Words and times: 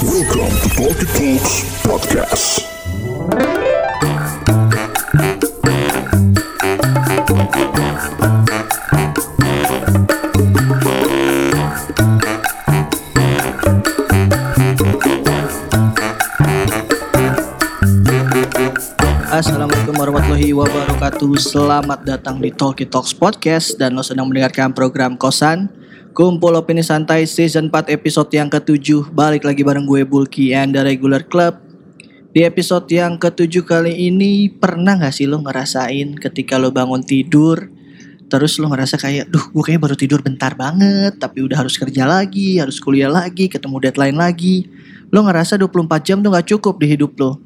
Welcome 0.00 0.48
to 0.64 0.68
Talkie 0.80 1.04
Talks 1.12 1.60
Podcast. 1.84 2.64
Assalamualaikum 19.28 20.00
warahmatullahi 20.00 20.56
wabarakatuh 20.56 21.32
Selamat 21.36 22.00
datang 22.08 22.40
di 22.40 22.48
Talkie 22.48 22.88
Talks 22.88 23.12
Podcast 23.12 23.76
Dan 23.76 23.92
lo 23.92 24.00
sedang 24.00 24.32
mendengarkan 24.32 24.72
program 24.72 25.20
Kosan 25.20 25.79
Kumpul 26.20 26.52
Opini 26.52 26.84
Santai 26.84 27.24
Season 27.24 27.72
4 27.72 27.96
episode 27.96 28.28
yang 28.36 28.52
ketujuh 28.52 29.08
Balik 29.16 29.40
lagi 29.40 29.64
bareng 29.64 29.88
gue 29.88 30.04
Bulky 30.04 30.52
and 30.52 30.76
the 30.76 30.84
Regular 30.84 31.24
Club 31.24 31.56
Di 32.36 32.44
episode 32.44 32.84
yang 32.92 33.16
ketujuh 33.16 33.64
kali 33.64 34.12
ini 34.12 34.52
Pernah 34.52 35.00
gak 35.00 35.16
sih 35.16 35.24
lo 35.24 35.40
ngerasain 35.40 36.20
ketika 36.20 36.60
lo 36.60 36.76
bangun 36.76 37.00
tidur 37.00 37.72
Terus 38.28 38.60
lo 38.60 38.68
ngerasa 38.68 39.00
kayak 39.00 39.32
Duh 39.32 39.48
gue 39.48 39.64
kayak 39.64 39.80
baru 39.80 39.96
tidur 39.96 40.20
bentar 40.20 40.52
banget 40.60 41.16
Tapi 41.16 41.40
udah 41.40 41.64
harus 41.64 41.80
kerja 41.80 42.04
lagi 42.04 42.60
Harus 42.60 42.84
kuliah 42.84 43.08
lagi 43.08 43.48
Ketemu 43.48 43.80
deadline 43.80 44.20
lagi 44.20 44.68
Lo 45.08 45.24
ngerasa 45.24 45.56
24 45.56 46.04
jam 46.04 46.20
tuh 46.20 46.36
gak 46.36 46.52
cukup 46.52 46.84
di 46.84 47.00
hidup 47.00 47.16
lo 47.16 47.40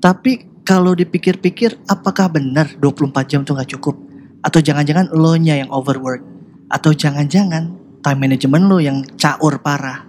Tapi 0.00 0.64
kalau 0.64 0.96
dipikir-pikir 0.96 1.76
apakah 1.92 2.32
benar 2.32 2.72
24 2.80 3.04
jam 3.28 3.44
tuh 3.44 3.52
gak 3.60 3.68
cukup? 3.76 4.00
Atau 4.40 4.64
jangan-jangan 4.64 5.12
lo 5.12 5.36
nya 5.36 5.60
yang 5.60 5.68
overwork? 5.68 6.24
Atau 6.72 6.96
jangan-jangan 6.96 7.83
time 8.04 8.20
management 8.20 8.68
lo 8.68 8.76
yang 8.78 9.00
caur 9.16 9.64
parah? 9.64 10.04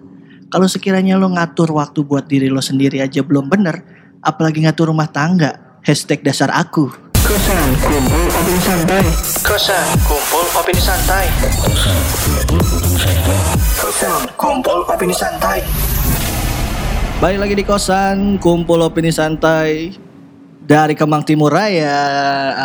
Kalau 0.51 0.67
sekiranya 0.67 1.15
lo 1.15 1.31
ngatur 1.31 1.71
waktu 1.71 2.03
buat 2.03 2.27
diri 2.27 2.51
lo 2.51 2.59
sendiri 2.59 2.99
aja 2.99 3.23
belum 3.23 3.47
bener, 3.47 3.81
apalagi 4.19 4.67
ngatur 4.67 4.91
rumah 4.91 5.07
tangga, 5.07 5.79
hashtag 5.81 6.19
dasar 6.21 6.51
aku. 6.51 6.91
Kosan 7.25 7.73
kumpul 7.81 8.23
opini 8.29 8.61
santai. 8.61 9.03
Kosan 9.41 9.85
kumpul 10.05 10.45
opini 10.53 10.77
santai. 10.77 11.25
Kosan 13.81 14.21
kumpul 14.37 14.79
opini 14.85 15.15
santai. 15.15 15.59
Balik 17.17 17.39
lagi 17.41 17.53
di 17.57 17.63
kosan 17.65 18.37
kumpul 18.37 18.83
opini 18.83 19.09
santai 19.09 19.95
dari 20.61 20.93
Kemang 20.93 21.25
Timur 21.25 21.49
Raya. 21.49 21.97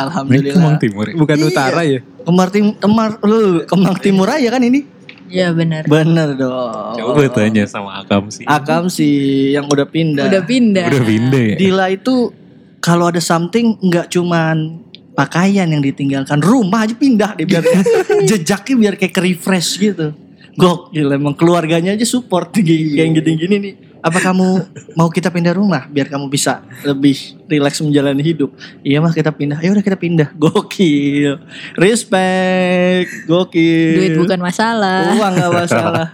Alhamdulillah. 0.04 0.60
Kemang 0.60 0.76
Timur 0.76 1.04
ya? 1.08 1.14
Bukan 1.16 1.36
Iya. 1.40 1.46
utara 1.48 1.80
ya? 1.86 2.00
Kemang 2.20 2.48
Tim 2.52 2.64
Temar 2.76 3.16
lu 3.24 3.64
Kemang 3.64 3.96
Timur 3.96 4.28
Raya 4.28 4.52
kan 4.52 4.60
ini? 4.60 4.84
Iya 5.30 5.48
benar. 5.54 5.86
Bener 5.86 6.34
dong. 6.34 6.98
Coba 6.98 7.22
tanya 7.30 7.64
sama 7.70 8.02
Akam 8.02 8.26
sih. 8.28 8.44
Akam 8.44 8.90
sih 8.90 9.54
yang 9.54 9.70
udah 9.70 9.86
pindah. 9.86 10.26
Udah 10.26 10.42
pindah. 10.42 10.86
Udah 10.90 11.04
pindah 11.06 11.42
ya? 11.54 11.56
Dila 11.56 11.86
itu 11.94 12.34
kalau 12.82 13.08
ada 13.08 13.22
something 13.22 13.78
nggak 13.78 14.10
cuman 14.10 14.82
pakaian 15.14 15.68
yang 15.70 15.82
ditinggalkan, 15.84 16.42
rumah 16.42 16.88
aja 16.88 16.96
pindah 16.96 17.38
deh 17.38 17.46
biar 17.46 17.62
jejaknya 18.30 18.74
biar 18.74 18.94
kayak 18.98 19.14
ke 19.14 19.20
refresh 19.22 19.78
gitu. 19.78 20.10
Gokil 20.58 21.08
emang 21.14 21.38
keluarganya 21.38 21.94
aja 21.94 22.04
support 22.04 22.50
kayak 22.50 22.66
yang 22.98 23.14
gini-gini 23.14 23.56
nih. 23.62 23.74
Apa 24.00 24.16
kamu 24.16 24.64
mau 24.96 25.12
kita 25.12 25.28
pindah 25.28 25.52
rumah 25.52 25.84
biar 25.84 26.08
kamu 26.08 26.32
bisa 26.32 26.64
lebih 26.88 27.36
rileks 27.44 27.84
menjalani 27.84 28.24
hidup? 28.24 28.48
Iya 28.80 28.96
mah 29.04 29.12
kita 29.12 29.28
pindah. 29.28 29.60
Ayo 29.60 29.76
udah 29.76 29.84
kita 29.84 30.00
pindah. 30.00 30.32
Gokil. 30.40 31.36
Respect. 31.76 33.28
Gokil. 33.28 33.96
Duit 34.00 34.16
bukan 34.16 34.40
masalah. 34.40 35.12
Uang 35.12 35.32
gak 35.36 35.52
masalah. 35.52 36.08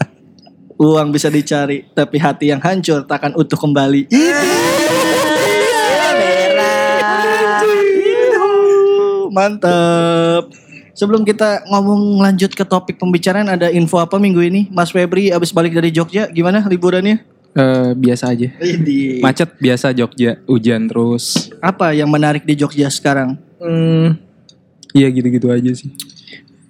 Uang 0.77 1.09
bisa 1.15 1.31
dicari, 1.31 1.89
tapi 1.95 2.21
hati 2.21 2.53
yang 2.53 2.61
hancur 2.61 3.07
takkan 3.07 3.33
utuh 3.39 3.57
kembali. 3.57 4.11
Mantap. 9.37 10.51
Sebelum 10.97 11.29
kita 11.29 11.61
ngomong 11.69 12.25
lanjut 12.25 12.57
ke 12.57 12.65
topik 12.65 12.97
pembicaraan 12.97 13.53
ada 13.53 13.69
info 13.69 14.01
apa 14.01 14.17
minggu 14.17 14.41
ini? 14.41 14.73
Mas 14.73 14.91
Febri 14.91 15.29
abis 15.29 15.53
balik 15.53 15.77
dari 15.77 15.93
Jogja 15.93 16.27
gimana 16.33 16.65
liburannya? 16.65 17.36
Eh, 17.57 17.91
biasa 17.97 18.37
aja. 18.37 18.53
Di 18.61 19.17
Macet 19.19 19.57
biasa 19.57 19.89
Jogja, 19.91 20.37
hujan 20.45 20.85
terus. 20.87 21.49
apa 21.59 21.97
yang 21.97 22.05
menarik 22.07 22.45
di 22.45 22.53
Jogja 22.53 22.85
sekarang? 22.87 23.41
Hmm, 23.57 24.21
iya 24.93 25.09
gitu-gitu 25.09 25.49
aja 25.49 25.73
sih. 25.73 25.89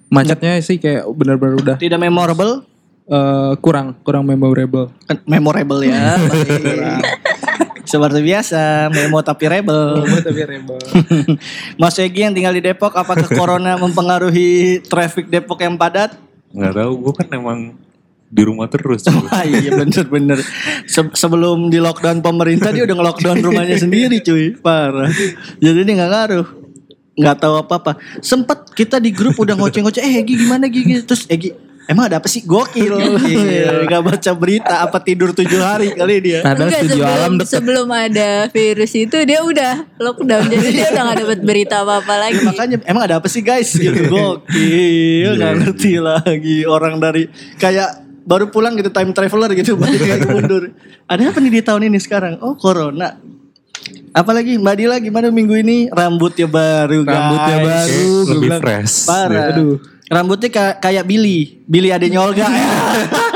Macetnya 0.07 0.55
sih 0.63 0.79
kayak 0.79 1.03
benar-benar 1.11 1.59
udah 1.59 1.75
Tidak 1.75 1.99
memorable? 1.99 2.63
eh, 3.03 3.53
kurang 3.59 3.99
kurang 4.01 4.23
memorable. 4.23 4.87
Kan 5.03 5.19
Memorable 5.23 5.83
ya. 5.83 6.15
Seperti 7.87 8.19
biasa, 8.19 8.87
memo 8.87 9.23
tapi 9.23 9.47
rebel. 9.47 10.03
Tapi 10.27 10.41
rebel. 10.43 10.79
Mas 11.79 11.95
Egi 11.95 12.27
yang 12.27 12.35
tinggal 12.35 12.51
di 12.51 12.59
Depok, 12.59 12.91
apakah 12.91 13.27
corona 13.31 13.79
mempengaruhi 13.79 14.83
traffic 14.83 15.27
Depok 15.27 15.59
yang 15.59 15.79
padat? 15.79 16.19
Nggak 16.51 16.73
tahu, 16.75 16.91
gue 16.99 17.13
kan 17.15 17.27
emang 17.31 17.59
di 18.27 18.41
rumah 18.43 18.67
terus. 18.67 19.03
cuy. 19.07 19.15
Wah 19.15 19.43
iya 19.47 19.71
bener-bener. 19.71 20.39
Se- 20.85 21.15
sebelum 21.15 21.71
di 21.71 21.79
lockdown 21.79 22.19
pemerintah 22.19 22.75
dia 22.75 22.83
udah 22.83 22.95
nge-lockdown 22.99 23.37
rumahnya 23.39 23.77
sendiri 23.87 24.19
cuy. 24.19 24.55
Parah. 24.59 25.07
Jadi 25.59 25.79
dia 25.83 25.93
gak 25.95 26.11
ngaruh. 26.11 26.47
Gak 27.17 27.37
tahu 27.41 27.55
apa-apa. 27.57 27.97
Sempet 28.21 28.71
kita 28.77 29.01
di 29.01 29.09
grup 29.09 29.39
udah 29.41 29.57
ngoceh-ngoceh. 29.57 30.05
Eh 30.05 30.21
Egi 30.21 30.45
gimana 30.45 30.69
Egi? 30.69 31.01
Terus 31.01 31.25
Egi 31.25 31.49
Emang 31.87 32.11
ada 32.11 32.19
apa 32.19 32.27
sih? 32.27 32.43
Gokil. 32.43 32.99
Iya, 32.99 33.79
Gak 33.91 34.03
baca 34.03 34.31
berita. 34.35 34.83
Apa 34.83 34.99
tidur 34.99 35.31
tujuh 35.31 35.63
hari 35.63 35.95
kali 35.95 36.19
dia. 36.19 36.43
Padahal 36.43 36.67
Enggak 36.67 36.83
studio 36.83 36.99
sebelum, 36.99 37.15
alam 37.15 37.33
deket. 37.39 37.47
sebelum 37.55 37.87
ada 37.95 38.29
virus 38.51 38.91
itu 38.91 39.17
dia 39.23 39.39
udah 39.39 39.73
lockdown 39.95 40.45
jadi 40.51 40.67
dia 40.67 40.87
udah 40.91 41.03
gak 41.07 41.17
dapat 41.23 41.39
berita 41.47 41.75
apa-apa 41.87 42.13
lagi. 42.27 42.43
Ya, 42.43 42.43
makanya 42.43 42.75
emang 42.83 43.03
ada 43.07 43.15
apa 43.23 43.31
sih 43.31 43.39
guys 43.39 43.71
gitu 43.71 44.03
gokil 44.11 45.39
nggak 45.39 45.53
ngerti 45.63 46.03
lagi 46.03 46.57
orang 46.67 46.99
dari 46.99 47.31
kayak 47.55 48.06
baru 48.27 48.51
pulang 48.51 48.75
gitu 48.75 48.91
time 48.91 49.09
traveler 49.09 49.55
gitu 49.55 49.73
balik 49.81 50.03
lagi 50.03 50.27
mundur. 50.27 50.63
Ada 51.07 51.31
apa 51.31 51.39
nih 51.39 51.51
di 51.53 51.61
tahun 51.61 51.87
ini 51.87 51.97
sekarang? 51.97 52.43
Oh 52.43 52.53
corona. 52.53 53.15
Apalagi 54.11 54.57
mbak 54.57 54.75
Dila 54.75 54.97
gimana 54.97 55.29
minggu 55.29 55.55
ini? 55.55 55.87
Rambutnya 55.87 56.43
baru 56.45 57.01
guys. 57.01 57.15
Rambutnya 57.15 57.57
baru, 57.63 58.09
Lebih 58.25 58.41
bilang. 58.43 58.61
fresh. 58.61 58.95
parah. 59.05 59.45
Aduh. 59.49 59.75
rambutnya 60.07 60.49
ka- 60.49 60.77
kayak 60.81 61.03
Billy. 61.03 61.59
Billy 61.63 61.89
adanya 61.89 62.19
Olga 62.21 62.47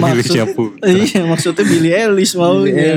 Billy 0.00 0.24
Syaputra. 0.24 0.84
Iya 0.86 1.20
maksudnya 1.22 1.64
Billy 1.64 1.90
Ellis 1.90 2.32
maunya 2.32 2.96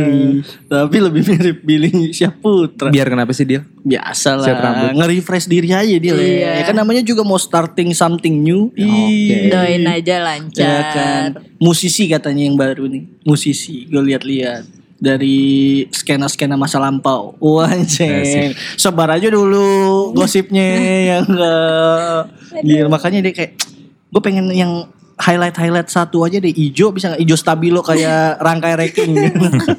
Tapi 0.66 0.98
lebih 0.98 1.22
mirip 1.26 1.58
Billy 1.62 1.92
Syaputra 2.10 2.88
Biar 2.90 3.08
kenapa 3.08 3.32
sih 3.32 3.44
dia? 3.44 3.62
Biasa 3.84 4.40
Siap 4.40 4.58
rambut. 4.58 4.90
lah 4.90 5.04
Nge-refresh 5.04 5.46
diri 5.46 5.70
aja 5.70 5.96
dia 5.96 6.14
lah. 6.14 6.24
Iya. 6.24 6.52
Ya 6.60 6.64
kan 6.64 6.76
namanya 6.76 7.02
juga 7.02 7.22
mau 7.22 7.36
starting 7.36 7.92
something 7.92 8.40
new 8.40 8.72
Ih, 8.74 9.48
Doain 9.48 9.84
aja 9.84 10.14
Ya 10.14 10.24
lancar. 10.24 10.84
kan 10.92 11.28
Musisi 11.60 12.08
katanya 12.08 12.44
yang 12.44 12.56
baru 12.56 12.88
nih 12.88 13.04
Musisi 13.24 13.86
gue 13.86 14.00
lihat-lihat 14.02 14.64
dari 15.04 15.84
skena-skena 15.92 16.56
masa 16.56 16.80
lampau. 16.80 17.36
Wah, 17.44 17.68
anjing. 17.68 18.56
Sebar 18.80 19.12
aja 19.12 19.28
dulu 19.28 20.16
gosipnya 20.16 20.64
yang 21.12 21.28
enggak. 21.28 22.32
Gila, 22.64 22.88
makanya 22.88 23.20
dia 23.20 23.34
kayak 23.36 23.52
gue 23.84 24.22
pengen 24.24 24.48
yang 24.56 24.88
highlight-highlight 25.20 25.90
satu 25.90 26.26
aja 26.26 26.42
deh. 26.42 26.54
Hijau 26.54 26.94
bisa 26.94 27.14
nggak? 27.14 27.22
Hijau 27.22 27.38
stabilo 27.38 27.82
kayak 27.86 28.38
rangkai 28.46 28.74
ranking 28.78 29.14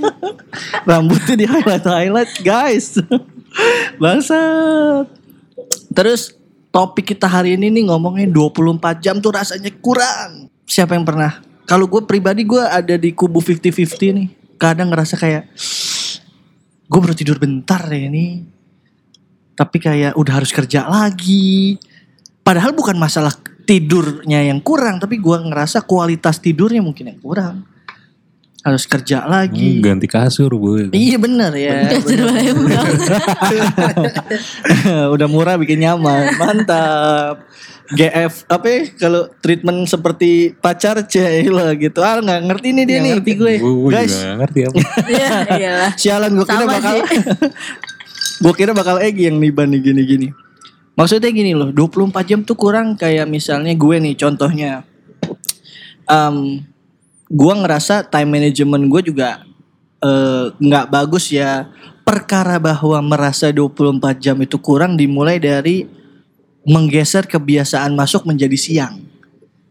rambutnya 0.88 1.34
di 1.34 1.46
highlight-highlight 1.48 2.32
guys. 2.46 2.98
Bangsat. 4.02 5.06
Terus 5.94 6.34
topik 6.74 7.14
kita 7.14 7.30
hari 7.30 7.54
ini 7.54 7.70
nih 7.70 7.86
ngomongin 7.90 8.30
24 8.30 9.02
jam 9.02 9.18
tuh 9.22 9.34
rasanya 9.34 9.70
kurang. 9.78 10.50
Siapa 10.66 10.94
yang 10.98 11.06
pernah? 11.06 11.42
Kalau 11.64 11.88
gue 11.88 12.02
pribadi 12.04 12.44
gue 12.44 12.60
ada 12.60 12.98
di 12.98 13.14
kubu 13.14 13.40
50-50 13.40 14.18
nih. 14.18 14.28
Kadang 14.58 14.90
ngerasa 14.92 15.14
kayak 15.16 15.54
gue 16.84 16.98
baru 17.00 17.14
tidur 17.16 17.38
bentar 17.38 17.86
ya 17.88 18.10
ini. 18.10 18.44
Tapi 19.54 19.78
kayak 19.78 20.18
udah 20.18 20.42
harus 20.42 20.50
kerja 20.50 20.90
lagi. 20.90 21.78
Padahal 22.42 22.74
bukan 22.74 22.98
masalah 22.98 23.32
tidurnya 23.64 24.44
yang 24.44 24.60
kurang 24.60 25.00
tapi 25.00 25.16
gue 25.18 25.36
ngerasa 25.40 25.82
kualitas 25.84 26.38
tidurnya 26.38 26.84
mungkin 26.84 27.10
yang 27.10 27.20
kurang 27.20 27.64
harus 28.64 28.88
kerja 28.88 29.28
lagi 29.28 29.76
Hmm, 29.76 29.84
ganti 29.84 30.08
kasur 30.08 30.48
bu. 30.56 30.88
Iya 30.88 31.20
bener 31.20 31.52
ya. 31.52 31.84
bener. 32.00 32.80
Udah 35.14 35.28
murah 35.28 35.60
bikin 35.60 35.84
nyaman, 35.84 36.32
mantap. 36.40 37.44
GF 37.92 38.48
apa 38.48 38.64
ya 38.64 38.80
kalau 38.96 39.28
treatment 39.44 39.84
seperti 39.84 40.56
pacar 40.56 41.04
lah 41.04 41.76
gitu. 41.76 42.00
Ah 42.00 42.24
nggak 42.24 42.40
ngerti 42.48 42.68
nih 42.72 42.84
dia 42.88 42.98
nih 43.04 43.20
ngerti. 43.20 43.32
gue. 43.36 43.52
Gue 43.60 43.92
Guys, 43.92 44.16
juga 44.16 44.32
ngerti 44.40 44.60
apa. 44.64 44.78
Iya, 45.12 45.28
iyalah. 45.60 45.90
sialan 46.00 46.30
gue 46.32 46.46
kira 46.48 46.64
bakal 46.64 46.96
gue 48.48 48.54
kira 48.56 48.72
bakal 48.72 48.96
Egi 49.04 49.28
yang 49.28 49.36
niban 49.36 49.68
nih 49.68 49.84
gini-gini. 49.84 50.32
Maksudnya 50.94 51.30
gini 51.34 51.58
loh, 51.58 51.74
24 51.74 52.14
jam 52.22 52.40
tuh 52.46 52.54
kurang 52.54 52.94
kayak 52.94 53.26
misalnya 53.26 53.74
gue 53.74 53.96
nih 53.98 54.14
contohnya. 54.14 54.86
Em 56.06 56.62
gua 57.26 57.54
ngerasa 57.58 58.06
time 58.06 58.38
management 58.38 58.86
gue 58.86 59.10
juga 59.10 59.42
eh, 59.98 60.46
nggak 60.54 60.86
bagus 60.94 61.34
ya. 61.34 61.66
Perkara 62.04 62.60
bahwa 62.60 63.00
merasa 63.00 63.48
24 63.48 64.20
jam 64.20 64.36
itu 64.38 64.60
kurang 64.60 64.94
dimulai 64.94 65.40
dari 65.40 65.88
menggeser 66.68 67.24
kebiasaan 67.26 67.96
masuk 67.96 68.28
menjadi 68.28 68.56
siang. 68.60 68.94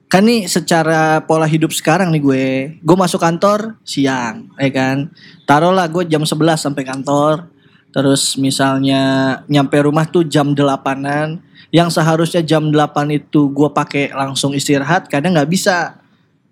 Kan 0.09 0.29
nih 0.29 0.45
secara 0.45 1.21
pola 1.25 1.49
hidup 1.49 1.73
sekarang 1.73 2.13
nih 2.13 2.21
gue, 2.21 2.45
gue 2.81 2.97
masuk 2.97 3.21
kantor 3.21 3.77
siang, 3.81 4.49
ya 4.61 4.69
kan. 4.69 5.09
Taruhlah 5.45 5.89
gue 5.89 6.05
jam 6.05 6.21
11 6.21 6.57
sampai 6.57 6.83
kantor. 6.85 7.52
Terus 7.93 8.35
misalnya 8.41 9.01
nyampe 9.45 9.77
rumah 9.85 10.09
tuh 10.09 10.25
jam 10.25 10.57
8-an. 10.57 11.39
Yang 11.69 11.89
seharusnya 12.01 12.41
jam 12.41 12.69
8 12.69 13.09
itu 13.13 13.49
gue 13.49 13.69
pakai 13.69 14.13
langsung 14.13 14.53
istirahat, 14.53 15.09
kadang 15.09 15.37
nggak 15.37 15.49
bisa. 15.49 16.01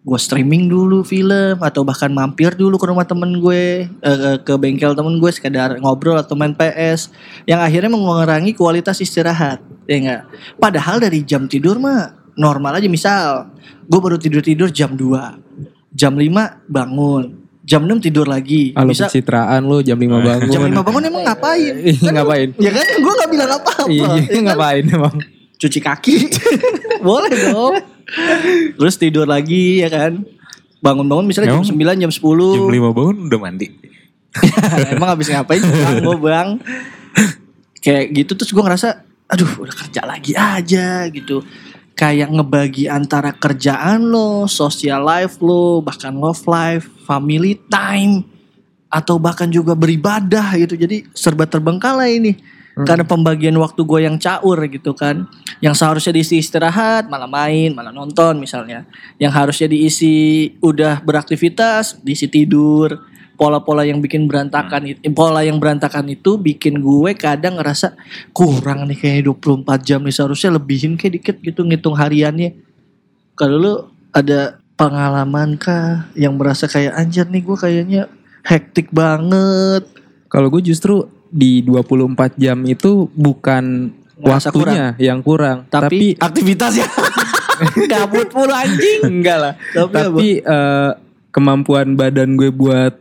Gue 0.02 0.18
streaming 0.18 0.66
dulu 0.66 1.06
film 1.06 1.62
atau 1.62 1.86
bahkan 1.86 2.10
mampir 2.10 2.58
dulu 2.58 2.78
ke 2.82 2.90
rumah 2.90 3.06
temen 3.06 3.38
gue, 3.38 3.86
eh, 3.86 4.38
ke 4.42 4.54
bengkel 4.58 4.98
temen 4.98 5.22
gue 5.22 5.30
sekedar 5.30 5.78
ngobrol 5.78 6.18
atau 6.18 6.34
main 6.34 6.58
PS. 6.58 7.14
Yang 7.46 7.60
akhirnya 7.62 7.92
mengurangi 7.94 8.58
kualitas 8.58 8.98
istirahat, 8.98 9.62
ya 9.86 9.98
enggak? 10.02 10.22
Padahal 10.58 10.98
dari 10.98 11.22
jam 11.22 11.46
tidur 11.46 11.78
mah 11.78 12.22
normal 12.36 12.80
aja 12.80 12.88
misal 12.88 13.52
gue 13.88 14.00
baru 14.00 14.16
tidur-tidur 14.16 14.72
jam 14.72 14.96
2 14.96 15.92
jam 15.92 16.14
5 16.16 16.72
bangun 16.72 17.41
jam 17.62 17.86
6 17.86 18.02
tidur 18.02 18.25
lagi. 18.25 18.74
Halo 18.74 18.90
bisa 18.90 19.06
pencitraan 19.08 19.62
lu 19.63 19.81
jam 19.81 19.98
5 19.98 20.10
bangun. 20.10 20.50
jam 20.50 20.62
5 20.66 20.81
bangun 20.81 21.04
emang 21.06 21.24
ngapain? 21.24 21.74
Iya, 21.78 22.10
ngapain? 22.12 22.50
ya 22.58 22.72
kan? 22.72 22.86
Gue 22.98 23.13
gak 23.16 23.30
bilang 23.30 23.50
apa-apa 23.52 23.86
Iya, 23.88 24.10
Ya 24.18 24.25
kan? 24.28 24.42
ngapain 24.50 24.84
emang? 24.88 25.16
cuci 25.62 25.78
kaki. 25.78 26.16
Boleh 27.06 27.30
dong. 27.30 27.78
Terus 28.75 28.96
tidur 28.98 29.30
lagi 29.30 29.80
ya 29.80 29.94
kan? 29.94 30.25
Bangun-bangun 30.81 31.30
misalnya 31.30 31.54
jam 31.54 31.62
9 31.62 31.78
jam 31.78 32.10
10 32.10 32.18
Jam 32.18 32.66
5 32.66 32.98
bangun 32.98 33.16
udah 33.30 33.40
mandi. 33.40 33.68
emang 34.96 35.10
habis 35.12 35.30
ngapain? 35.30 35.62
Bang 35.62 35.98
gue 36.02 36.18
bang 36.18 36.50
kayak 37.81 38.13
gitu 38.13 38.31
terus 38.38 38.54
gue 38.54 38.62
ngerasa 38.62 38.94
aduh 39.25 39.52
udah 39.58 39.74
kerja 39.75 40.02
lagi 40.06 40.38
aja 40.38 41.10
gitu 41.10 41.42
kayak 42.01 42.33
ngebagi 42.33 42.89
antara 42.89 43.30
kerjaan 43.30 44.09
lo, 44.09 44.50
social 44.50 45.06
life 45.06 45.38
lo, 45.38 45.86
bahkan 45.86 46.09
love 46.09 46.42
life, 46.50 46.89
family 47.06 47.62
time, 47.69 48.25
atau 48.89 49.21
bahkan 49.21 49.45
juga 49.53 49.77
beribadah 49.77 50.57
gitu. 50.57 50.74
Jadi 50.74 51.06
serba 51.13 51.45
terbengkalai 51.45 52.18
ini. 52.18 52.33
Karena 52.71 53.06
pembagian 53.06 53.53
waktu 53.62 53.86
gue 53.86 54.00
yang 54.09 54.18
caur 54.18 54.57
gitu 54.65 54.98
kan. 54.98 55.30
Yang 55.62 55.77
seharusnya 55.77 56.18
diisi 56.18 56.42
istirahat, 56.42 57.06
malah 57.06 57.30
main, 57.30 57.69
malah 57.77 57.94
nonton 57.94 58.42
misalnya. 58.42 58.89
Yang 59.21 59.33
harusnya 59.38 59.68
diisi 59.69 60.50
udah 60.57 61.06
beraktivitas, 61.06 62.01
diisi 62.01 62.25
tidur. 62.25 62.98
Pola-pola 63.42 63.82
yang 63.82 63.98
bikin 64.06 64.30
berantakan 64.30 64.94
itu, 64.94 65.02
pola 65.18 65.42
yang 65.42 65.58
berantakan 65.58 66.14
itu 66.14 66.38
bikin 66.38 66.78
gue 66.78 67.18
kadang 67.18 67.58
ngerasa 67.58 67.98
kurang 68.38 68.86
nih 68.86 69.02
kayak 69.02 69.34
24 69.34 69.82
jam 69.82 70.06
nih 70.06 70.14
seharusnya 70.14 70.62
lebihin 70.62 70.94
kayak 70.94 71.14
dikit 71.18 71.36
gitu 71.42 71.66
ngitung 71.66 71.98
hariannya. 71.98 72.54
Kalau 73.34 73.58
lu 73.58 73.74
ada 74.14 74.62
pengalaman 74.78 75.58
kah 75.58 76.06
yang 76.14 76.38
merasa 76.38 76.70
kayak 76.70 76.94
anjir 76.94 77.26
nih 77.34 77.42
gue 77.42 77.58
kayaknya 77.58 78.02
hektik 78.46 78.94
banget. 78.94 79.90
Kalau 80.30 80.54
gue 80.54 80.62
justru 80.62 81.10
di 81.34 81.66
24 81.66 82.38
jam 82.38 82.62
itu 82.70 83.10
bukan 83.18 83.90
Ngerasa 84.22 84.54
waktunya 84.54 84.86
yang 85.02 85.26
kurang, 85.26 85.66
Tapi, 85.66 85.82
tapi, 85.82 86.08
aktivitasnya 86.30 86.86
gabut 87.92 88.30
mulu 88.38 88.54
anjing. 88.54 89.02
enggak 89.02 89.38
lah. 89.42 89.54
Tapi 89.74 89.94
Tapi, 89.98 90.30
eh, 90.46 90.92
kemampuan 91.34 91.98
badan 91.98 92.38
gue 92.38 92.54
buat 92.54 92.94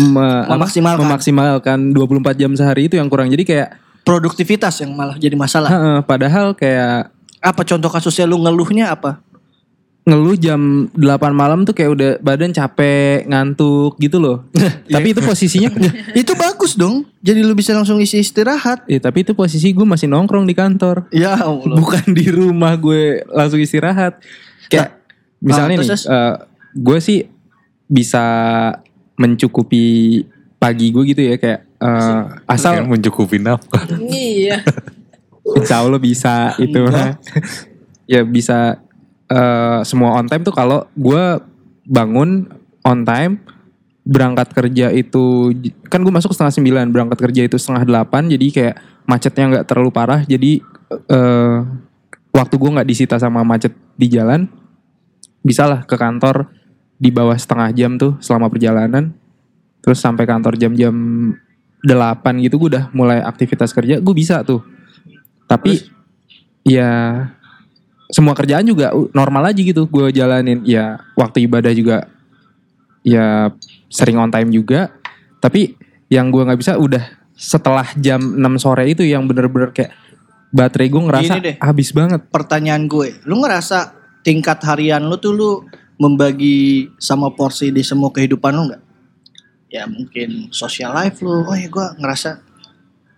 me-? 0.00 0.46
Memaksimalkan. 0.48 1.04
memaksimalkan 1.04 1.78
24 1.92 2.40
jam 2.40 2.52
sehari 2.56 2.88
itu 2.88 2.96
yang 2.96 3.10
kurang. 3.12 3.28
Jadi 3.28 3.44
kayak 3.44 3.68
Produktivitas 4.02 4.82
yang 4.82 4.98
malah 4.98 5.14
jadi 5.14 5.38
masalah. 5.38 5.70
heeh, 5.70 5.98
padahal 6.02 6.58
kayak 6.58 7.14
Apa 7.42 7.62
contoh 7.66 7.90
kasusnya 7.90 8.26
lu 8.26 8.38
ngeluhnya 8.38 8.90
apa? 8.94 9.22
ngeluh 10.02 10.34
jam 10.34 10.90
8 10.98 10.98
malam 11.30 11.62
tuh 11.62 11.78
kayak 11.78 11.90
udah 11.94 12.10
badan 12.18 12.50
capek, 12.50 13.22
ngantuk 13.30 13.94
gitu 14.02 14.18
loh. 14.18 14.42
tapi 14.94 15.14
itu 15.14 15.22
posisinya 15.22 15.70
Itu 16.18 16.34
bagus 16.34 16.74
dong. 16.74 17.06
Jadi 17.22 17.46
lu 17.46 17.54
bisa 17.54 17.70
langsung 17.70 18.02
isi 18.02 18.18
istirahat. 18.18 18.82
Eh, 18.90 18.98
tapi 18.98 19.22
itu 19.22 19.30
posisi 19.30 19.70
gue 19.70 19.86
masih 19.86 20.10
nongkrong 20.10 20.42
di 20.42 20.58
kantor. 20.58 21.06
Ya 21.14 21.38
Allah. 21.38 21.78
Bukan 21.78 22.18
di 22.18 22.26
rumah 22.34 22.74
gue 22.74 23.22
langsung 23.30 23.62
istirahat. 23.62 24.18
Kayak 24.66 24.98
misalnya 25.38 25.78
ah, 25.78 25.78
nih, 25.78 25.86
terus? 25.86 26.04
eh, 26.10 26.34
gue 26.74 26.98
sih 26.98 27.18
bisa 27.86 28.24
mencukupi 29.16 30.20
pagi 30.62 30.94
gue 30.94 31.02
gitu 31.10 31.22
ya 31.26 31.36
kayak 31.36 31.60
eh, 31.82 32.22
asal 32.46 32.78
Yang 32.78 32.90
mencukupi 32.98 33.42
nafkah. 33.42 33.82
Iya. 33.98 34.62
Insya 35.42 35.82
Allah 35.82 35.98
bisa 35.98 36.54
itu 36.62 36.78
mah. 36.86 37.18
ya 38.12 38.22
bisa 38.22 38.78
eh, 39.26 39.80
semua 39.82 40.14
on 40.18 40.26
time 40.30 40.46
tuh 40.46 40.54
kalau 40.54 40.86
gue 40.94 41.22
bangun 41.86 42.46
on 42.86 43.00
time 43.02 43.42
berangkat 44.02 44.50
kerja 44.50 44.90
itu 44.90 45.54
kan 45.86 46.02
gue 46.02 46.10
masuk 46.10 46.34
setengah 46.34 46.54
sembilan 46.54 46.86
berangkat 46.90 47.18
kerja 47.22 47.42
itu 47.46 47.54
setengah 47.54 47.86
delapan 47.86 48.26
jadi 48.26 48.46
kayak 48.50 48.74
macetnya 49.06 49.44
nggak 49.50 49.66
terlalu 49.70 49.90
parah 49.94 50.26
jadi 50.26 50.58
eh, 50.90 51.58
waktu 52.34 52.54
gue 52.58 52.70
nggak 52.74 52.88
disita 52.88 53.16
sama 53.22 53.46
macet 53.46 53.70
di 53.94 54.10
jalan 54.10 54.50
bisalah 55.46 55.86
ke 55.86 55.94
kantor 55.94 56.50
di 57.02 57.10
bawah 57.10 57.34
setengah 57.34 57.74
jam 57.74 57.98
tuh 57.98 58.14
selama 58.22 58.46
perjalanan. 58.46 59.10
Terus 59.82 59.98
sampai 59.98 60.22
kantor 60.22 60.54
jam-jam 60.54 60.94
8 61.82 61.90
gitu 62.46 62.62
gue 62.62 62.78
udah 62.78 62.84
mulai 62.94 63.18
aktivitas 63.18 63.74
kerja 63.74 63.98
gue 63.98 64.14
bisa 64.14 64.46
tuh. 64.46 64.62
Tapi 65.50 65.82
ya 66.62 67.26
semua 68.06 68.38
kerjaan 68.38 68.62
juga 68.62 68.94
normal 69.10 69.50
aja 69.50 69.58
gitu 69.58 69.90
gue 69.90 70.14
jalanin. 70.14 70.62
Ya 70.62 71.02
waktu 71.18 71.50
ibadah 71.50 71.74
juga 71.74 72.06
ya 73.02 73.50
sering 73.90 74.22
on 74.22 74.30
time 74.30 74.54
juga. 74.54 74.94
Tapi 75.42 75.74
yang 76.06 76.30
gue 76.30 76.46
nggak 76.46 76.60
bisa 76.62 76.78
udah 76.78 77.02
setelah 77.34 77.90
jam 77.98 78.22
6 78.38 78.62
sore 78.62 78.86
itu 78.86 79.02
yang 79.02 79.26
bener-bener 79.26 79.74
kayak 79.74 79.90
baterai 80.54 80.86
gue 80.86 81.02
ngerasa 81.02 81.34
deh. 81.42 81.56
habis 81.58 81.90
banget. 81.90 82.22
Pertanyaan 82.30 82.86
gue, 82.86 83.18
lu 83.26 83.42
ngerasa 83.42 83.98
tingkat 84.22 84.62
harian 84.62 85.02
lu 85.02 85.18
tuh 85.18 85.34
lu 85.34 85.50
membagi 86.00 86.88
sama 86.96 87.32
porsi 87.32 87.68
di 87.72 87.84
semua 87.84 88.12
kehidupan 88.12 88.52
lu 88.52 88.62
nggak? 88.72 88.82
Ya 89.72 89.88
mungkin 89.88 90.52
social 90.52 90.92
life 90.92 91.20
lu, 91.24 91.48
oh 91.48 91.56
ya 91.56 91.68
gue 91.68 91.86
ngerasa 92.00 92.44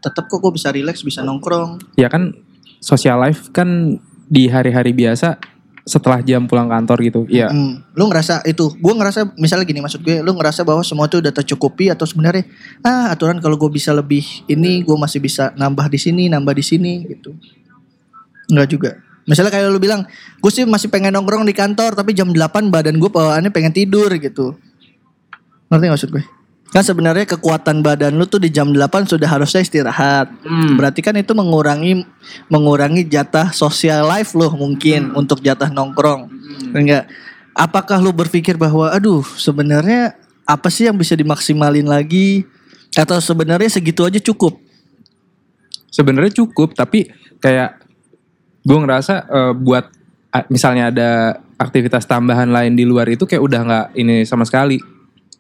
tetap 0.05 0.29
kok 0.29 0.39
gue 0.39 0.53
bisa 0.53 0.69
relax, 0.71 1.01
bisa 1.01 1.25
nongkrong. 1.25 1.81
ya 1.97 2.13
kan 2.13 2.37
social 2.85 3.17
life 3.17 3.49
kan 3.51 3.97
di 4.29 4.53
hari-hari 4.53 4.93
biasa 4.93 5.41
setelah 5.85 6.25
jam 6.25 6.49
pulang 6.49 6.65
kantor 6.65 6.97
gitu 7.05 7.21
ya 7.29 7.53
Hmm, 7.53 7.85
lu 7.93 8.09
ngerasa 8.09 8.41
itu, 8.49 8.73
gue 8.73 8.95
ngerasa 8.97 9.37
misalnya 9.37 9.69
gini 9.69 9.85
maksud 9.85 10.01
gue, 10.01 10.25
lu 10.25 10.33
ngerasa 10.33 10.65
bahwa 10.65 10.81
semua 10.81 11.09
itu 11.09 11.21
udah 11.21 11.33
tercukupi 11.33 11.93
atau 11.93 12.09
sebenarnya 12.09 12.49
ah 12.81 13.13
aturan 13.13 13.37
kalau 13.37 13.61
gue 13.61 13.69
bisa 13.69 13.93
lebih 13.93 14.25
ini, 14.49 14.81
gue 14.81 14.97
masih 14.97 15.21
bisa 15.21 15.53
nambah 15.57 15.89
di 15.93 16.01
sini, 16.01 16.33
nambah 16.33 16.57
di 16.57 16.65
sini 16.65 17.05
gitu. 17.05 17.37
Enggak 18.49 18.69
juga. 18.73 18.91
Misalnya 19.25 19.53
kayak 19.53 19.73
lu 19.73 19.81
bilang, 19.81 20.05
gue 20.41 20.51
sih 20.53 20.69
masih 20.69 20.93
pengen 20.93 21.17
nongkrong 21.17 21.49
di 21.49 21.57
kantor, 21.57 21.97
tapi 21.97 22.13
jam 22.13 22.29
8 22.29 22.69
badan 22.69 23.01
gue 23.01 23.11
bawaannya 23.11 23.49
pengen 23.49 23.73
tidur 23.73 24.13
gitu. 24.21 24.53
Ngerti 25.73 25.85
gak 25.89 25.95
maksud 25.97 26.11
gue? 26.13 26.25
Kan 26.75 26.83
sebenarnya 26.83 27.25
kekuatan 27.25 27.87
badan 27.87 28.19
lu 28.19 28.27
tuh 28.27 28.43
di 28.43 28.51
jam 28.51 28.69
8 28.69 29.07
sudah 29.07 29.31
harusnya 29.31 29.63
istirahat. 29.63 30.29
Berarti 30.75 31.01
kan 31.01 31.15
itu 31.15 31.31
mengurangi 31.31 32.03
mengurangi 32.51 33.07
jatah 33.07 33.55
social 33.55 34.11
life 34.11 34.35
lu 34.35 34.51
mungkin 34.59 35.15
untuk 35.15 35.39
jatah 35.39 35.71
nongkrong. 35.71 36.27
Enggak. 36.75 37.07
Apakah 37.55 38.03
lu 38.03 38.11
berpikir 38.11 38.59
bahwa 38.59 38.91
aduh 38.91 39.23
sebenarnya 39.39 40.19
apa 40.43 40.67
sih 40.67 40.91
yang 40.91 40.99
bisa 40.99 41.15
dimaksimalin 41.15 41.87
lagi 41.87 42.43
atau 42.99 43.23
sebenarnya 43.23 43.71
segitu 43.71 44.03
aja 44.03 44.19
cukup? 44.19 44.59
sebenarnya 45.95 46.43
cukup 46.43 46.75
tapi 46.75 47.07
kayak 47.39 47.84
gue 48.65 48.79
ngerasa 48.79 49.15
eh, 49.25 49.53
buat 49.55 49.85
a- 50.31 50.49
misalnya 50.49 50.89
ada 50.89 51.11
aktivitas 51.57 52.05
tambahan 52.05 52.49
lain 52.49 52.73
di 52.73 52.83
luar 52.83 53.07
itu 53.07 53.23
kayak 53.23 53.41
udah 53.41 53.61
nggak 53.63 53.87
ini 53.95 54.25
sama 54.25 54.43
sekali 54.43 54.81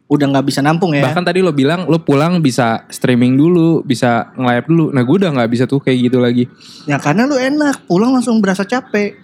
Udah 0.05 0.29
nggak 0.29 0.45
bisa 0.45 0.61
nampung 0.61 0.93
ya? 0.93 1.01
bahkan 1.03 1.25
tadi 1.25 1.41
lo 1.41 1.51
bilang 1.51 1.89
lo 1.89 1.97
pulang 1.99 2.39
bisa 2.39 2.85
streaming 2.87 3.35
dulu 3.35 3.81
bisa 3.81 4.29
ngelayap 4.35 4.69
dulu 4.69 4.93
nah 4.93 5.01
gue 5.01 5.17
udah 5.17 5.31
nggak 5.33 5.51
bisa 5.51 5.65
tuh 5.65 5.81
kayak 5.81 5.99
gitu 6.05 6.19
lagi 6.19 6.45
Ya 6.85 6.97
karena 6.97 7.25
lu 7.25 7.35
enak, 7.35 7.89
pulang 7.89 8.13
langsung 8.13 8.37
berasa 8.39 8.63
capek. 8.63 9.17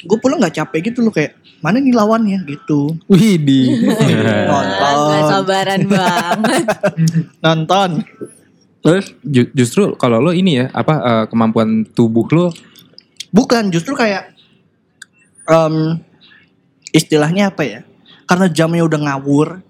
Gue 0.00 0.16
pulang 0.16 0.38
nggak 0.38 0.56
capek 0.56 0.88
gitu 0.88 1.02
loh 1.02 1.10
kayak 1.10 1.36
mana 1.58 1.76
nih 1.76 1.92
lawannya 1.92 2.38
gitu. 2.46 2.96
wih 3.04 3.36
di 3.36 3.68
Gak 3.84 4.46
Nonton, 4.46 5.20
sabaran 5.28 5.82
banget. 5.84 6.64
nonton. 7.44 7.90
Terus 8.80 9.12
Ju- 9.20 9.52
justru 9.52 9.92
kalau 9.94 10.18
lo 10.18 10.30
ini 10.30 10.56
ya 10.56 10.72
apa 10.72 10.94
eh, 10.96 11.24
kemampuan 11.26 11.84
tubuh 11.84 12.24
lo 12.28 12.46
bukan 13.30 13.68
justru 13.68 13.92
kayak 13.92 14.32
em, 15.46 16.00
istilahnya 16.90 17.50
apa 17.50 17.64
ya? 17.64 17.80
karena 18.24 18.44
jamnya 18.44 18.84
udah 18.84 19.00
ngawur. 19.08 19.64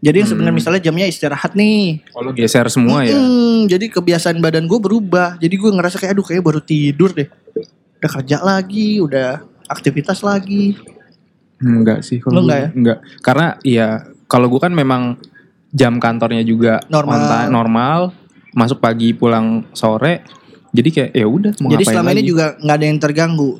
Jadi 0.00 0.16
yang 0.16 0.24
Hmm. 0.24 0.32
sebenarnya 0.32 0.56
misalnya 0.56 0.80
jamnya 0.80 1.04
istirahat 1.04 1.52
nih. 1.52 2.00
Kalau 2.08 2.32
geser 2.32 2.64
semua 2.72 3.04
ya. 3.04 3.12
Mm, 3.12 3.68
jadi 3.68 3.92
kebiasaan 3.92 4.40
badan 4.40 4.64
gue 4.64 4.80
berubah. 4.80 5.36
Jadi 5.36 5.52
gue 5.60 5.68
ngerasa 5.68 6.00
kayak 6.00 6.16
aduh 6.16 6.24
kayak 6.24 6.40
baru 6.40 6.64
tidur 6.64 7.12
deh. 7.12 7.28
Udah 8.00 8.10
kerja 8.16 8.40
lagi, 8.40 9.04
udah 9.04 9.44
aktivitas 9.68 10.24
lagi. 10.24 10.80
Enggak 11.60 12.00
sih 12.00 12.16
kalau 12.24 12.40
enggak 12.40 12.56
ya? 12.56 12.68
Enggak. 12.72 12.98
Karena 13.20 13.46
ya 13.60 13.88
kalau 14.24 14.48
gue 14.48 14.60
kan 14.64 14.72
memang 14.72 15.20
jam 15.68 16.00
kantornya 16.00 16.40
juga 16.40 16.80
Normal. 16.88 17.52
normal, 17.52 17.98
masuk 18.56 18.80
pagi 18.80 19.12
pulang 19.12 19.68
sore. 19.76 20.24
Jadi 20.70 20.88
kayak 20.88 21.10
ya 21.12 21.26
udah 21.26 21.52
mau 21.58 21.70
Jadi 21.70 21.84
selama 21.84 22.10
ini 22.10 22.22
lagi. 22.22 22.28
juga 22.28 22.46
nggak 22.56 22.76
ada 22.76 22.86
yang 22.86 22.98
terganggu. 22.98 23.50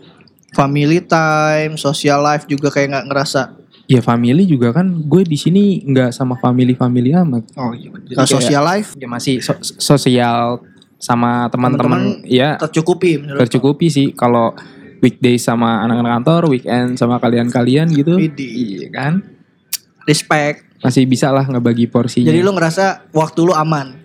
Family 0.50 0.98
time, 1.00 1.72
social 1.74 2.18
life 2.20 2.44
juga 2.44 2.68
kayak 2.68 2.88
nggak 2.90 3.06
ngerasa. 3.06 3.42
ya 3.86 3.98
family 3.98 4.46
juga 4.46 4.70
kan 4.70 4.86
gue 4.86 5.22
di 5.24 5.34
sini 5.34 5.82
nggak 5.82 6.14
sama 6.14 6.38
family 6.38 6.72
family 6.72 7.10
amat. 7.12 7.42
Oh 7.56 7.74
iya. 7.74 7.90
Kalau 7.90 8.22
kayak- 8.22 8.30
social 8.30 8.62
life 8.64 8.94
Ya 8.94 9.10
masih 9.10 9.42
so- 9.42 9.58
sosial 9.76 10.62
sama 10.94 11.50
teman-teman 11.50 12.22
ya 12.22 12.54
tercukupi 12.56 13.18
menurut 13.18 13.42
tercukupi 13.42 13.90
sih 13.90 14.06
kalau 14.12 14.54
weekday 15.02 15.34
sama 15.36 15.82
anak-anak 15.82 16.22
kantor, 16.22 16.42
weekend 16.48 16.94
sama 16.94 17.18
kalian-kalian 17.18 17.90
gitu. 17.90 18.14
Iya 18.20 18.90
kan? 18.90 19.26
respect. 20.06 20.64
Masih 20.80 21.04
bisa 21.04 21.28
lah 21.28 21.44
ngebagi 21.44 21.86
porsinya. 21.86 22.26
Jadi 22.26 22.40
lu 22.40 22.52
ngerasa 22.52 23.10
waktu 23.10 23.40
lu 23.42 23.52
aman. 23.52 23.98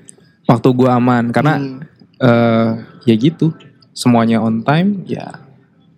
waktu 0.45 0.69
gue 0.71 0.85
aman 0.87 1.29
karena 1.29 1.57
Hmm. 1.57 1.81
Eh 2.17 2.69
ya 3.03 3.15
gitu 3.15 3.51
semuanya 3.91 4.39
on 4.39 4.59
time 4.59 5.03
ya 5.05 5.39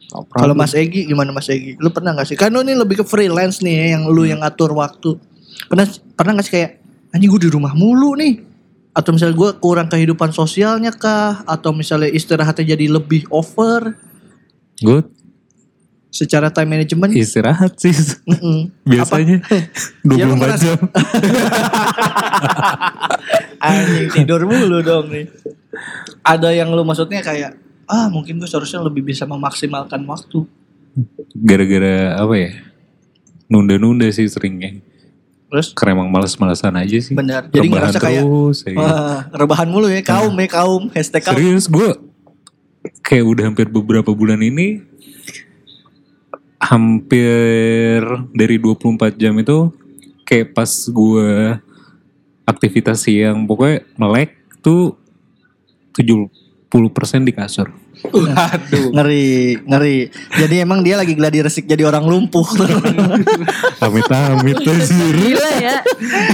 no. 0.07 0.23
Kalau 0.27 0.53
Mas 0.53 0.71
Egi 0.71 1.05
gimana 1.05 1.29
Mas 1.29 1.45
Egi? 1.47 1.75
Lu 1.77 1.89
pernah 1.89 2.13
gak 2.13 2.25
sih? 2.25 2.35
Kan 2.35 2.49
lu 2.49 2.61
ini 2.61 2.73
lebih 2.73 2.97
ke 2.97 3.05
freelance 3.05 3.59
nih 3.59 3.75
ya, 3.75 3.85
yang 3.93 4.07
lu 4.07 4.23
yang 4.23 4.39
ngatur 4.39 4.71
waktu. 4.71 5.19
Pernah 5.65 5.83
pernah 6.13 6.31
gak 6.33 6.45
sih 6.45 6.53
kayak 6.55 6.71
anjing 7.11 7.27
gue 7.27 7.41
di 7.43 7.51
rumah 7.51 7.73
mulu 7.73 8.15
nih? 8.15 8.39
Atau 8.91 9.11
misalnya 9.11 9.35
gue 9.35 9.49
kurang 9.57 9.85
kehidupan 9.85 10.31
sosialnya 10.31 10.89
kah? 10.89 11.43
Atau 11.43 11.69
misalnya 11.69 12.07
istirahatnya 12.07 12.73
jadi 12.73 12.87
lebih 12.89 13.27
over 13.29 13.93
Gue 14.77 15.03
secara 16.07 16.49
time 16.49 16.71
management? 16.71 17.11
istirahat 17.13 17.75
sih 17.75 17.93
Mm-mm. 18.23 18.71
biasanya 18.89 19.43
Ya, 20.07 20.23
lu 20.23 20.33
24 20.33 20.39
ngerasa- 20.39 20.63
jam. 20.63 20.79
Anjing 23.59 24.07
tidur 24.13 24.41
mulu 24.45 24.79
dong 24.79 25.11
nih. 25.11 25.25
Ada 26.23 26.53
yang 26.53 26.71
lu 26.73 26.83
maksudnya 26.83 27.23
kayak 27.23 27.57
ah 27.87 28.11
mungkin 28.11 28.37
gue 28.37 28.49
seharusnya 28.49 28.83
lebih 28.83 29.03
bisa 29.03 29.23
memaksimalkan 29.23 30.03
waktu. 30.03 30.43
Gara-gara 31.33 32.17
apa 32.19 32.35
ya? 32.35 32.51
Nunda-nunda 33.47 34.09
sih 34.11 34.27
seringnya. 34.27 34.83
Terus 35.47 35.71
Karena 35.71 36.03
emang 36.03 36.11
males-malesan 36.11 36.75
aja 36.75 36.97
sih. 36.99 37.15
Benar. 37.15 37.47
Jadi 37.47 37.71
Rebahan 37.71 37.79
ngerasa 37.79 37.99
kayak, 38.03 38.23
terus, 38.27 38.59
ya. 38.67 38.75
wah 38.75 39.19
rebahan 39.31 39.67
mulu 39.71 39.87
ya 39.87 40.03
kaum 40.03 40.35
ya 40.35 40.47
kaum 40.51 40.83
hashtag 40.91 41.23
kaum. 41.23 41.39
Serius 41.39 41.71
gue 41.71 41.89
kayak 43.03 43.23
udah 43.23 43.43
hampir 43.47 43.67
beberapa 43.71 44.11
bulan 44.11 44.43
ini 44.43 44.83
hampir 46.59 48.03
dari 48.35 48.55
24 48.59 49.15
jam 49.15 49.33
itu 49.39 49.71
kayak 50.27 50.51
pas 50.51 50.67
gue 50.67 51.55
aktivitas 52.43 53.07
siang 53.07 53.47
pokoknya 53.47 53.87
melek 53.95 54.35
tuh 54.59 54.99
70% 55.97 56.29
di 57.23 57.33
kasur. 57.33 57.73
Aduh. 57.97 58.93
Ngeri, 58.93 59.25
ngeri. 59.59 59.97
Jadi 60.31 60.55
emang 60.59 60.79
dia 60.79 60.93
lagi 60.93 61.11
gladi 61.11 61.41
resik 61.41 61.65
jadi 61.65 61.81
orang 61.83 62.05
lumpuh. 62.05 62.45
Amit-amit. 63.79 64.57
Gila 64.61 65.49
ya. 65.57 65.81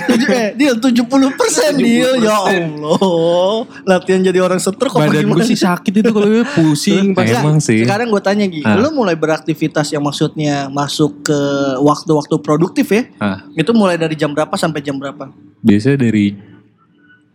Tujuh- 0.05 0.27
eh, 0.29 0.49
Deal 0.53 0.75
70 0.75 1.07
persen 1.33 1.71
deal 1.73 2.19
Ya 2.19 2.35
Allah 2.35 3.63
Latihan 3.85 4.19
jadi 4.21 4.39
orang 4.39 4.59
setruk 4.59 4.91
Badan 4.91 5.23
gue 5.25 5.43
sih 5.45 5.55
sakit 5.55 5.93
itu 5.95 6.09
kalau 6.09 6.27
gue 6.27 6.43
pusing 6.49 7.11
pas 7.11 7.23
Emang 7.25 7.57
sih. 7.57 7.79
Sekarang 7.79 8.11
gue 8.11 8.19
tanya 8.19 8.43
Gi 8.45 8.59
Ah. 8.63 8.75
Lu 8.75 8.91
mulai 8.91 9.15
beraktivitas 9.15 9.87
yang 9.89 10.03
maksudnya 10.03 10.67
Masuk 10.67 11.23
ke 11.23 11.39
waktu-waktu 11.79 12.35
produktif 12.37 12.87
ya 12.89 13.07
Ah, 13.17 13.37
Itu 13.53 13.71
mulai 13.71 13.95
dari 13.95 14.13
jam 14.13 14.31
berapa 14.31 14.53
sampai 14.53 14.79
jam 14.79 14.95
berapa? 14.95 15.31
biasanya 15.59 15.95
dari 16.01 16.35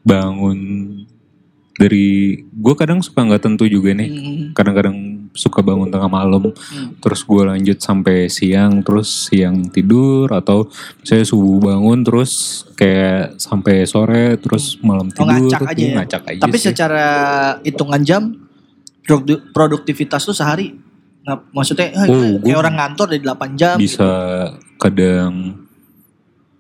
bangun 0.02 0.87
dari 1.78 2.08
gue 2.42 2.74
kadang 2.74 2.98
suka 2.98 3.22
nggak 3.22 3.38
tentu 3.40 3.64
juga 3.64 3.94
nih. 3.94 4.08
Hmm. 4.10 4.44
Kadang-kadang 4.50 4.96
suka 5.30 5.62
bangun 5.62 5.86
tengah 5.86 6.10
malam, 6.10 6.50
Hmm. 6.50 6.98
terus 6.98 7.22
gue 7.22 7.38
lanjut 7.40 7.78
sampai 7.78 8.26
siang, 8.26 8.82
terus 8.82 9.30
siang 9.30 9.70
tidur 9.70 10.26
atau 10.28 10.66
saya 11.00 11.22
subuh 11.22 11.70
bangun 11.70 12.02
terus 12.02 12.30
kayak 12.74 13.38
sampai 13.38 13.86
sore, 13.86 14.34
terus 14.36 14.76
malam 14.80 15.06
Oh 15.08 15.14
tidur, 15.14 15.46
ngacak 15.46 15.62
aja 15.64 15.78
ya 15.78 15.94
ngacak 15.96 16.22
aja 16.26 16.42
Tapi 16.42 16.56
sih. 16.56 16.66
secara 16.68 17.06
hitungan 17.62 18.02
jam 18.02 18.22
produ- 19.00 19.46
Produktivitas 19.48 20.26
lu 20.26 20.34
sehari 20.34 20.74
Nah, 21.18 21.36
maksudnya 21.52 21.92
ah, 21.92 22.08
Oh, 22.08 22.40
kayak 22.40 22.56
orang 22.56 22.72
kantor 22.74 23.06
dari 23.12 23.20
8 23.20 23.52
jam 23.52 23.76
bisa 23.76 24.00
gitu. 24.48 24.80
kadang 24.80 25.60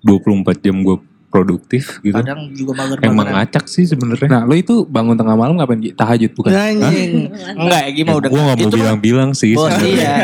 24 0.00 0.60
jam 0.60 0.76
gue 0.78 0.96
produktif 1.28 2.00
gitu. 2.00 2.16
Kadang 2.16 2.56
juga 2.56 2.72
mager 2.74 3.04
Emang 3.04 3.28
ngacak 3.28 3.68
sih 3.68 3.84
sebenarnya. 3.84 4.28
Nah 4.28 4.42
lo 4.42 4.52
itu 4.52 4.82
bangun 4.82 5.12
tengah 5.12 5.36
malam 5.36 5.54
ngapain? 5.54 5.76
Tahajud 5.92 6.32
bukan? 6.32 6.50
Anjing. 6.50 7.28
Enggak, 7.52 7.82
Egi 7.84 8.02
mah 8.02 8.16
udah 8.16 8.28
gue 8.28 8.40
gak 8.40 8.48
mau 8.48 8.56
itu 8.58 8.66
mah- 8.66 8.80
bilang-bilang 8.80 9.30
sih. 9.36 9.52
Bos 9.52 9.68
sebenarnya. 9.70 9.92
iya. 9.92 10.14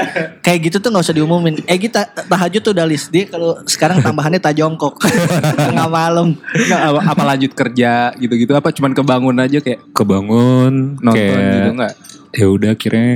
Kayak 0.41 0.59
gitu 0.65 0.77
tuh 0.81 0.89
gak 0.91 1.05
usah 1.05 1.15
diumumin. 1.15 1.61
Eh 1.65 1.77
kita 1.77 2.01
tahajud 2.09 2.61
tuh 2.61 2.73
udah 2.73 2.87
list 2.89 3.13
dia 3.13 3.29
kalau 3.29 3.61
sekarang 3.65 4.01
tambahannya 4.01 4.41
tajongkok. 4.41 4.97
Tengah 5.69 5.89
malam. 5.89 6.41
Apa, 6.73 7.01
apa 7.05 7.23
lanjut 7.27 7.53
kerja 7.53 8.11
gitu-gitu 8.17 8.51
apa 8.51 8.73
cuman 8.73 8.93
kebangun 8.93 9.37
aja 9.39 9.61
kayak 9.61 9.85
Kebangun, 9.93 10.97
nonton 10.99 11.13
kayak 11.15 11.53
gitu 11.55 11.71
enggak? 11.71 11.93
ya 12.33 12.47
udah 12.49 12.71
akhirnya 12.73 13.11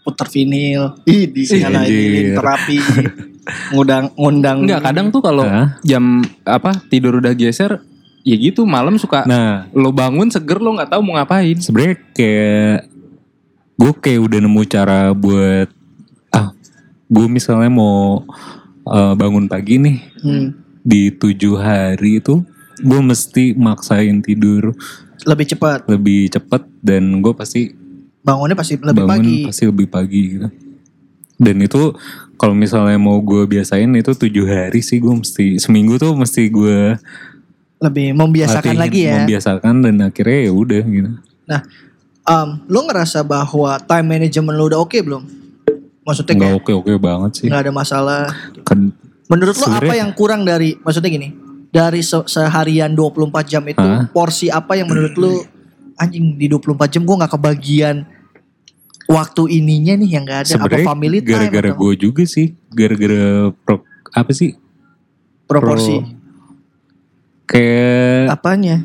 Puter 0.00 0.28
vinil. 0.30 0.82
Ih 1.02 1.26
di 1.26 1.42
nyalain 1.50 1.82
Anjir. 1.82 2.34
terapi. 2.38 2.78
Ngundang 3.68 4.10
ngundang. 4.14 4.58
Enggak, 4.60 4.80
kadang 4.82 5.06
tuh 5.08 5.20
kalau 5.20 5.42
Hah? 5.42 5.78
jam 5.80 6.18
apa 6.42 6.82
tidur 6.84 7.16
udah 7.16 7.32
geser 7.32 7.78
ya 8.20 8.34
gitu 8.34 8.62
malam 8.62 8.96
suka 8.96 9.22
Nah 9.22 9.70
lo 9.70 9.90
bangun 9.90 10.26
seger 10.26 10.58
lo 10.58 10.72
nggak 10.72 10.90
tahu 10.90 11.00
mau 11.00 11.14
ngapain. 11.14 11.54
sebenarnya 11.56 11.94
kayak 12.10 12.90
gue 13.76 13.92
kayak 13.94 14.20
udah 14.20 14.38
nemu 14.40 14.62
cara 14.64 14.98
buat 15.12 15.68
ah 16.30 16.50
gue 17.06 17.26
misalnya 17.28 17.68
mau 17.68 18.26
eh, 18.84 19.14
bangun 19.14 19.46
pagi 19.46 19.78
nih 19.78 19.98
Hmm. 20.18 20.58
di 20.80 21.12
tujuh 21.12 21.54
hari 21.54 22.18
itu 22.18 22.42
gue 22.76 23.00
mesti 23.00 23.54
maksain 23.54 24.18
tidur 24.20 24.74
Lebih 25.22 25.46
cepat. 25.48 25.86
lebih 25.86 26.26
cepet 26.28 26.66
dan 26.80 27.20
gue 27.20 27.30
pasti 27.32 27.70
Bangunnya 28.20 28.54
pasti 28.54 28.74
lebih 28.76 29.06
bangun 29.06 29.22
pagi. 29.22 29.46
pasti 29.46 29.64
lebih 29.64 29.86
pagi 29.86 30.20
gitu 30.32 30.48
dan 31.36 31.56
itu 31.58 31.94
kalau 32.36 32.52
misalnya 32.52 32.96
mau 32.96 33.16
gue 33.18 33.44
biasain 33.44 33.88
itu 33.90 34.12
tujuh 34.12 34.44
hari 34.44 34.80
sih 34.80 34.96
gue 34.96 35.10
mesti 35.10 35.56
seminggu 35.56 35.96
tuh 35.96 36.12
mesti 36.12 36.46
gue 36.46 36.96
Lebih 37.76 38.12
membiasakan 38.12 38.72
latihin, 38.72 38.80
lagi 38.80 39.00
ya. 39.04 39.14
membiasakan 39.20 39.74
dan 39.80 39.94
akhirnya 40.00 40.48
ya 40.48 40.52
udah 40.52 40.82
gitu 40.82 41.10
Nah, 41.46 41.60
um, 42.24 42.48
lu 42.66 42.80
ngerasa 42.84 43.22
bahwa 43.22 43.78
time 43.78 44.06
management 44.08 44.56
lu 44.56 44.66
udah 44.66 44.80
oke 44.80 44.98
belum? 44.98 45.22
Maksudnya 46.02 46.34
nggak 46.34 46.54
oke 46.58 46.72
oke 46.74 46.92
banget 46.96 47.30
sih 47.38 47.46
nggak 47.46 47.62
ada 47.66 47.72
masalah. 47.72 48.22
kan 48.62 48.90
Menurut 49.26 49.54
lu 49.54 49.66
apa 49.66 49.94
yang 49.94 50.10
kurang 50.10 50.42
dari 50.42 50.74
maksudnya 50.80 51.06
gini? 51.06 51.28
Dari 51.68 52.00
se- 52.00 52.26
seharian 52.26 52.94
24 52.94 53.30
jam 53.44 53.62
itu 53.62 53.78
Hah? 53.78 54.06
porsi 54.10 54.48
apa 54.48 54.74
yang 54.74 54.86
menurut 54.86 55.14
lu 55.14 55.42
anjing 55.94 56.34
di 56.34 56.46
24 56.48 56.90
jam 56.90 57.02
gua 57.02 57.22
nggak 57.22 57.34
kebagian 57.34 58.06
waktu 59.06 59.42
ininya 59.54 59.94
nih 59.96 60.10
yang 60.10 60.24
gak 60.24 60.40
ada 60.40 60.46
apa 60.46 60.52
sebenarnya 60.66 60.86
family 60.86 61.18
time 61.20 61.30
gara-gara 61.30 61.70
gue 61.72 61.92
juga 61.96 62.22
sih 62.24 62.46
gara-gara 62.68 63.22
pro, 63.54 63.76
apa 64.10 64.30
sih 64.30 64.50
proporsi 65.44 65.94
pro- 65.94 66.10
kayak 67.46 68.32
apanya? 68.32 68.76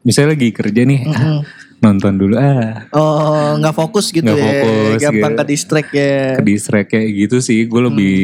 misalnya 0.00 0.38
lagi 0.38 0.48
kerja 0.50 0.82
nih 0.82 1.00
ah, 1.02 1.10
Mm-mm. 1.10 1.38
nonton 1.80 2.14
dulu 2.14 2.34
ah 2.38 2.86
Oh, 2.94 3.58
nggak 3.58 3.74
fokus 3.74 4.08
gitu 4.08 4.22
Nggak 4.22 4.38
ya. 4.38 4.46
fokus, 4.46 4.98
Gampang 5.02 5.32
gitu. 5.34 5.38
ke 5.38 5.44
distract 5.44 5.90
ya. 5.90 6.14
ke 6.38 6.42
distract 6.44 6.88
kayak 6.88 7.08
gitu 7.16 7.36
sih 7.42 7.66
gue 7.66 7.80
lebih 7.82 8.18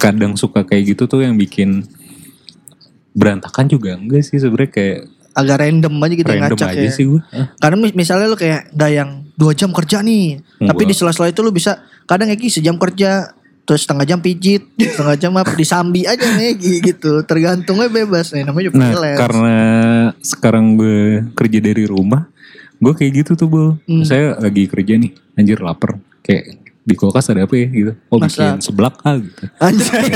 kadang 0.00 0.34
suka 0.34 0.64
kayak 0.64 0.96
gitu 0.96 1.04
tuh 1.04 1.20
yang 1.20 1.36
bikin 1.36 1.84
berantakan 3.12 3.68
juga 3.68 3.94
enggak 3.94 4.24
sih 4.24 4.40
sebenarnya 4.40 4.72
kayak 4.72 5.00
Agak 5.32 5.56
random 5.58 5.92
aja 5.98 6.14
gitu 6.14 6.28
random 6.28 6.52
ngacak 6.52 6.68
aja 6.70 6.82
ya. 6.82 6.92
sih 6.92 7.04
gue 7.04 7.20
Karena 7.56 7.76
mis- 7.78 7.94
misalnya 7.94 8.26
lu 8.26 8.36
kayak 8.36 8.70
nggak 8.70 8.90
yang 8.90 9.10
dua 9.32 9.52
jam 9.52 9.70
kerja 9.70 9.98
nih, 9.98 10.38
tapi 10.60 10.68
Enggak. 10.78 10.88
di 10.88 10.94
sela-sela 10.94 11.26
itu 11.26 11.40
lu 11.40 11.50
bisa 11.50 11.72
kadang 12.04 12.28
Egi 12.28 12.52
sejam 12.52 12.76
kerja, 12.76 13.32
terus 13.62 13.82
setengah 13.82 14.04
jam 14.04 14.18
pijit, 14.18 14.68
setengah 14.92 15.16
jam 15.16 15.32
apa 15.34 15.52
disambi 15.52 16.04
aja 16.04 16.22
nih 16.36 16.52
gitu. 16.84 17.22
Tergantungnya 17.22 17.88
bebas 17.88 18.30
nih 18.30 18.44
namanya 18.44 18.64
juga 18.66 18.76
Nah 18.76 18.88
freelance. 18.90 19.18
karena 19.18 19.56
sekarang 20.20 20.64
gue 20.74 20.98
kerja 21.32 21.58
dari 21.60 21.84
rumah 21.84 22.28
Gue 22.76 22.92
kayak 22.92 23.12
gitu 23.16 23.32
tuh 23.34 23.46
Bu 23.46 23.64
Hmm. 23.82 24.02
Saya 24.02 24.34
lagi 24.36 24.66
kerja 24.66 24.94
nih 24.94 25.10
Anjir 25.32 25.58
lapar 25.58 25.96
Kayak 26.20 26.61
di 26.82 26.92
kulkas 26.92 27.26
ada 27.26 27.42
apa 27.42 27.54
ya 27.54 27.66
gitu. 27.68 27.92
Oh 28.08 28.16
Masak. 28.16 28.34
bikin 28.34 28.50
seblak 28.58 28.94
ah 29.00 29.14
gitu. 29.14 29.42
Anjay. 29.56 30.02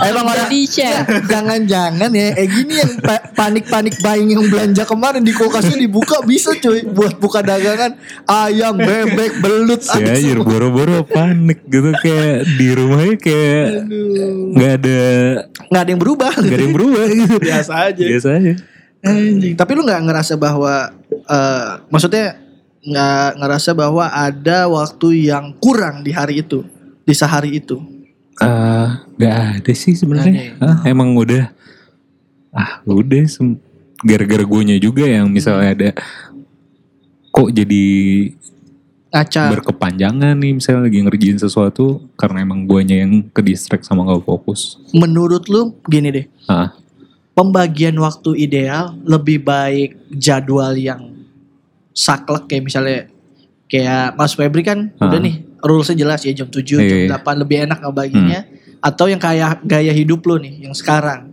Emang 0.00 0.24
orang 0.24 0.48
chef. 0.64 1.04
Jangan-jangan 1.26 2.08
ya 2.08 2.26
Eh 2.34 2.46
gini 2.46 2.72
yang 2.76 2.92
pa- 2.98 3.22
panik-panik 3.32 3.94
buying 3.98 4.28
yang 4.30 4.42
belanja 4.46 4.82
kemarin 4.84 5.20
di 5.20 5.30
kulkasnya 5.30 5.76
dibuka 5.76 6.20
bisa 6.22 6.52
cuy 6.54 6.84
buat 6.86 7.16
buka 7.16 7.40
dagangan 7.40 7.96
ayam 8.24 8.76
bebek 8.76 9.40
belut 9.40 9.80
Si 9.80 9.92
ada 9.92 10.12
anjir 10.12 10.36
semua. 10.36 10.46
boro-boro 10.46 10.98
panik 11.02 11.58
gitu 11.66 11.90
kayak 11.96 12.36
di 12.54 12.66
rumahnya 12.70 13.14
kayak 13.16 13.64
nggak 14.52 14.70
ada 14.78 14.98
nggak 15.66 15.80
ada 15.80 15.90
yang 15.90 16.00
berubah 16.00 16.30
nggak 16.32 16.52
ada 16.52 16.62
yang 16.62 16.74
berubah 16.74 17.02
gitu. 17.08 17.36
biasa 17.40 17.72
aja 17.84 18.04
Biasa 18.06 18.28
aja. 18.32 18.52
Anjing. 19.00 19.54
Tapi 19.56 19.70
lu 19.72 19.80
nggak 19.82 20.00
ngerasa 20.04 20.32
bahwa 20.36 20.92
eh 21.10 21.68
maksudnya 21.88 22.36
nggak 22.80 23.28
ngerasa 23.36 23.70
bahwa 23.76 24.08
ada 24.08 24.68
waktu 24.68 25.28
yang 25.28 25.52
kurang 25.60 26.00
di 26.00 26.12
hari 26.12 26.40
itu, 26.40 26.64
di 27.04 27.12
sehari 27.12 27.60
itu. 27.60 27.76
Nggak 29.20 29.36
ada 29.60 29.72
sih 29.76 29.92
sebenarnya. 29.92 30.56
Ah, 30.60 30.80
emang 30.88 31.12
udah 31.12 31.52
ah 32.50 32.80
udah 32.88 33.24
gara-gara 34.00 34.42
guanya 34.42 34.80
juga 34.80 35.04
yang 35.06 35.28
misalnya 35.28 35.70
ada 35.76 35.90
kok 37.30 37.52
jadi 37.52 37.84
Ngaca. 39.10 39.42
berkepanjangan 39.54 40.34
nih 40.38 40.52
misalnya 40.56 40.86
lagi 40.88 40.98
ngerjain 41.02 41.38
sesuatu 41.38 42.08
karena 42.16 42.46
emang 42.46 42.64
guanya 42.64 42.96
yang 43.02 43.26
ke 43.28 43.42
distract 43.44 43.84
sama 43.84 44.06
gak 44.08 44.24
fokus. 44.24 44.80
Menurut 44.96 45.46
lu 45.52 45.76
gini 45.84 46.08
deh, 46.10 46.26
Ah, 46.48 46.72
pembagian 47.36 47.98
waktu 48.00 48.40
ideal 48.40 48.96
lebih 49.04 49.44
baik 49.44 49.98
jadwal 50.16 50.72
yang 50.74 51.19
saklek 51.92 52.46
kayak 52.46 52.64
misalnya 52.64 52.98
kayak 53.66 54.14
Mas 54.14 54.32
Febri 54.32 54.62
kan 54.62 54.90
Ah. 54.96 55.06
udah 55.06 55.18
nih 55.18 55.34
rulesnya 55.60 55.96
jelas 55.98 56.20
ya 56.20 56.32
jam 56.32 56.48
7, 56.48 56.62
Iya, 56.74 56.88
jam 56.88 56.98
iya. 57.04 57.08
8 57.14 57.36
lebih 57.38 57.56
enak 57.62 57.78
ngebaginya 57.80 58.40
atau 58.80 59.06
yang 59.06 59.18
kayak 59.18 59.60
gaya 59.62 59.92
hidup 59.92 60.24
lu 60.24 60.36
nih 60.36 60.62
yang 60.62 60.72
sekarang. 60.72 61.28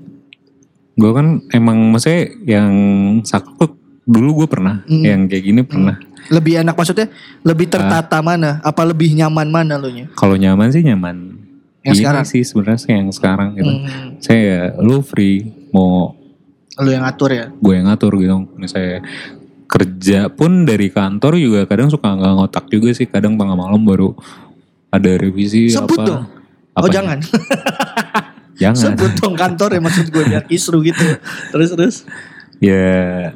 gue 0.93 1.11
kan 1.11 1.27
emang 1.51 1.77
maksudnya 1.87 2.25
yang 2.43 2.73
saklek 3.21 3.69
dulu 4.03 4.41
gue 4.41 4.47
pernah, 4.49 4.81
Mm. 4.83 5.03
yang 5.03 5.21
kayak 5.25 5.43
gini 5.43 5.61
pernah. 5.61 5.93
Lebih 6.27 6.59
enak 6.59 6.73
maksudnya 6.73 7.13
lebih 7.39 7.69
tertata 7.69 8.17
mana? 8.19 8.57
Apa 8.59 8.81
lebih 8.83 9.13
nyaman 9.13 9.45
mana 9.45 9.77
lu 9.77 9.87
nya? 9.87 10.09
Kalau 10.11 10.33
nyaman 10.33 10.67
sih 10.67 10.81
nyaman. 10.81 11.37
Yang 11.81 11.93
Ini 11.93 12.01
sekarang? 12.01 12.25
sih 12.25 12.41
sebenarnya 12.41 12.81
yang 12.89 13.09
sekarang 13.09 13.49
gitu. 13.53 13.69
Hmm, 13.69 14.17
Saya 14.17 14.41
ya, 14.41 14.61
lu 14.77 14.99
free 14.99 15.45
mau 15.69 16.17
lu 16.77 16.89
yang 16.89 17.01
ngatur 17.03 17.29
ya. 17.31 17.45
gue 17.47 17.73
yang 17.73 17.87
ngatur 17.87 18.11
gitu 18.17 18.33
misalnya 18.53 19.05
kerja 19.67 20.31
pun 20.31 20.63
dari 20.63 20.87
kantor 20.87 21.35
juga 21.35 21.67
kadang 21.67 21.91
suka 21.91 22.15
nggak 22.15 22.33
ngotak 22.39 22.65
juga 22.71 22.89
sih 22.95 23.05
kadang 23.05 23.35
tengah 23.35 23.55
malam 23.55 23.83
baru 23.83 24.15
ada 24.87 25.11
revisi 25.19 25.67
Sebut 25.67 25.99
apa 25.99 26.03
dong. 26.07 26.23
Oh 26.73 26.79
Apanya? 26.85 26.93
jangan. 26.95 27.19
jangan 28.61 28.79
Sebut 28.95 29.11
dong 29.19 29.35
kantor 29.35 29.69
ya 29.75 29.81
maksud 29.83 30.05
gue 30.09 30.23
biar 30.23 30.43
kisru 30.47 30.79
gitu. 30.81 31.03
Terus 31.51 31.69
terus 31.75 31.95
ya 32.63 33.31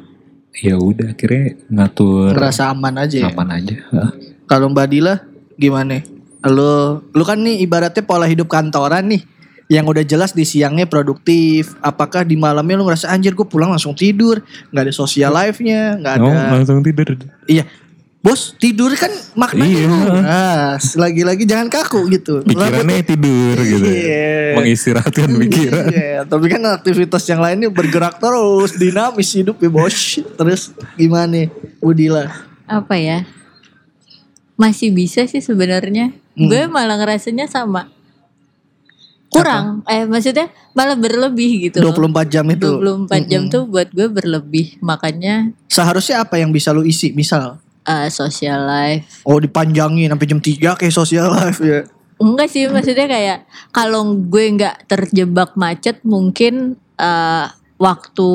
ya 0.52 0.74
udah 0.76 1.12
akhirnya 1.12 1.56
ngatur 1.68 2.32
ngerasa 2.34 2.72
aman 2.72 2.94
aja 3.00 3.16
ya. 3.22 3.28
aman 3.30 3.48
aja 3.52 3.76
Ah. 3.92 4.10
Kalau 4.48 4.68
Mbak 4.68 4.86
Dila 4.88 5.14
gimana? 5.56 6.00
Lu 6.44 7.00
lu 7.12 7.22
kan 7.24 7.38
nih 7.40 7.62
ibaratnya 7.62 8.02
pola 8.02 8.26
hidup 8.26 8.48
kantoran 8.50 9.06
nih 9.08 9.22
yang 9.70 9.86
udah 9.86 10.02
jelas 10.02 10.32
di 10.32 10.42
siangnya 10.42 10.84
produktif. 10.84 11.74
Apakah 11.78 12.26
di 12.26 12.34
malamnya 12.34 12.78
lu 12.78 12.84
ngerasa 12.86 13.10
anjir 13.10 13.32
gue 13.32 13.46
pulang 13.46 13.70
langsung 13.70 13.94
tidur, 13.94 14.42
nggak 14.70 14.82
ada 14.88 14.94
social 14.94 15.32
life-nya, 15.32 15.96
nggak 15.98 16.14
ada. 16.18 16.24
oh 16.26 16.34
langsung 16.58 16.80
tidur 16.82 17.06
Iya. 17.46 17.64
Bos, 18.22 18.54
tidur 18.54 18.94
kan 18.94 19.10
maknanya 19.34 19.82
Iya. 19.82 19.90
Nah, 20.22 20.70
lagi-lagi 20.78 21.42
jangan 21.42 21.66
kaku 21.66 22.06
gitu. 22.06 22.38
pikirannya 22.46 23.02
tidur 23.02 23.58
gitu 23.58 23.82
Iya. 23.82 24.54
mengistirahatkan 24.62 25.26
pikiran 25.42 25.84
Iya, 25.90 26.18
tapi 26.30 26.46
kan 26.46 26.62
aktivitas 26.70 27.26
yang 27.26 27.42
lainnya 27.42 27.66
bergerak 27.66 28.22
terus, 28.22 28.78
dinamis 28.78 29.26
hidup 29.34 29.58
ya 29.58 29.66
bos. 29.66 30.22
Terus 30.38 30.70
gimana, 30.94 31.50
Udila? 31.82 32.30
Apa 32.70 32.94
ya? 32.94 33.26
Masih 34.54 34.94
bisa 34.94 35.26
sih 35.26 35.42
sebenarnya. 35.42 36.14
Hmm. 36.38 36.46
Gue 36.46 36.70
malah 36.70 37.02
ngerasanya 37.02 37.50
sama. 37.50 37.90
Kurang. 39.32 39.80
Eh 39.88 40.04
maksudnya 40.04 40.46
malah 40.76 40.94
berlebih 40.94 41.72
gitu 41.72 41.80
loh. 41.80 41.96
24 41.96 42.28
jam 42.28 42.44
itu. 42.46 42.68
24 42.68 43.30
jam 43.32 43.42
Mm-mm. 43.48 43.52
tuh 43.52 43.62
buat 43.64 43.88
gue 43.88 44.06
berlebih. 44.12 44.76
Makanya 44.84 45.56
Seharusnya 45.66 46.20
apa 46.20 46.36
yang 46.36 46.52
bisa 46.52 46.68
lu 46.70 46.84
isi? 46.84 47.16
Misal, 47.16 47.56
eh, 47.82 48.12
social 48.12 48.60
life. 48.62 49.24
oh 49.24 49.40
dipanjangin 49.40 50.12
sampai 50.12 50.28
jam 50.28 50.40
3 50.40 50.76
kayak 50.76 50.92
social 50.92 51.32
life 51.32 51.58
ya. 51.58 51.88
Enggak 52.20 52.52
sih 52.52 52.68
maksudnya 52.68 53.08
kayak 53.08 53.38
kalau 53.72 54.14
gue 54.14 54.44
nggak 54.54 54.86
terjebak 54.86 55.56
macet 55.56 55.98
mungkin 56.04 56.76
eh, 56.94 57.46
waktu 57.80 58.28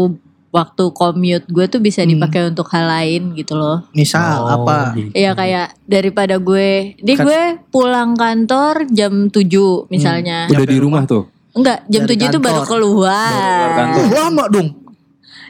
waktu 0.58 0.84
commute 0.92 1.46
gue 1.46 1.66
tuh 1.68 1.78
bisa 1.78 2.02
Hmm. 2.02 2.18
dipakai 2.18 2.50
untuk 2.50 2.66
hal 2.68 2.90
lain 2.90 3.38
gitu 3.38 3.54
loh. 3.54 3.86
Misal 3.94 4.42
Oh, 4.42 4.66
apa? 4.66 4.98
gitu. 4.98 5.14
Iya 5.14 5.32
kayak 5.32 5.78
daripada 5.86 6.36
gue, 6.38 6.98
di 6.98 7.14
Kan- 7.14 7.24
gue 7.24 7.42
pulang 7.70 8.18
kantor 8.18 8.90
jam 8.90 9.30
7 9.30 9.86
misalnya. 9.88 10.50
Udah 10.50 10.66
di 10.66 10.78
rumah 10.78 11.06
tuh. 11.06 11.30
Enggak, 11.54 11.86
jam 11.86 12.06
Dari 12.06 12.18
7 12.18 12.26
itu 12.28 12.38
baru 12.40 12.62
keluar. 12.64 13.70
kantor. 13.72 14.02
Oh, 14.02 14.10
lama 14.12 14.44
dong. 14.48 14.68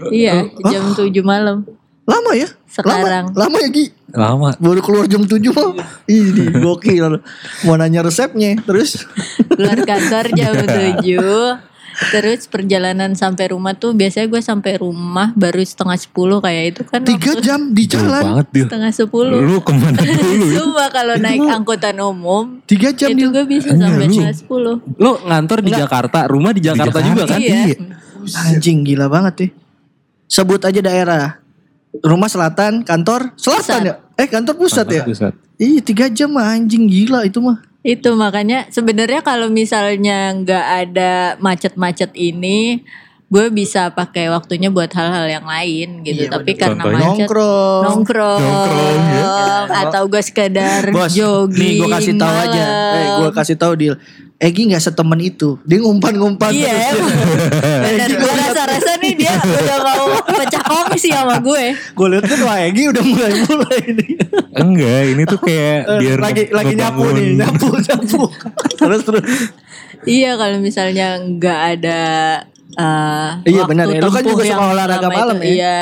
Iya, 0.09 0.45
jam 0.65 0.83
7 0.93 1.19
malam. 1.21 1.63
Lama 2.03 2.31
ya? 2.31 2.47
Sekarang. 2.65 3.35
Lama, 3.35 3.51
lama 3.51 3.57
ya 3.59 3.69
Gi? 3.69 3.85
lama 4.07 4.55
Baru 4.55 4.79
keluar 4.79 5.03
jam 5.05 5.19
7 5.21 5.51
mah. 5.51 5.75
Ini 6.07 6.55
gokil. 6.57 7.19
Mau 7.63 7.75
nanya 7.75 7.99
resepnya. 7.99 8.55
Terus 8.61 9.03
Keluar 9.49 9.75
kantor 9.83 10.25
jam 10.31 10.53
7. 10.55 11.66
Terus 11.97 12.45
perjalanan 12.45 13.17
sampai 13.17 13.49
rumah 13.49 13.73
tuh 13.73 13.89
biasanya 13.91 14.29
gue 14.29 14.37
sampai 14.37 14.77
rumah 14.77 15.33
baru 15.33 15.59
setengah 15.59 15.97
10 15.97 16.13
kayak 16.39 16.63
itu 16.69 16.81
kan 16.83 17.01
3 17.01 17.09
waktu 17.09 17.31
jam 17.41 17.59
di 17.73 17.83
jalan. 17.89 18.21
banget 18.23 18.47
dia 18.53 18.63
setengah 18.69 18.91
10. 18.93 19.09
lu 19.43 19.57
ke 19.59 19.71
mana 19.73 19.97
dulu 19.97 20.45
ya? 20.53 20.57
Cuma 20.61 20.85
kalau 20.87 21.15
naik 21.17 21.41
angkutan 21.41 21.97
umum 21.97 22.43
3 22.63 22.93
jam 22.93 23.09
itu 23.09 23.17
di 23.17 23.25
gue 23.27 23.43
bisa 23.43 23.73
Enggak, 23.73 23.89
sampai 23.89 24.05
lu. 24.05 24.13
setengah 24.13 24.35
10. 24.37 25.01
Lu 25.01 25.11
ngantor 25.23 25.59
di 25.59 25.71
Jakarta, 25.73 26.19
rumah 26.27 26.51
di 26.53 26.61
Jakarta, 26.61 26.97
juga 27.01 27.23
kan? 27.25 27.39
Iya. 27.41 27.65
Anjing 28.45 28.77
gila 28.83 29.07
banget 29.07 29.33
ya. 29.39 29.47
Sebut 30.27 30.61
aja 30.61 30.79
daerah. 30.79 31.41
Rumah 31.97 32.29
selatan, 32.29 32.83
kantor 32.83 33.33
selatan 33.33 33.81
Pusat. 33.81 33.81
ya? 33.81 33.93
Eh 34.15 34.27
kantor 34.27 34.53
pusat 34.55 34.85
ya? 34.87 35.01
Pusat. 35.01 35.33
Ih 35.57 35.81
tiga 35.81 36.05
jam 36.07 36.29
mah 36.29 36.51
anjing 36.51 36.85
gila 36.85 37.25
itu 37.25 37.41
mah. 37.41 37.57
Itu 37.87 38.19
makanya 38.19 38.67
sebenarnya 38.67 39.23
kalau 39.23 39.47
misalnya 39.47 40.35
nggak 40.35 40.65
ada 40.83 41.13
macet-macet 41.39 42.11
ini, 42.19 42.83
gue 43.27 43.45
bisa 43.49 43.91
pakai 43.91 44.27
waktunya 44.27 44.67
buat 44.67 44.87
hal-hal 44.89 45.27
yang 45.29 45.43
lain 45.43 45.99
gitu. 46.01 46.25
Iya, 46.25 46.31
Tapi 46.31 46.47
bener. 46.49 46.61
karena 46.63 46.79
Contohnya? 46.79 46.95
macet 46.97 47.11
Nongkrong. 47.19 47.81
nongkrong, 47.83 48.39
Nongkrong, 48.39 48.99
ya. 49.11 49.83
atau 49.83 50.03
gue 50.05 50.21
sekedar 50.21 50.83
Bos, 50.89 51.11
jogging. 51.11 51.59
nih 51.59 51.71
gue 51.77 51.87
kasih 51.91 52.13
tahu 52.15 52.35
aja. 52.41 52.63
Eh 52.95 53.07
gue 53.17 53.29
kasih 53.33 53.55
tahu 53.55 53.73
deal. 53.75 53.95
Egi 54.37 54.69
nggak 54.69 54.79
setemen 54.79 55.17
itu. 55.19 55.57
Dia 55.65 55.81
ngumpan-ngumpan 55.81 56.53
Iya 56.53 56.69
terus. 56.69 56.93
emang. 56.93 57.15
Bener, 57.83 58.09
gue 58.13 58.33
rasa-rasa 58.37 58.91
nih 58.95 59.13
dia 59.17 59.33
udah 59.35 59.77
mau 59.81 60.05
pecah 60.23 60.63
kongsi 60.63 61.09
sama 61.09 61.35
gue. 61.37 61.63
gue 61.73 62.07
lihat 62.07 62.23
kan 62.23 62.39
wah 62.41 62.57
Egi 62.61 62.83
udah 62.87 63.03
mulai-mulai 63.03 63.81
nih. 63.91 64.09
enggak 64.55 65.01
ini 65.09 65.23
tuh 65.25 65.39
kayak 65.41 65.77
Eh, 65.89 65.99
biar 65.99 66.17
lagi 66.21 66.43
lagi 66.47 66.73
nyapu 66.75 67.03
nih, 67.11 67.27
nyapu 67.35 67.67
nyapu. 67.75 68.21
terus 68.79 69.01
terus. 69.03 69.23
Iya 70.05 70.37
kalau 70.37 70.61
misalnya 70.61 71.07
nggak 71.17 71.59
ada 71.75 72.01
uh, 72.77 73.29
Iya, 73.43 73.61
benar 73.65 73.85
ya. 73.87 73.99
Lu 73.99 74.09
kan 74.09 74.21
juga 74.21 74.41
suka 74.41 74.47
yang 74.47 74.61
olahraga 74.63 75.07
malam 75.09 75.37
itu, 75.37 75.45
ya? 75.45 75.53
Iya. 75.53 75.79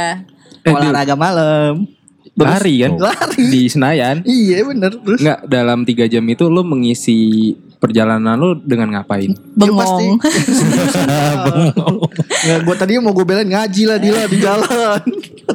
Eh, 0.65 0.73
Olahraga 0.73 1.15
malam. 1.15 1.73
Terus- 2.35 2.51
Lari 2.51 2.75
kan? 2.81 2.91
Lari. 3.05 3.43
Di 3.47 3.61
Senayan. 3.67 4.15
Iya 4.23 4.65
bener. 4.65 4.91
Terus 4.97 5.19
Enggak, 5.21 5.39
dalam 5.45 5.79
tiga 5.83 6.05
jam 6.05 6.23
itu 6.25 6.43
lu 6.45 6.63
mengisi 6.63 7.19
perjalanan 7.77 8.35
lu 8.35 8.57
dengan 8.57 8.91
ngapain? 8.91 9.31
Bengong. 9.59 10.17
Nggak, 12.43 12.59
gue 12.61 12.75
tadi 12.75 12.91
mau 12.97 13.11
gue 13.11 13.23
belain 13.23 13.47
ngaji 13.47 13.81
lah 13.85 13.97
Dila 13.97 14.23
di 14.25 14.37
jalan. 14.39 14.99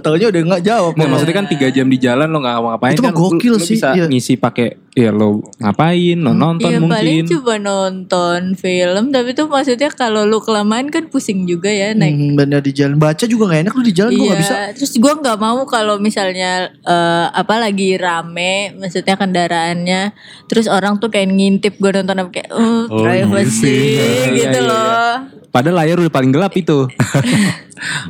Taunya 0.01 0.27
udah 0.31 0.41
nggak 0.47 0.63
jawab. 0.63 0.93
Nggak, 0.95 1.09
maksudnya 1.11 1.37
kan 1.37 1.47
tiga 1.49 1.69
jam 1.69 1.87
di 1.87 1.99
jalan 1.99 2.31
lo 2.31 2.39
nggak 2.39 2.57
ngapain 2.57 2.95
Itu 2.95 3.03
kan 3.03 3.13
lu- 3.13 3.19
gokil 3.19 3.53
lu 3.59 3.61
sih, 3.61 3.77
bisa 3.77 3.89
iya. 3.93 4.07
ngisi 4.07 4.35
pakai 4.37 4.79
ya 4.93 5.09
lo 5.09 5.39
ngapain 5.57 6.19
lo 6.19 6.33
nonton 6.33 6.67
Iya 6.67 6.83
paling 6.83 6.91
mungkin 7.23 7.31
coba 7.31 7.55
nonton 7.57 8.41
film 8.55 9.05
tapi 9.11 9.33
tuh 9.33 9.47
maksudnya 9.47 9.87
kalau 9.89 10.23
lu 10.23 10.39
kelamaan 10.39 10.89
kan 10.89 11.07
pusing 11.07 11.45
juga 11.45 11.69
ya 11.69 11.93
naik. 11.93 12.11
Hmm, 12.11 12.35
bener 12.35 12.59
di 12.59 12.73
jalan 12.73 12.97
baca 12.97 13.23
juga 13.23 13.47
nggak 13.47 13.63
enak 13.65 13.73
lu 13.73 13.83
di 13.83 13.95
jalan 13.95 14.11
gue 14.11 14.19
Iya, 14.19 14.27
nggak 14.27 14.41
bisa. 14.41 14.57
terus 14.75 14.93
gue 14.93 15.13
nggak 15.17 15.39
mau 15.39 15.63
kalau 15.65 15.97
misalnya 15.97 16.53
eh, 16.75 17.27
apa 17.31 17.55
lagi 17.57 17.95
rame, 17.95 18.55
maksudnya 18.75 19.15
kendaraannya, 19.15 20.03
terus 20.45 20.67
orang 20.67 20.99
tuh 20.99 21.07
kayak 21.07 21.31
ngintip 21.31 21.75
gue 21.77 21.91
nonton 21.93 22.19
apa 22.19 22.31
kayak, 22.33 22.51
oh, 22.51 22.83
Oh, 22.83 23.01
privacy 23.01 23.71
iya 23.95 24.03
sih. 24.03 24.35
gitu 24.37 24.51
Iya, 24.51 24.51
iya, 24.53 24.61
loh. 24.61 25.13
Padahal 25.51 25.77
layar 25.79 25.99
udah 25.99 26.11
paling 26.11 26.31
gelap 26.31 26.55
itu. 26.55 26.87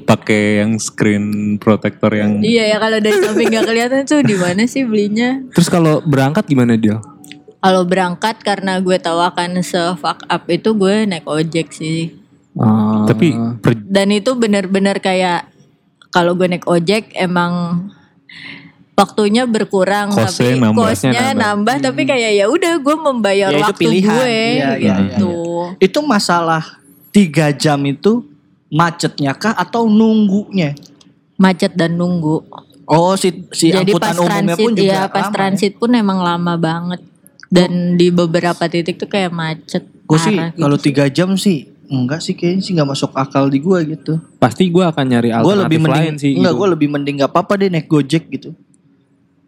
Pakai 0.02 0.60
yang 0.60 0.76
screen 0.76 1.24
protector 1.56 2.10
yang 2.10 2.42
Iya 2.42 2.68
ya 2.68 2.78
kalau 2.78 2.98
dari 2.98 3.16
samping 3.16 3.48
nggak 3.48 3.64
kelihatan 3.64 4.02
tuh 4.02 4.20
di 4.20 4.34
mana 4.34 4.66
sih 4.66 4.82
belinya? 4.82 5.38
Terus 5.48 5.68
kalau 5.68 6.02
berangkat 6.02 6.44
gimana 6.44 6.69
dia? 6.78 6.96
Kalau 7.60 7.82
berangkat 7.84 8.40
karena 8.40 8.80
gue 8.80 8.96
tahu 8.96 9.20
akan 9.20 9.60
se 9.60 9.80
fuck 10.00 10.24
up 10.24 10.42
itu 10.48 10.72
gue 10.72 11.04
naik 11.04 11.26
ojek 11.28 11.72
sih. 11.72 12.16
Ah. 12.58 13.06
tapi 13.06 13.30
Dan 13.86 14.10
itu 14.10 14.34
benar-benar 14.34 14.98
kayak 14.98 15.46
kalau 16.10 16.34
gue 16.34 16.50
naik 16.50 16.66
ojek 16.66 17.14
emang 17.14 17.86
waktunya 18.98 19.48
berkurang 19.48 20.12
Kosnya 20.12 20.28
tapi 20.28 20.60
nambah. 20.60 20.82
kosnya 20.84 21.10
nambah. 21.32 21.40
nambah, 21.40 21.76
tapi 21.88 22.02
kayak 22.04 22.32
ya 22.36 22.46
udah 22.50 22.74
gue 22.76 22.96
membayar 23.00 23.48
Ya, 23.48 23.56
itu 23.56 23.64
waktu 23.64 23.80
pilihan. 23.80 24.12
gue 24.12 24.28
Iya, 24.28 24.70
iya, 24.76 24.94
gitu. 25.00 25.32
Itu 25.80 25.98
masalah 26.04 26.64
tiga 27.08 27.48
jam 27.54 27.80
itu 27.88 28.28
macetnya 28.68 29.32
kah 29.32 29.56
atau 29.56 29.88
nunggunya? 29.88 30.76
Macet 31.40 31.72
dan 31.72 31.96
nunggu. 31.96 32.44
Oh 32.90 33.14
si 33.14 33.46
si 33.54 33.70
Jadi 33.70 33.94
angkutan 33.94 34.02
pas 34.02 34.16
umumnya 34.18 34.34
transit 34.50 34.58
pun 34.66 34.72
juga 34.74 34.90
ya 34.90 35.02
pas 35.06 35.22
lama 35.22 35.34
transit 35.38 35.72
pun 35.78 35.90
emang 35.94 36.18
lama 36.18 36.54
banget. 36.58 37.00
Dan 37.50 37.94
di 37.94 38.10
beberapa 38.10 38.66
titik 38.66 38.98
tuh 38.98 39.06
kayak 39.06 39.30
macet. 39.30 39.86
Gue 40.06 40.18
sih 40.18 40.34
parah 40.34 40.50
gitu 40.50 40.62
kalau 40.66 40.76
sih. 40.76 40.84
tiga 40.90 41.04
jam 41.06 41.30
sih 41.38 41.70
enggak 41.90 42.22
sih 42.22 42.38
kayaknya 42.38 42.62
sih 42.62 42.72
nggak 42.78 42.90
masuk 42.90 43.10
akal 43.14 43.46
di 43.46 43.58
gua 43.58 43.82
gitu. 43.82 44.18
Pasti 44.38 44.70
gue 44.70 44.82
akan 44.82 45.04
nyari 45.06 45.30
alternatif 45.30 45.58
lebih 45.66 45.78
mending 45.82 45.94
lain 45.94 46.14
sih. 46.18 46.32
enggak 46.34 46.54
gitu. 46.54 46.60
gue 46.62 46.68
lebih 46.74 46.88
mending 46.90 47.14
nggak 47.22 47.30
apa-apa 47.30 47.52
deh 47.58 47.68
naik 47.70 47.86
Gojek 47.86 48.24
gitu. 48.30 48.50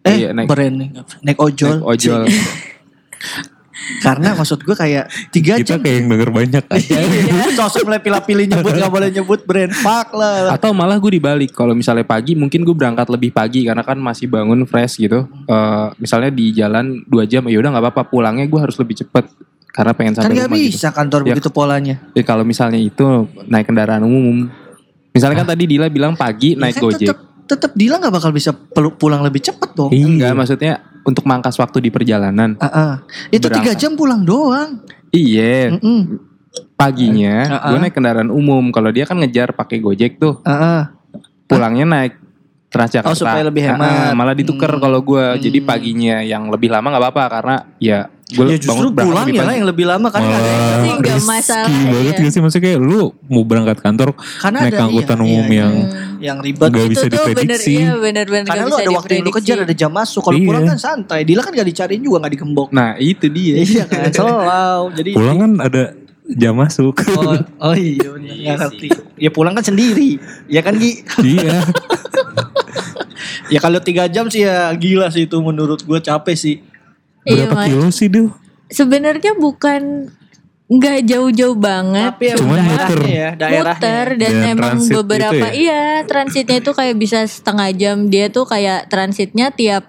Eh 0.03 0.27
Iya, 0.27 0.29
naik- 0.35 0.51
brand 0.51 0.75
nih, 0.75 0.89
naik 1.23 1.39
ojol. 1.39 1.79
Naik 1.79 1.87
ojol. 1.87 2.23
Karena 3.99 4.33
maksud 4.33 4.61
gue 4.61 4.73
kayak 4.73 5.05
tiga 5.31 5.57
kita 5.57 5.77
jam. 5.77 5.79
kayak 5.81 5.97
yang 5.97 6.09
denger 6.09 6.31
banyak 6.31 6.65
kan. 6.65 6.79
Sosok 7.55 7.85
mulai 7.85 7.99
pilih-pilih 7.99 8.47
nyebut 8.49 8.73
gak 8.73 8.91
boleh 8.91 9.09
nyebut 9.09 9.41
brand 9.43 9.73
fuck 9.73 10.13
lah. 10.13 10.51
Atau 10.51 10.71
malah 10.71 10.97
gue 10.97 11.13
dibalik. 11.13 11.51
Kalau 11.51 11.73
misalnya 11.73 12.03
pagi 12.03 12.33
mungkin 12.33 12.63
gue 12.63 12.73
berangkat 12.73 13.07
lebih 13.09 13.31
pagi 13.31 13.63
karena 13.63 13.81
kan 13.81 13.97
masih 13.97 14.27
bangun 14.27 14.65
fresh 14.65 14.99
gitu. 14.99 15.25
Eh, 15.45 15.87
misalnya 15.97 16.29
di 16.29 16.51
jalan 16.51 17.03
dua 17.05 17.25
jam 17.25 17.45
ya 17.45 17.57
udah 17.57 17.71
nggak 17.71 17.85
apa-apa 17.85 18.03
pulangnya 18.05 18.45
gue 18.45 18.61
harus 18.61 18.77
lebih 18.77 18.99
cepet 18.99 19.27
karena 19.69 19.93
pengen 19.93 20.13
Kan 20.13 20.29
sampai 20.29 20.37
gak 20.37 20.47
rumah 20.47 20.59
gitu. 20.59 20.69
bisa 20.71 20.89
kantor 20.91 21.21
Ya. 21.23 21.27
begitu 21.33 21.49
polanya. 21.49 21.95
Ya, 22.13 22.23
kalau 22.23 22.45
misalnya 22.45 22.77
itu 22.77 23.05
naik 23.47 23.67
kendaraan 23.67 24.05
umum. 24.05 24.49
Misalnya 25.13 25.45
kan 25.45 25.49
tadi 25.49 25.65
Dila 25.65 25.89
bilang 25.89 26.13
pagi 26.13 26.53
naik 26.55 26.73
Ya 26.73 26.81
kan 26.81 26.85
Gojek. 26.89 27.09
tetep, 27.09 27.19
tetep 27.53 27.77
Dila 27.77 28.01
gak 28.01 28.15
bakal 28.17 28.33
bisa 28.33 28.57
pulang 28.97 29.21
lebih 29.21 29.45
cepet 29.45 29.71
dong. 29.77 29.93
Iya. 29.93 30.09
Enggak, 30.09 30.33
maksudnya 30.33 30.73
untuk 31.05 31.29
mangkas 31.29 31.61
waktu 31.61 31.85
di 31.85 31.91
perjalanan. 31.93 32.57
Ah, 32.57 32.67
ah. 32.67 32.93
Itu 33.29 33.53
tiga 33.53 33.77
jam 33.77 33.93
pulang 33.93 34.25
doang. 34.25 34.81
Iya, 35.13 35.77
Mm-mm. 35.77 36.01
paginya 36.75 37.37
Ah, 37.45 37.55
ah. 37.61 37.71
gue 37.73 37.79
naik 37.85 37.95
kendaraan 37.95 38.33
umum. 38.33 38.73
Kalau 38.73 38.89
dia 38.89 39.05
kan 39.05 39.21
ngejar 39.21 39.53
pakai 39.53 39.79
Gojek 39.79 40.17
tuh, 40.17 40.41
Ah, 40.43 40.53
ah. 40.57 40.83
pulangnya 41.45 41.85
naik 41.85 42.15
Transjakarta. 42.73 43.13
Oh, 43.13 43.19
supaya 43.19 43.45
lebih 43.45 43.69
Ah, 43.69 43.77
ah, 43.77 43.77
hemat. 43.77 44.17
malah 44.17 44.33
ditukar 44.33 44.73
Hmm. 44.73 44.81
kalau 44.81 45.05
gue. 45.05 45.21
Jadi 45.45 45.61
Hmm. 45.61 45.69
paginya 45.69 46.17
yang 46.25 46.49
lebih 46.49 46.73
lama 46.73 46.89
nggak 46.89 47.05
apa-apa 47.05 47.25
karena 47.29 47.57
ya 47.77 48.09
gue 48.33 48.45
Ya 48.47 48.57
justru 48.57 48.89
pulang 48.91 49.29
ya 49.29 49.43
lah 49.43 49.53
yang 49.53 49.65
lebih 49.65 49.85
lama 49.85 50.09
kan 50.09 50.21
nggak 50.21 50.35
ada 50.35 50.49
yang- 50.49 50.57
sih 50.57 50.73
Malah 50.83 50.97
nggak 50.99 51.15
risky 51.15 51.29
masalah, 51.29 51.69
banget 51.69 51.93
iya. 52.11 52.19
gak 52.19 52.31
sih 52.31 52.41
maksudnya 52.41 52.65
kayak 52.65 52.79
lu 52.81 53.01
mau 53.29 53.43
berangkat 53.43 53.79
kantor 53.79 54.09
Karena 54.39 54.59
naik 54.59 54.73
ada, 54.73 54.83
angkutan 54.83 55.17
iya, 55.17 55.25
umum 55.25 55.47
iya, 55.47 55.59
yang 55.59 55.73
yang 56.19 56.39
ribet. 56.39 56.69
Nggak 56.69 56.83
itu 56.83 56.93
bisa 56.93 57.05
tuh 57.05 57.11
bener 57.11 57.27
diprediksi. 57.29 57.73
iya 57.77 57.93
bener-bener 57.95 58.45
Karena 58.45 58.63
nggak 58.63 58.73
lu 58.73 58.77
ada 58.79 58.93
waktu 58.97 59.13
yang 59.13 59.25
lu 59.25 59.33
kejar 59.33 59.57
ada 59.61 59.75
jam 59.75 59.91
masuk. 59.91 60.23
Kalau 60.23 60.39
Iya. 60.39 60.47
pulang 60.47 60.65
kan 60.65 60.79
santai. 60.79 61.21
Dila 61.23 61.41
kan 61.41 61.53
gak 61.53 61.67
dicariin 61.67 62.01
juga 62.01 62.17
gak 62.23 62.33
dikembok. 62.33 62.69
Nah 62.71 62.95
itu 62.97 63.27
dia. 63.29 63.55
Iya 63.59 63.85
kan 63.85 64.09
selalu. 64.09 64.87
Jadi 64.95 65.11
pulang 65.13 65.39
kan 65.39 65.53
ada 65.61 65.83
jam 66.33 66.55
masuk. 66.55 66.95
Oh, 67.13 67.35
oh 67.61 67.75
iya 67.75 68.07
bener, 68.09 68.33
nggak 68.33 68.57
ngerti. 68.57 68.89
Ya 69.19 69.29
pulang 69.29 69.53
kan 69.53 69.63
sendiri. 69.63 70.17
Ya 70.47 70.61
kan 70.61 70.75
Gi? 70.75 71.03
iya. 71.21 71.61
Ya 73.49 73.61
kalau 73.61 73.79
tiga 73.79 74.09
jam 74.09 74.27
sih 74.27 74.43
ya 74.43 74.73
gila 74.73 75.13
sih 75.13 75.27
itu 75.27 75.37
menurut 75.39 75.81
gue 75.81 75.99
capek 76.01 76.33
sih. 76.35 76.57
Iya, 77.23 77.47
Berapa 77.47 77.55
Mas. 77.57 77.67
kilo 77.69 77.89
sih 77.89 78.09
Dil? 78.09 78.27
Sebenarnya 78.67 79.33
bukan 79.35 80.11
nggak 80.67 80.99
jauh-jauh 81.05 81.55
banget. 81.55 82.11
Tapi 82.11 82.25
ya 82.25 82.35
Cuman 82.35 82.57
daerahnya 82.57 82.73
muter. 82.89 83.01
ya, 83.05 83.29
daerahnya. 83.35 83.75
muter 83.77 84.07
dan 84.17 84.33
Dan 84.33 84.45
emang 84.49 84.65
transit 84.73 84.95
beberapa 84.97 85.45
gitu 85.45 85.61
iya 85.61 85.83
transitnya 86.03 86.57
itu 86.59 86.73
kayak 86.73 86.97
bisa 86.97 87.19
setengah 87.23 87.69
jam 87.73 87.97
dia 88.09 88.27
tuh 88.27 88.45
kayak 88.45 88.89
transitnya 88.89 89.47
tiap 89.51 89.85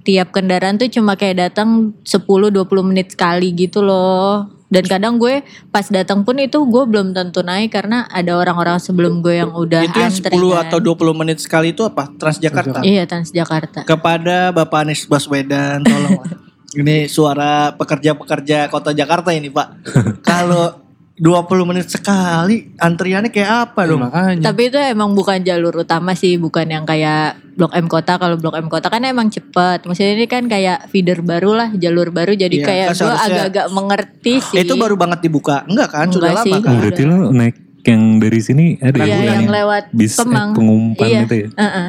tiap 0.00 0.28
kendaraan 0.28 0.76
tuh 0.76 0.88
cuma 0.88 1.14
kayak 1.14 1.48
datang 1.48 1.96
10-20 2.04 2.52
menit 2.82 3.08
sekali 3.10 3.52
gitu 3.52 3.80
loh 3.80 4.48
dan 4.68 4.84
kadang 4.84 5.16
gue 5.16 5.40
pas 5.66 5.84
datang 5.84 6.22
pun 6.22 6.36
itu 6.36 6.60
gue 6.60 6.84
belum 6.86 7.12
tentu 7.12 7.40
naik 7.40 7.72
karena 7.72 8.04
ada 8.06 8.36
orang-orang 8.36 8.76
sebelum 8.76 9.20
gue 9.20 9.32
yang 9.34 9.48
udah 9.50 9.80
Itu 9.82 9.96
yang 9.96 10.12
antri 10.12 10.36
10 10.36 10.44
kan. 10.46 10.60
atau 10.62 10.78
20 10.78 11.08
menit 11.14 11.40
sekali 11.40 11.72
itu 11.72 11.80
apa? 11.82 12.12
Transjakarta. 12.12 12.84
iya 12.84 13.02
Transjakarta 13.02 13.84
Kepada 13.84 14.52
Bapak 14.52 14.84
Anies 14.84 15.04
Baswedan 15.04 15.80
tolong. 15.80 16.20
Ini 16.68 17.08
suara 17.08 17.72
pekerja-pekerja 17.72 18.68
kota 18.68 18.92
Jakarta 18.92 19.32
ini 19.32 19.48
Pak. 19.48 19.88
Kalau 20.28 20.88
20 21.18 21.66
menit 21.66 21.90
sekali 21.90 22.70
antriannya 22.78 23.34
kayak 23.34 23.50
apa 23.72 23.80
dong? 23.90 24.06
Makanya. 24.06 24.52
Tapi 24.52 24.70
itu 24.70 24.78
emang 24.78 25.18
bukan 25.18 25.42
jalur 25.42 25.74
utama 25.82 26.14
sih, 26.14 26.38
bukan 26.38 26.68
yang 26.70 26.86
kayak 26.86 27.42
Blok 27.58 27.74
M 27.74 27.90
Kota. 27.90 28.20
Kalau 28.22 28.38
Blok 28.38 28.54
M 28.54 28.70
Kota 28.70 28.86
kan 28.86 29.02
emang 29.02 29.26
cepet. 29.26 29.82
Maksudnya 29.82 30.14
ini 30.14 30.26
kan 30.30 30.46
kayak 30.46 30.86
feeder 30.94 31.24
baru 31.26 31.58
lah, 31.58 31.68
jalur 31.74 32.14
baru. 32.14 32.38
Jadi 32.38 32.62
Iya, 32.62 32.66
kayak 32.70 32.86
kan 32.94 33.02
gue 33.02 33.18
agak-agak 33.18 33.66
mengerti 33.74 34.34
sih. 34.38 34.62
Itu 34.62 34.78
baru 34.78 34.94
banget 34.94 35.26
dibuka. 35.26 35.66
Enggak 35.66 35.90
kan? 35.90 36.06
Sudah 36.12 36.30
Enggak 36.30 36.44
lama 36.44 36.54
sih. 36.54 36.62
kan? 36.62 36.70
Oh, 36.70 36.78
berarti 36.78 37.02
lu 37.02 37.16
naik 37.34 37.56
yang 37.88 38.02
dari 38.20 38.40
sini 38.44 38.64
ada 38.78 39.00
Iya 39.00 39.16
ya? 39.16 39.32
yang 39.40 39.48
lewat 39.48 39.84
bis 39.96 40.14
eh, 40.14 40.22
Kemang. 40.22 40.50
pengumpan 40.54 41.08
iya. 41.08 41.20
itu 41.26 41.34
ya. 41.34 41.48
Heeh. 41.56 41.88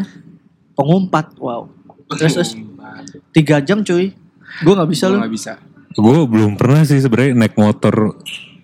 Pengumpat. 0.74 1.26
Wow. 1.38 1.70
Terus 2.18 2.34
terus 2.34 2.52
tiga 3.30 3.62
jam 3.62 3.86
cuy. 3.86 4.16
Gue 4.64 4.74
nggak 4.76 4.90
bisa 4.90 5.06
Gue 5.08 5.14
lu. 5.16 5.20
nggak 5.22 5.34
bisa. 5.34 5.52
Gue 5.96 6.18
belum 6.30 6.54
pernah 6.56 6.82
sih 6.86 7.00
sebenarnya 7.02 7.34
naik 7.36 7.56
motor 7.58 8.16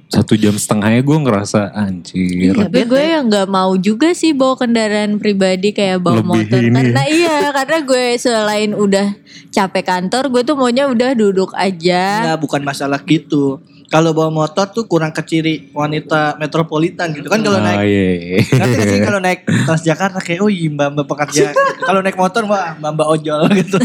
satu 0.05 0.37
jam 0.37 0.53
setengahnya 0.53 1.01
gue 1.01 1.17
ngerasa 1.17 1.73
anjir. 1.73 2.53
Tapi 2.55 2.81
gue 2.85 3.03
yang 3.03 3.25
nggak 3.25 3.49
mau 3.49 3.73
juga 3.75 4.13
sih 4.13 4.31
bawa 4.37 4.55
kendaraan 4.55 5.17
pribadi 5.17 5.73
kayak 5.73 5.99
bawa 5.99 6.21
Lebih 6.21 6.29
motor. 6.29 6.59
ini 6.61 6.71
Karena 6.71 7.03
iya, 7.09 7.37
karena 7.49 7.77
gue 7.81 8.05
selain 8.21 8.71
udah 8.77 9.07
capek 9.49 9.83
kantor, 9.83 10.23
gue 10.29 10.41
tuh 10.45 10.55
maunya 10.55 10.85
udah 10.85 11.11
duduk 11.17 11.51
aja. 11.57 12.21
Enggak, 12.21 12.39
bukan 12.39 12.61
masalah 12.61 13.01
gitu. 13.03 13.59
Kalau 13.85 14.11
bawa 14.11 14.33
motor 14.33 14.65
tuh 14.67 14.89
kurang 14.89 15.11
keciri 15.11 15.69
wanita 15.69 16.35
metropolitan 16.35 17.13
gitu 17.13 17.29
kan 17.29 17.39
kalau 17.39 17.61
naik 17.61 17.77
Ah, 17.77 17.85
iya, 17.85 18.05
iya. 18.17 18.37
Sih 18.81 18.99
kalau 18.99 19.21
naik 19.21 19.45
Transjakarta 19.45 20.19
kayak 20.19 20.41
oh 20.41 20.49
iya 20.49 20.67
mbak 20.67 20.89
mbak 20.91 21.05
pekerja. 21.05 21.53
kalau 21.79 22.01
naik 22.01 22.17
motor 22.17 22.43
mbak 22.43 22.81
mbak 22.81 22.91
mbak 22.91 23.07
ojol 23.07 23.41
gitu. 23.61 23.77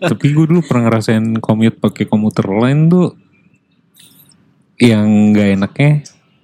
Tapi 0.00 0.26
gue 0.32 0.44
dulu 0.48 0.64
pernah 0.64 0.88
ngerasain 0.88 1.36
commute 1.38 1.76
pakai 1.76 2.04
komuter 2.04 2.48
lain 2.48 2.88
tuh 2.88 3.12
yang 4.76 5.06
nggak 5.30 5.48
enaknya 5.54 5.90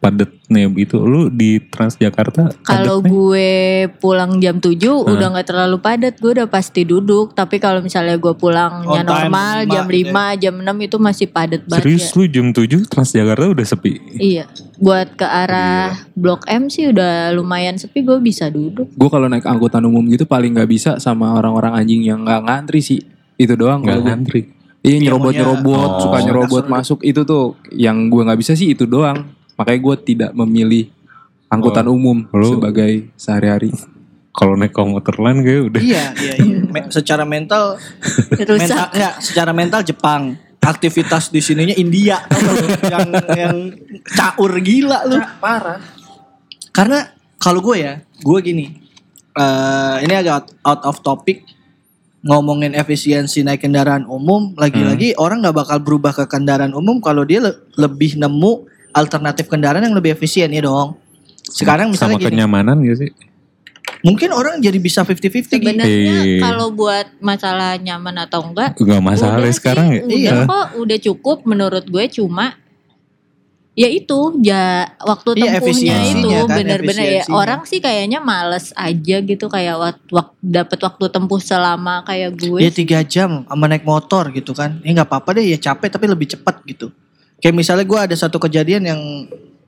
padatnya 0.00 0.64
itu 0.74 0.96
lu 0.96 1.28
di 1.28 1.60
Transjakarta 1.60 2.48
Kalau 2.64 2.98
gue 2.98 3.50
pulang 3.96 4.40
jam 4.40 4.56
7 4.56 4.80
udah 5.06 5.26
nggak 5.30 5.46
terlalu 5.46 5.76
padat, 5.78 6.16
gue 6.16 6.32
udah 6.34 6.48
pasti 6.48 6.82
duduk. 6.82 7.32
Tapi 7.32 7.56
kalau 7.56 7.78
misalnya 7.78 8.16
gue 8.16 8.32
pulangnya 8.32 9.04
On 9.04 9.06
normal 9.06 9.68
jam 9.68 9.84
5, 9.84 10.42
jam 10.42 10.54
6 10.56 10.64
itu 10.80 10.96
masih 10.96 11.26
padat 11.28 11.62
banget. 11.64 11.84
serius 11.84 12.08
ya. 12.08 12.16
lu 12.16 12.24
jam 12.26 12.46
7 12.50 12.88
Transjakarta 12.88 13.44
udah 13.46 13.66
sepi 13.66 13.92
Iya, 14.16 14.48
buat 14.76 15.14
ke 15.14 15.26
arah 15.26 15.92
Blok 16.16 16.48
M 16.48 16.66
sih 16.66 16.88
udah 16.88 17.30
lumayan 17.30 17.76
sepi, 17.76 18.00
gue 18.00 18.16
bisa 18.18 18.48
duduk. 18.48 18.88
Gue 18.90 19.08
kalau 19.08 19.28
naik 19.28 19.44
angkutan 19.44 19.84
umum 19.84 20.08
gitu 20.08 20.24
paling 20.24 20.56
nggak 20.56 20.70
bisa 20.70 20.90
sama 20.96 21.36
orang-orang 21.36 21.76
anjing 21.76 22.00
yang 22.00 22.24
nggak 22.24 22.40
ngantri 22.40 22.80
sih. 22.80 23.00
Itu 23.36 23.52
doang 23.54 23.80
nggak 23.80 24.00
ngantri 24.00 24.42
Iya 24.80 24.96
Iya, 24.96 24.98
nyerobot 25.06 25.32
nyerobot, 25.32 25.76
maunya- 25.76 26.00
suka 26.00 26.16
Oh. 26.16 26.24
nyerobot 26.24 26.64
masuk 26.66 26.98
itu 27.04 27.20
tuh 27.22 27.44
yang 27.70 28.08
gue 28.08 28.22
nggak 28.22 28.40
bisa 28.40 28.56
sih 28.56 28.72
itu 28.72 28.88
doang. 28.88 29.28
Makanya 29.60 29.80
gue 29.82 29.96
tidak 30.02 30.30
memilih 30.32 30.88
angkutan 31.46 31.84
Oh. 31.84 31.94
umum 31.94 32.24
Lu- 32.32 32.56
sebagai 32.56 33.12
sehari-hari. 33.14 33.68
kalau 34.30 34.54
naik 34.54 34.70
komuter 34.70 35.12
lain 35.12 35.42
kayak 35.42 35.62
udah 35.66 35.80
iya 35.82 36.14
iya 36.16 36.34
iya. 36.38 36.56
Me- 36.72 36.86
secara 36.88 37.26
mental 37.26 37.76
mental 38.38 38.56
enggak 38.88 39.14
secara 39.20 39.50
mental 39.50 39.82
Jepang. 39.82 40.38
Aktivitas 40.60 41.28
di 41.28 41.40
sininya 41.40 41.74
India 41.74 42.20
yang 42.84 43.08
yang 43.32 43.56
caur 44.06 44.54
gila 44.56 45.02
lu. 45.04 45.18
parah. 45.36 45.80
Karena 46.70 47.10
kalau 47.36 47.58
gue 47.60 47.80
ya, 47.80 47.94
gue 48.16 48.38
gini. 48.40 48.66
eh 49.32 49.96
ini 50.00 50.12
agak 50.12 50.50
out, 50.60 50.82
of 50.84 51.00
topic 51.00 51.42
ngomongin 52.20 52.70
efisiensi 52.72 53.40
naik 53.40 53.60
kendaraan 53.60 54.04
umum 54.04 54.52
lagi-lagi 54.54 55.14
orang 55.16 55.40
nggak 55.40 55.56
bakal 55.56 55.78
berubah 55.78 56.12
ke 56.12 56.24
kendaraan 56.26 56.70
umum 56.70 56.98
kalau 56.98 57.22
dia 57.22 57.40
le- 57.40 57.56
lebih 57.74 58.14
nemu 58.14 58.66
alternatif 58.92 59.46
kendaraan 59.46 59.82
yang 59.82 59.96
lebih 59.96 60.14
efisien 60.14 60.50
ya 60.50 60.62
dong. 60.62 60.96
Sekarang 61.50 61.90
misalnya 61.90 62.16
sama 62.16 62.22
gini, 62.22 62.30
kenyamanan 62.34 62.76
gak 62.82 62.98
sih 63.00 63.10
mungkin 64.00 64.32
orang 64.32 64.64
jadi 64.64 64.80
bisa 64.80 65.04
50-50 65.04 65.60
gitu. 65.60 65.60
Sebenarnya 65.60 66.16
Iya. 66.24 66.40
kalau 66.40 66.72
buat 66.72 67.06
masalah 67.20 67.76
nyaman 67.76 68.16
atau 68.24 68.40
enggak, 68.48 68.72
nggak 68.80 69.02
masalah 69.04 69.36
udah 69.44 69.52
sekarang 69.52 69.86
sih, 69.92 70.00
ya 70.00 70.04
Udah 70.04 70.16
Iya. 70.16 70.36
kok, 70.48 70.66
udah 70.80 70.98
cukup 71.04 71.38
menurut 71.44 71.84
gue 71.84 72.04
cuma 72.08 72.56
ya 73.76 73.88
itu 73.92 74.18
ya 74.40 74.88
waktu 75.04 75.40
Iya, 75.40 75.60
tempuhnya 75.60 75.96
itu 76.10 76.28
kan, 76.28 76.56
bener-bener 76.58 77.06
ya 77.20 77.24
orang 77.28 77.64
sih 77.64 77.78
kayaknya 77.80 78.24
males 78.24 78.72
aja 78.72 79.16
gitu 79.20 79.46
kayak 79.52 79.76
waktu, 79.78 80.04
waktu 80.12 80.34
dapat 80.42 80.78
waktu 80.80 81.04
tempuh 81.12 81.40
selama 81.40 82.00
kayak 82.04 82.40
gue 82.40 82.60
Ya 82.60 82.72
tiga 82.72 83.04
jam 83.04 83.44
sama 83.44 83.68
naik 83.68 83.84
motor 83.84 84.32
gitu 84.32 84.56
kan. 84.56 84.80
Ya 84.80 84.96
nggak 84.96 85.08
apa-apa 85.12 85.36
deh 85.38 85.44
ya 85.44 85.58
capek 85.60 85.88
tapi 85.92 86.08
lebih 86.08 86.24
cepat 86.28 86.60
gitu. 86.64 86.88
Kayak 87.40 87.56
misalnya 87.56 87.86
gue 87.88 87.98
ada 87.98 88.16
satu 88.16 88.36
kejadian 88.36 88.84
yang 88.84 89.00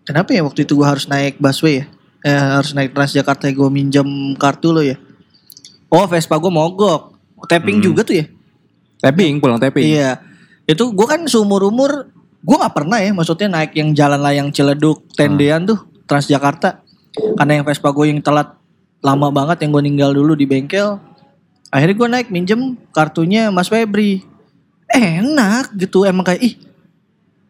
kenapa 0.05 0.37
ya 0.37 0.45
waktu 0.45 0.69
itu 0.69 0.77
gue 0.77 0.87
harus 0.87 1.09
naik 1.09 1.41
busway 1.41 1.83
ya. 1.83 1.85
Eh, 2.23 2.37
harus 2.39 2.77
naik 2.77 2.95
Transjakarta 2.95 3.49
gue 3.51 3.71
minjem 3.73 4.07
kartu 4.39 4.71
lo 4.71 4.85
ya. 4.85 5.01
Oh 5.89 6.05
Vespa 6.07 6.37
gue 6.37 6.53
mogok. 6.53 7.17
Tapping 7.49 7.83
Hmm. 7.83 7.87
juga 7.91 8.07
tuh 8.07 8.23
ya. 8.23 8.27
Tapping, 9.03 9.43
pulang 9.43 9.59
tapping. 9.59 9.83
Iya. 9.83 10.23
Itu 10.69 10.95
gue 10.95 11.07
kan 11.09 11.27
seumur 11.27 11.67
umur 11.67 12.07
gue 12.43 12.57
nggak 12.59 12.75
pernah 12.75 12.99
ya 12.99 13.11
maksudnya 13.15 13.51
naik 13.51 13.75
yang 13.75 13.95
jalan 13.95 14.21
layang 14.23 14.49
Ciledug 14.55 15.03
tendean 15.17 15.67
tuh 15.67 15.81
Transjakarta. 16.07 16.85
Karena 17.13 17.61
yang 17.61 17.65
Vespa 17.67 17.91
gue 17.91 18.13
yang 18.13 18.21
telat 18.23 18.55
lama 19.03 19.29
banget 19.35 19.67
yang 19.67 19.75
gue 19.75 19.83
ninggal 19.83 20.11
dulu 20.15 20.37
di 20.39 20.47
bengkel. 20.47 21.01
Akhirnya 21.73 21.97
gue 21.97 22.09
naik 22.09 22.29
minjem 22.29 22.77
kartunya 22.93 23.49
Mas 23.49 23.73
Febri. 23.73 24.23
Enak 24.93 25.73
gitu 25.75 26.05
emang 26.05 26.23
kayak 26.23 26.45
ih 26.45 26.55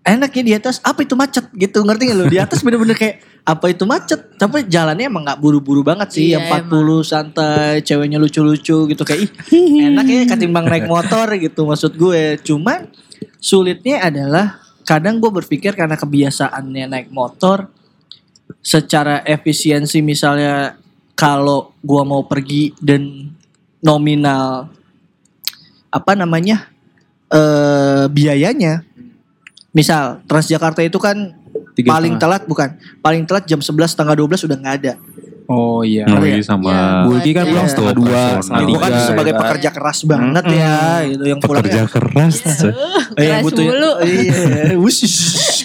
enaknya 0.02 0.42
di 0.42 0.52
atas 0.58 0.82
apa 0.82 1.06
itu 1.06 1.14
macet? 1.14 1.46
Gitu 1.54 1.78
ngerti 1.82 2.10
gak 2.10 2.18
lo 2.18 2.24
di 2.26 2.38
atas 2.38 2.60
bener-bener 2.62 2.98
kayak 2.98 3.22
apa 3.42 3.70
itu 3.70 3.86
macet? 3.86 4.38
Tapi 4.38 4.66
jalannya 4.66 5.06
emang 5.06 5.26
nggak 5.26 5.38
buru-buru 5.38 5.82
banget 5.82 6.14
sih 6.14 6.34
Iya, 6.34 6.42
yang 6.42 6.68
40 6.70 7.02
santai 7.02 7.82
ceweknya 7.82 8.18
lucu-lucu 8.18 8.86
gitu 8.90 9.02
kayak 9.02 9.20
ih 9.26 9.30
enak 9.90 10.06
ya 10.06 10.20
ketimbang 10.34 10.66
naik 10.66 10.86
motor 10.90 11.26
gitu 11.38 11.66
maksud 11.66 11.94
gue. 11.94 12.38
Cuman 12.42 12.90
sulitnya 13.38 14.02
adalah 14.02 14.62
kadang 14.82 15.22
gue 15.22 15.30
berpikir 15.30 15.74
karena 15.78 15.94
kebiasaannya 15.94 16.86
naik 16.90 17.08
motor 17.14 17.70
secara 18.62 19.22
efisiensi 19.26 20.02
misalnya 20.02 20.78
kalau 21.14 21.74
gue 21.82 22.02
mau 22.02 22.26
pergi 22.26 22.74
dan 22.82 23.30
nominal 23.82 24.70
apa 25.92 26.12
namanya 26.14 26.70
eh 27.32 28.06
biayanya 28.08 28.84
misal 29.72 30.20
Transjakarta 30.24 30.80
itu 30.80 30.96
kan 30.96 31.36
Tiga 31.72 31.88
paling 31.90 32.14
setengah. 32.14 32.22
telat 32.30 32.42
bukan 32.44 32.68
paling 32.98 33.24
telat 33.24 33.44
jam 33.44 33.58
11 33.58 33.72
setengah 33.88 34.14
12 34.14 34.44
udah 34.44 34.56
nggak 34.58 34.76
ada 34.78 34.94
Oh 35.44 35.82
iya. 35.82 36.06
Oh 36.06 36.22
ya? 36.22 36.32
iya 36.32 36.40
sama 36.40 36.70
Ya, 36.70 36.86
Bulky 37.04 37.30
kan 37.30 37.44
Iya. 37.44 37.50
pulang 37.50 37.66
setengah 37.66 37.94
dua, 37.94 38.22
setengah 38.38 38.62
gue 38.62 38.78
kan 38.78 38.92
sebagai 39.02 39.26
ya 39.26 39.34
kan. 39.34 39.42
pekerja 39.42 39.68
keras 39.68 39.98
banget 40.06 40.44
ya 40.46 40.76
gitu 41.04 41.24
yang 41.26 41.40
pekerja 41.42 41.60
pulangnya 41.82 41.84
keras. 41.90 42.34
Eh, 43.12 43.26
yang 43.26 43.42
keras 43.42 43.58
mulu 43.58 43.90
iya 44.06 44.38
wush, 44.78 45.02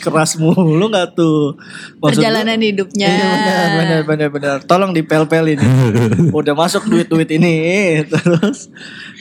keras 0.02 0.32
mulu 0.36 0.86
nggak 0.88 1.08
tuh 1.14 1.56
Maksud 1.56 1.64
gue- 1.94 2.10
perjalanan 2.10 2.58
hidupnya 2.58 3.08
Iya 3.08 3.28
benar 3.30 3.68
benar 3.72 4.02
benar 4.04 4.30
benar. 4.30 4.56
Tolong 4.66 4.92
dipel-pelin. 4.92 5.62
Udah 6.36 6.54
masuk 6.54 6.84
duit-duit 6.84 7.30
ini 7.30 7.56
terus 8.04 8.68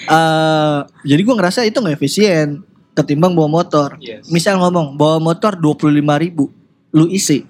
eh 0.02 0.76
jadi 1.04 1.20
gua 1.20 1.34
ngerasa 1.36 1.62
itu 1.62 1.76
nggak 1.76 1.94
efisien 1.94 2.64
ketimbang 2.96 3.36
bawa 3.36 3.60
motor. 3.62 4.00
Yes. 4.00 4.32
Misal 4.32 4.56
ngomong 4.56 4.96
bawa 4.96 5.20
motor 5.20 5.52
25.000 5.60 6.24
ribu, 6.24 6.48
lu 6.96 7.06
isi. 7.12 7.44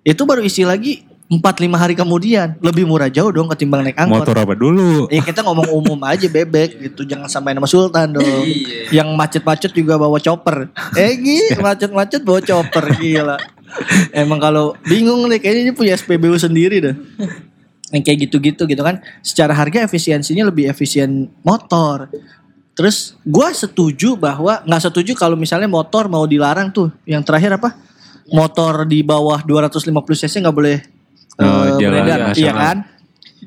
Itu 0.00 0.24
baru 0.24 0.40
isi 0.40 0.64
lagi 0.64 1.04
4-5 1.28 1.76
hari 1.76 1.92
kemudian. 1.92 2.56
Lebih 2.64 2.88
murah 2.88 3.12
jauh 3.12 3.28
dong 3.28 3.52
ketimbang 3.52 3.84
naik 3.84 4.00
angkot. 4.00 4.24
Motor 4.24 4.36
apa 4.40 4.54
dulu? 4.56 5.12
Ya 5.12 5.20
kita 5.20 5.44
ngomong 5.44 5.68
umum 5.68 6.00
aja 6.08 6.24
bebek 6.24 6.80
gitu. 6.80 7.04
Jangan 7.04 7.28
sampai 7.28 7.52
nama 7.52 7.68
Sultan 7.68 8.16
dong. 8.16 8.24
Iya. 8.24 9.04
Yang 9.04 9.08
macet-macet 9.12 9.72
juga 9.76 10.00
bawa 10.00 10.16
chopper. 10.16 10.72
Eh 10.96 11.12
gila 11.20 11.60
macet-macet 11.76 12.24
bawa 12.24 12.40
chopper 12.40 12.84
gila. 12.96 13.36
Emang 14.16 14.40
kalau 14.40 14.72
bingung 14.88 15.28
nih 15.28 15.36
kayaknya 15.36 15.62
dia 15.68 15.74
punya 15.76 15.92
SPBU 16.00 16.40
sendiri 16.40 16.80
dah. 16.80 16.96
Yang 17.92 18.02
kayak 18.08 18.18
gitu-gitu 18.24 18.64
gitu 18.64 18.80
kan. 18.80 19.04
Secara 19.20 19.52
harga 19.52 19.84
efisiensinya 19.84 20.48
lebih 20.48 20.72
efisien 20.72 21.28
motor. 21.44 22.08
Terus 22.78 23.18
gua 23.26 23.50
setuju 23.50 24.14
bahwa 24.14 24.62
nggak 24.62 24.82
setuju 24.86 25.18
kalau 25.18 25.34
misalnya 25.34 25.66
motor 25.66 26.06
mau 26.06 26.22
dilarang 26.30 26.70
tuh. 26.70 26.94
Yang 27.02 27.26
terakhir 27.26 27.58
apa? 27.58 27.74
Motor 28.30 28.86
di 28.86 29.02
bawah 29.02 29.42
250 29.42 29.90
cc 30.14 30.38
nggak 30.38 30.54
boleh 30.54 30.78
Oh, 31.38 31.78
jalan 31.78 32.02
beredar. 32.02 32.34
Iya 32.34 32.52
kan? 32.52 32.76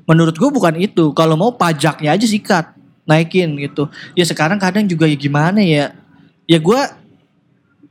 Menurut 0.07 0.35
gue 0.39 0.49
bukan 0.49 0.75
itu. 0.79 1.11
Kalau 1.11 1.35
mau 1.35 1.51
pajaknya 1.51 2.15
aja 2.15 2.23
sikat, 2.23 2.71
naikin 3.03 3.59
gitu. 3.59 3.91
Ya 4.15 4.23
sekarang 4.23 4.55
kadang 4.55 4.87
juga 4.87 5.03
ya 5.07 5.17
gimana 5.19 5.59
ya? 5.59 5.91
Ya 6.47 6.57
gue 6.59 6.81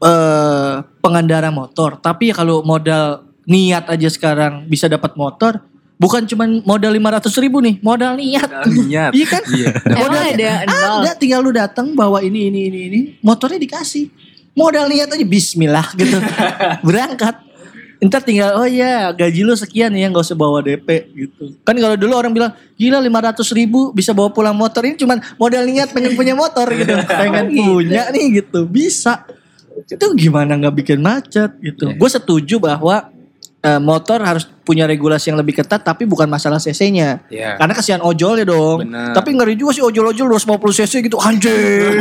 eh 0.00 0.74
pengendara 1.04 1.52
motor, 1.52 2.00
tapi 2.00 2.32
ya 2.32 2.34
kalau 2.40 2.64
modal 2.64 3.28
niat 3.44 3.84
aja 3.84 4.08
sekarang 4.08 4.64
bisa 4.64 4.88
dapat 4.88 5.12
motor, 5.12 5.60
bukan 6.00 6.24
cuma 6.24 6.48
modal 6.64 6.96
500 6.96 7.28
ribu 7.44 7.60
nih, 7.60 7.76
modal 7.84 8.16
niat. 8.16 8.48
Niat. 8.64 9.12
Iya 9.20 9.26
kan? 9.28 9.42
Iya. 9.52 9.68
Modalnya 9.84 10.52
ada 10.64 10.74
Ada 11.04 11.12
tinggal 11.20 11.44
lu 11.44 11.52
datang 11.52 11.92
bawa 11.92 12.24
ini 12.24 12.48
ini 12.48 12.72
ini 12.72 12.80
ini, 12.88 13.00
motornya 13.20 13.60
dikasih. 13.60 14.08
Modal 14.56 14.88
niat 14.88 15.12
aja 15.12 15.26
bismillah 15.28 15.92
gitu. 15.94 16.16
Berangkat. 16.88 17.52
Ntar 18.00 18.24
tinggal 18.24 18.56
oh 18.56 18.64
ya 18.64 19.12
gaji 19.12 19.44
lu 19.44 19.52
sekian 19.52 19.92
ya 19.92 20.08
nggak 20.08 20.24
usah 20.24 20.32
bawa 20.32 20.64
DP 20.64 20.88
gitu. 21.12 21.52
Kan 21.68 21.76
kalau 21.76 22.00
dulu 22.00 22.16
orang 22.16 22.32
bilang 22.32 22.56
gila 22.80 22.96
500 22.96 23.44
ribu 23.52 23.92
bisa 23.92 24.16
bawa 24.16 24.32
pulang 24.32 24.56
motor 24.56 24.80
ini 24.88 24.96
cuman 24.96 25.20
modal 25.36 25.68
niat 25.68 25.92
pengen 25.92 26.16
punya 26.16 26.32
motor 26.32 26.64
gitu. 26.72 26.96
Pengen 27.20 27.52
punya 27.52 28.08
nih 28.08 28.40
gitu 28.40 28.64
bisa. 28.64 29.28
Itu 29.84 30.16
gimana 30.16 30.56
nggak 30.56 30.80
bikin 30.80 31.04
macet 31.04 31.60
gitu. 31.60 31.92
Gue 31.92 32.08
setuju 32.08 32.56
bahwa 32.56 33.12
eh, 33.60 33.78
motor 33.78 34.20
harus 34.20 34.48
punya 34.60 34.86
regulasi 34.86 35.28
yang 35.28 35.40
lebih 35.40 35.58
ketat 35.58 35.82
tapi 35.82 36.06
bukan 36.06 36.24
masalah 36.24 36.56
CC-nya. 36.56 37.26
Iya. 37.26 37.58
Karena 37.58 37.74
kasihan 37.74 37.98
ojol 38.00 38.38
ya 38.38 38.46
dong. 38.46 38.86
Benar. 38.86 39.10
Tapi 39.12 39.34
ngeri 39.34 39.58
juga 39.58 39.74
sih 39.74 39.82
ojol-ojol 39.82 40.30
250 40.30 40.78
cc 40.78 40.92
gitu. 41.02 41.18
Anjir, 41.18 41.50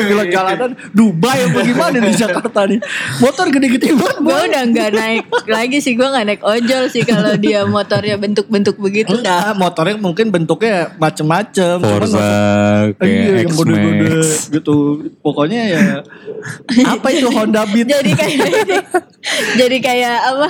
gila 0.06 0.24
jalanan 0.34 0.78
Dubai 0.92 1.50
apa 1.50 1.60
gimana 1.60 1.98
di 1.98 2.14
Jakarta 2.14 2.70
nih. 2.70 2.78
Motor 3.18 3.50
gede-gede 3.50 3.90
banget. 3.92 4.18
gue 4.22 4.40
udah 4.46 4.64
nggak 4.70 4.90
naik 4.94 5.24
lagi 5.48 5.78
sih 5.80 5.94
gue 5.94 6.06
nggak 6.06 6.26
naik 6.28 6.42
ojol 6.44 6.84
sih 6.88 7.02
kalau 7.02 7.34
dia 7.36 7.66
motornya 7.66 8.16
bentuk-bentuk 8.16 8.78
begitu 8.78 9.18
Enggak, 9.18 9.58
motornya 9.58 9.96
mungkin 9.98 10.30
bentuknya 10.30 10.94
macem-macem. 10.96 11.82
Forza 11.82 12.22
Iya, 13.02 13.44
yang 13.44 13.50
gede-gede 13.50 14.14
X-Max. 14.14 14.54
gitu. 14.54 14.76
Pokoknya 15.20 15.62
ya 15.66 15.82
apa 16.94 17.08
itu 17.10 17.28
Honda 17.30 17.66
Beat? 17.66 17.90
jadi 17.90 18.12
kayak 18.14 18.48
jadi 19.60 19.78
kayak 19.82 20.18
apa 20.30 20.48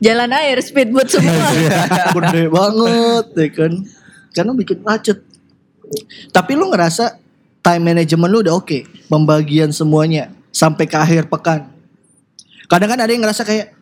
jalan 0.00 0.30
air 0.32 0.58
speedboat 0.62 1.08
semua 1.12 1.34
gede 2.16 2.48
banget 2.48 3.26
ya 3.36 3.48
kan. 3.52 3.72
Karena 4.32 4.52
bikin 4.52 4.78
macet. 4.84 5.18
Tapi 6.34 6.52
lu 6.58 6.68
ngerasa 6.72 7.16
time 7.62 7.82
management 7.94 8.30
lu 8.32 8.38
udah 8.42 8.54
oke, 8.58 9.06
pembagian 9.06 9.70
semuanya 9.70 10.32
sampai 10.50 10.88
ke 10.88 10.96
akhir 10.96 11.28
pekan. 11.30 11.68
Kadang 12.66 12.90
kan 12.90 12.98
ada 12.98 13.10
yang 13.12 13.22
ngerasa 13.22 13.46
kayak 13.46 13.75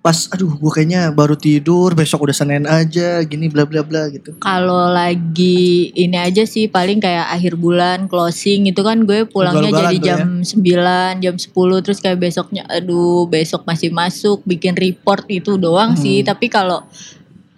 pas 0.00 0.16
aduh 0.32 0.56
gue 0.56 0.72
kayaknya 0.72 1.12
baru 1.12 1.36
tidur 1.36 1.92
besok 1.92 2.24
udah 2.24 2.32
Senin 2.32 2.64
aja 2.64 3.20
gini 3.20 3.52
bla 3.52 3.68
bla 3.68 3.84
bla 3.84 4.08
gitu. 4.08 4.32
kalau 4.40 4.88
lagi 4.88 5.92
ini 5.92 6.16
aja 6.16 6.48
sih 6.48 6.72
paling 6.72 7.04
kayak 7.04 7.28
akhir 7.28 7.60
bulan 7.60 8.08
closing 8.08 8.64
itu 8.64 8.80
kan 8.80 9.04
gue 9.04 9.28
pulangnya 9.28 9.68
jadi 9.68 9.96
ya. 10.00 10.04
jam 10.24 10.40
9 10.40 11.20
jam 11.20 11.34
10 11.36 11.84
terus 11.84 12.00
kayak 12.00 12.16
besoknya 12.16 12.64
aduh 12.72 13.28
besok 13.28 13.68
masih 13.68 13.92
masuk 13.92 14.40
bikin 14.48 14.72
report 14.72 15.28
itu 15.28 15.60
doang 15.60 15.92
Hmm. 15.92 16.00
sih 16.00 16.24
tapi 16.24 16.48
kalau 16.48 16.80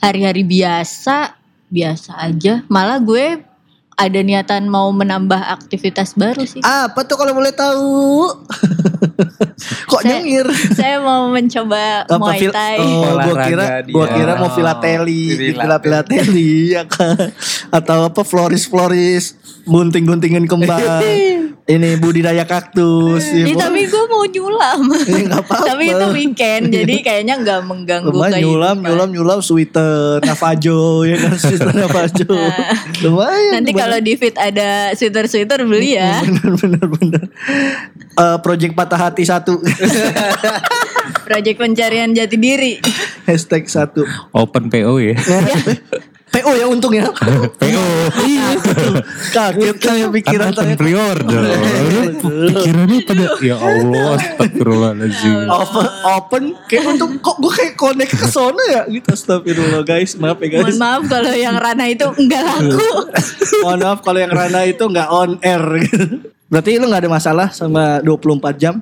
hari-hari 0.03 0.43
biasa 0.43 1.39
biasa 1.71 2.27
aja 2.27 2.67
malah 2.67 2.99
gue 2.99 3.39
ada 3.95 4.19
niatan 4.19 4.67
mau 4.67 4.89
menambah 4.89 5.37
aktivitas 5.37 6.15
baru 6.15 6.43
sih 6.43 6.61
Apa 6.61 7.03
tuh 7.03 7.15
kalau 7.15 7.33
boleh 7.33 7.51
tahu? 7.51 8.33
Kok 9.87 10.01
Saya- 10.01 10.19
nyengir? 10.19 10.47
saya 10.79 10.97
mau 10.99 11.29
mencoba 11.29 12.03
Apa 12.03 12.17
Muay 12.17 12.49
Thai 12.49 12.77
Oh, 12.79 13.15
gua 13.15 13.37
kira 13.43 13.65
dia. 13.81 13.93
gua 13.93 14.07
kira 14.09 14.33
mau 14.35 14.45
Oh, 14.45 14.53
filateli, 14.53 15.23
filateli. 15.53 15.83
filateli 15.83 16.51
ya 16.73 16.83
kan. 16.85 17.31
Atau 17.71 18.05
apa 18.05 18.21
floris-floris, 18.23 19.37
gunting-guntingin 19.65 20.45
kembang. 20.45 20.83
Ini 21.63 21.95
budidaya 22.03 22.43
kaktus. 22.43 23.23
ya, 23.31 23.47
tapi 23.55 23.87
gue 23.87 24.05
mau 24.11 24.27
nyulam 24.27 24.83
apa-apa. 25.39 25.63
tapi 25.63 25.95
itu 25.95 26.07
weekend 26.11 26.75
jadi 26.75 26.95
kayaknya 27.07 27.39
nggak 27.39 27.61
mengganggu 27.63 28.11
Lumayan 28.11 28.35
kayak 28.35 28.43
nyulam, 28.43 28.77
nyulam, 28.83 29.09
nyulam, 29.15 29.39
sweater, 29.39 30.19
navajo, 30.27 30.83
ya 31.09 31.17
kan, 31.23 31.39
sweater 31.39 31.71
navajo. 31.71 32.35
Lumayan. 33.07 33.63
Nanti 33.63 33.71
kalau 33.79 33.99
di 34.03 34.19
fit 34.19 34.35
ada 34.35 34.91
sweater-sweater 34.99 35.63
beli 35.63 35.95
ya. 35.95 36.19
bener, 36.27 36.51
bener, 36.59 36.85
bener. 36.99 37.23
Eh, 38.11 38.39
project 38.43 38.75
patah 38.75 38.99
hati 38.99 39.23
satu, 39.23 39.63
Project 41.23 41.57
pencarian 41.63 42.11
jati 42.11 42.37
diri. 42.43 42.83
hashtag 43.23 43.71
satu. 43.71 44.03
Open 44.35 44.67
PO 44.67 44.99
ya. 44.99 45.15
PO 46.33 46.53
ya 46.55 46.65
untungnya. 46.65 47.13
PO. 47.61 47.85
Iya. 48.23 48.47
Kaget 49.31 49.77
kan 49.77 49.95
ya 49.95 50.09
pikiran 50.09 50.49
Kan 50.49 50.65
saya. 50.65 50.75
pre-order. 50.75 51.43
Pikirannya 52.49 52.99
pada 53.05 53.25
ya 53.39 53.57
Allah 53.57 54.07
astagfirullahaladzim. 54.19 55.39
Open, 55.47 55.87
open 56.03 56.43
kayak 56.67 56.85
untuk 56.91 57.21
kok 57.21 57.37
gue 57.37 57.53
kayak 57.53 57.75
connect 57.77 58.13
ke 58.15 58.27
sono 58.27 58.63
ya 58.65 58.83
gitu 58.87 59.07
astagfirullah 59.07 59.83
guys 59.83 60.17
maaf 60.17 60.41
ya 60.41 60.49
guys 60.51 60.73
Mohon 60.73 60.79
maaf 60.79 61.03
kalau 61.07 61.33
yang 61.33 61.57
Rana 61.57 61.85
itu 61.87 62.07
enggak 62.09 62.43
laku. 62.43 62.89
mohon 63.63 63.81
maaf 63.81 63.99
kalau 64.01 64.19
yang 64.19 64.33
Rana 64.33 64.61
itu 64.65 64.83
nggak 64.83 65.09
on 65.09 65.31
air 65.41 65.63
berarti 66.47 66.77
lu 66.77 66.87
nggak 66.87 67.03
ada 67.05 67.13
masalah 67.13 67.49
sama 67.51 68.01
24 68.01 68.41
jam 68.57 68.81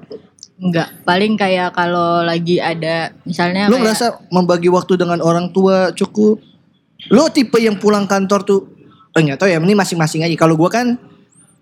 Enggak, 0.61 0.93
paling 1.03 1.35
kayak 1.35 1.73
kalau 1.73 2.21
lagi 2.21 2.61
ada 2.61 3.17
misalnya 3.25 3.67
lu 3.67 3.75
kayak 3.75 3.97
ngerasa 3.97 4.07
membagi 4.29 4.69
waktu 4.69 4.93
dengan 4.95 5.19
orang 5.19 5.49
tua 5.49 5.89
cukup 5.91 6.37
lu 7.09 7.25
tipe 7.33 7.57
yang 7.57 7.81
pulang 7.81 8.05
kantor 8.05 8.45
tuh 8.45 8.61
eh, 9.17 9.21
nggak 9.25 9.41
tahu 9.41 9.49
ya 9.49 9.57
ini 9.57 9.73
masing-masing 9.73 10.29
aja 10.29 10.37
kalau 10.37 10.61
gue 10.61 10.69
kan 10.69 11.01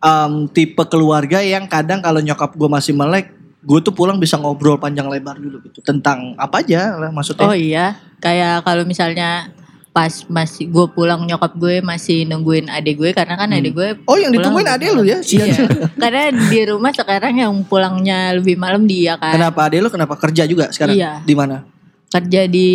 em, 0.03 0.33
tipe 0.51 0.83
keluarga 0.91 1.39
yang 1.39 1.71
kadang 1.71 2.03
kalau 2.03 2.19
nyokap 2.19 2.55
gue 2.59 2.69
masih 2.69 2.93
melek 2.97 3.31
gue 3.59 3.79
tuh 3.83 3.95
pulang 3.95 4.19
bisa 4.23 4.39
ngobrol 4.39 4.79
panjang 4.79 5.11
lebar 5.11 5.37
dulu 5.37 5.59
gitu 5.67 5.83
tentang 5.83 6.35
apa 6.39 6.63
aja 6.63 6.95
lah 6.95 7.11
maksudnya 7.11 7.47
Oh 7.51 7.57
iya, 7.59 7.99
kayak 8.23 8.63
kalau 8.63 8.87
misalnya 8.87 9.51
pas 9.91 10.15
masih 10.31 10.71
gue 10.71 10.87
pulang 10.95 11.27
nyokap 11.27 11.59
gue 11.59 11.83
masih 11.83 12.23
nungguin 12.23 12.71
adik 12.71 13.03
gue 13.03 13.11
karena 13.11 13.35
kan 13.35 13.51
adik 13.51 13.75
gue 13.75 13.99
Oh 14.07 14.15
yang 14.15 14.31
ditungguin 14.31 14.63
lebih 14.63 14.79
adek 14.79 14.89
lu 14.95 15.03
ya? 15.03 15.19
Iya. 15.19 15.67
karena 16.03 16.23
di 16.31 16.61
rumah 16.71 16.95
sekarang 16.95 17.35
yang 17.35 17.53
pulangnya 17.67 18.31
lebih 18.39 18.55
malam 18.55 18.87
dia 18.87 19.19
kan. 19.19 19.35
Kenapa 19.35 19.67
adek 19.67 19.83
lu 19.83 19.91
kenapa 19.91 20.15
kerja 20.15 20.47
juga 20.47 20.71
sekarang? 20.71 20.95
Iya. 20.95 21.13
Di 21.27 21.35
mana? 21.35 21.67
Kerja 22.09 22.49
di 22.49 22.69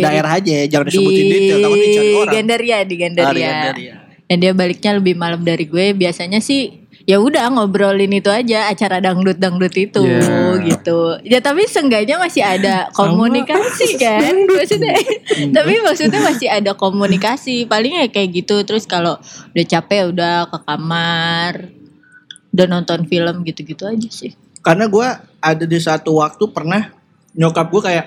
Daerah 0.00 0.40
aja 0.40 0.52
ya, 0.52 0.64
jangan 0.66 0.88
di 0.88 0.96
disebutin 0.96 1.24
detail 1.28 1.58
takut 1.60 1.78
dicari 1.78 2.10
orang. 2.16 2.32
Gandaria 2.32 2.78
di 2.80 2.94
Gandaria. 2.96 3.28
Ah, 3.28 3.34
di 3.36 3.42
Gandaria. 3.44 3.94
Dan 4.24 4.36
dia 4.40 4.52
baliknya 4.54 4.92
lebih 4.96 5.14
malam 5.14 5.40
dari 5.42 5.64
gue. 5.66 5.92
Biasanya 5.92 6.40
sih 6.40 6.80
ya 7.04 7.18
udah 7.18 7.50
ngobrolin 7.50 8.12
itu 8.14 8.30
aja 8.30 8.70
acara 8.70 9.02
dangdut 9.02 9.36
dangdut 9.36 9.74
itu 9.74 10.00
Iya. 10.00 10.62
gitu. 10.64 11.18
Ya 11.26 11.42
tapi 11.42 11.66
seenggaknya 11.66 12.16
masih 12.16 12.40
ada 12.40 12.88
komunikasi 12.94 13.98
kan 13.98 14.32
maksudnya. 14.56 14.96
tapi 15.50 15.74
maksudnya 15.82 16.20
masih 16.24 16.48
ada 16.48 16.72
komunikasi. 16.72 17.68
Paling 17.68 18.00
ya 18.00 18.06
kayak 18.08 18.32
gitu. 18.32 18.64
Terus 18.64 18.88
kalau 18.88 19.20
udah 19.52 19.66
capek 19.66 20.08
udah 20.08 20.48
ke 20.48 20.58
kamar, 20.64 21.52
udah 22.54 22.66
nonton 22.70 23.04
film 23.04 23.44
gitu-gitu 23.44 23.84
aja 23.84 24.08
sih. 24.08 24.32
Karena 24.64 24.88
gue 24.88 25.08
ada 25.36 25.64
di 25.68 25.78
satu 25.82 26.16
waktu 26.16 26.48
pernah 26.48 26.88
nyokap 27.34 27.66
gue 27.68 27.82
kayak 27.82 28.06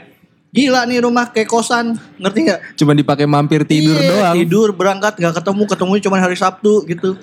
gila 0.54 0.86
nih 0.86 1.02
rumah 1.02 1.34
kayak 1.34 1.50
kosan, 1.50 1.98
ngerti 2.22 2.40
nggak? 2.46 2.60
Cuma 2.78 2.94
dipakai 2.94 3.26
mampir 3.26 3.66
tidur 3.66 3.98
Iya, 3.98 4.10
doang. 4.14 4.36
Tidur 4.38 4.70
berangkat 4.72 5.18
nggak 5.18 5.42
ketemu, 5.42 5.64
ketemu 5.66 5.92
cuma 6.06 6.18
hari 6.22 6.38
Sabtu 6.38 6.86
gitu. 6.86 7.18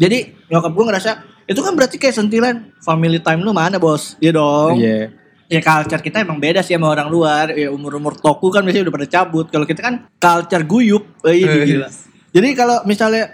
Jadi 0.00 0.32
nyokap 0.48 0.72
gue 0.72 0.84
ngerasa 0.88 1.10
itu 1.44 1.60
kan 1.60 1.72
berarti 1.76 2.00
kayak 2.00 2.16
sentilan 2.16 2.72
family 2.80 3.20
time 3.20 3.44
lu 3.44 3.52
mana 3.52 3.76
bos? 3.76 4.16
Iya 4.16 4.32
dong. 4.32 4.80
Iya. 4.80 5.12
Ya 5.48 5.60
culture 5.64 6.00
kita 6.00 6.20
emang 6.24 6.40
beda 6.40 6.60
sih 6.60 6.76
sama 6.76 6.88
orang 6.88 7.08
luar. 7.08 7.52
Ya 7.52 7.68
umur-umur 7.68 8.16
toku 8.16 8.48
kan 8.48 8.64
biasanya 8.64 8.88
udah 8.88 8.94
pada 8.96 9.08
cabut. 9.08 9.46
Kalau 9.48 9.64
kita 9.64 9.80
kan 9.80 9.94
culture 10.16 10.64
guyup. 10.64 11.04
Eh, 11.24 11.44
ini 11.44 11.48
Eh, 11.48 11.64
gila. 11.68 11.88
Jadi 12.32 12.48
kalau 12.52 12.84
misalnya 12.84 13.32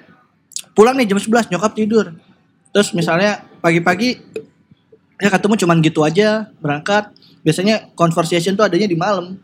pulang 0.75 0.95
nih 0.95 1.07
jam 1.07 1.19
11 1.19 1.51
nyokap 1.51 1.75
tidur. 1.75 2.15
Terus 2.71 2.91
misalnya 2.95 3.47
pagi-pagi 3.59 4.19
ya 5.19 5.31
ketemu 5.31 5.55
cuman 5.67 5.77
gitu 5.83 6.03
aja 6.03 6.51
berangkat. 6.59 7.11
Biasanya 7.45 7.93
conversation 7.93 8.57
tuh 8.57 8.65
adanya 8.65 8.89
di 8.89 8.97
malam. 8.97 9.37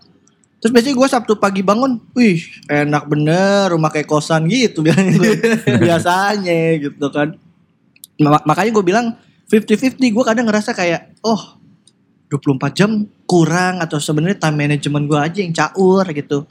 Terus 0.60 0.72
biasanya 0.72 0.96
gue 0.96 1.08
Sabtu 1.08 1.32
pagi 1.40 1.64
bangun, 1.64 2.00
wih 2.12 2.40
enak 2.68 3.08
bener 3.08 3.72
rumah 3.72 3.88
kayak 3.88 4.08
kosan 4.08 4.44
gitu 4.48 4.84
biasanya, 5.84 6.80
gitu 6.80 7.06
kan. 7.12 7.36
Ma- 8.20 8.44
makanya 8.44 8.72
gue 8.76 8.84
bilang 8.84 9.16
50-50 9.48 9.96
gue 10.00 10.24
kadang 10.24 10.46
ngerasa 10.48 10.76
kayak 10.76 11.16
oh 11.24 11.56
24 12.28 12.76
jam 12.76 12.90
kurang 13.24 13.80
atau 13.80 13.96
sebenarnya 13.96 14.38
time 14.38 14.68
management 14.68 15.04
gue 15.08 15.18
aja 15.18 15.38
yang 15.40 15.54
caur 15.56 16.04
gitu. 16.12 16.44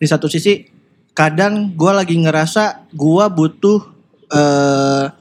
Di 0.00 0.06
satu 0.08 0.24
sisi 0.28 0.64
kadang 1.12 1.76
gue 1.76 1.92
lagi 1.92 2.16
ngerasa 2.16 2.88
gue 2.96 3.24
butuh 3.28 3.80
eh 4.32 5.19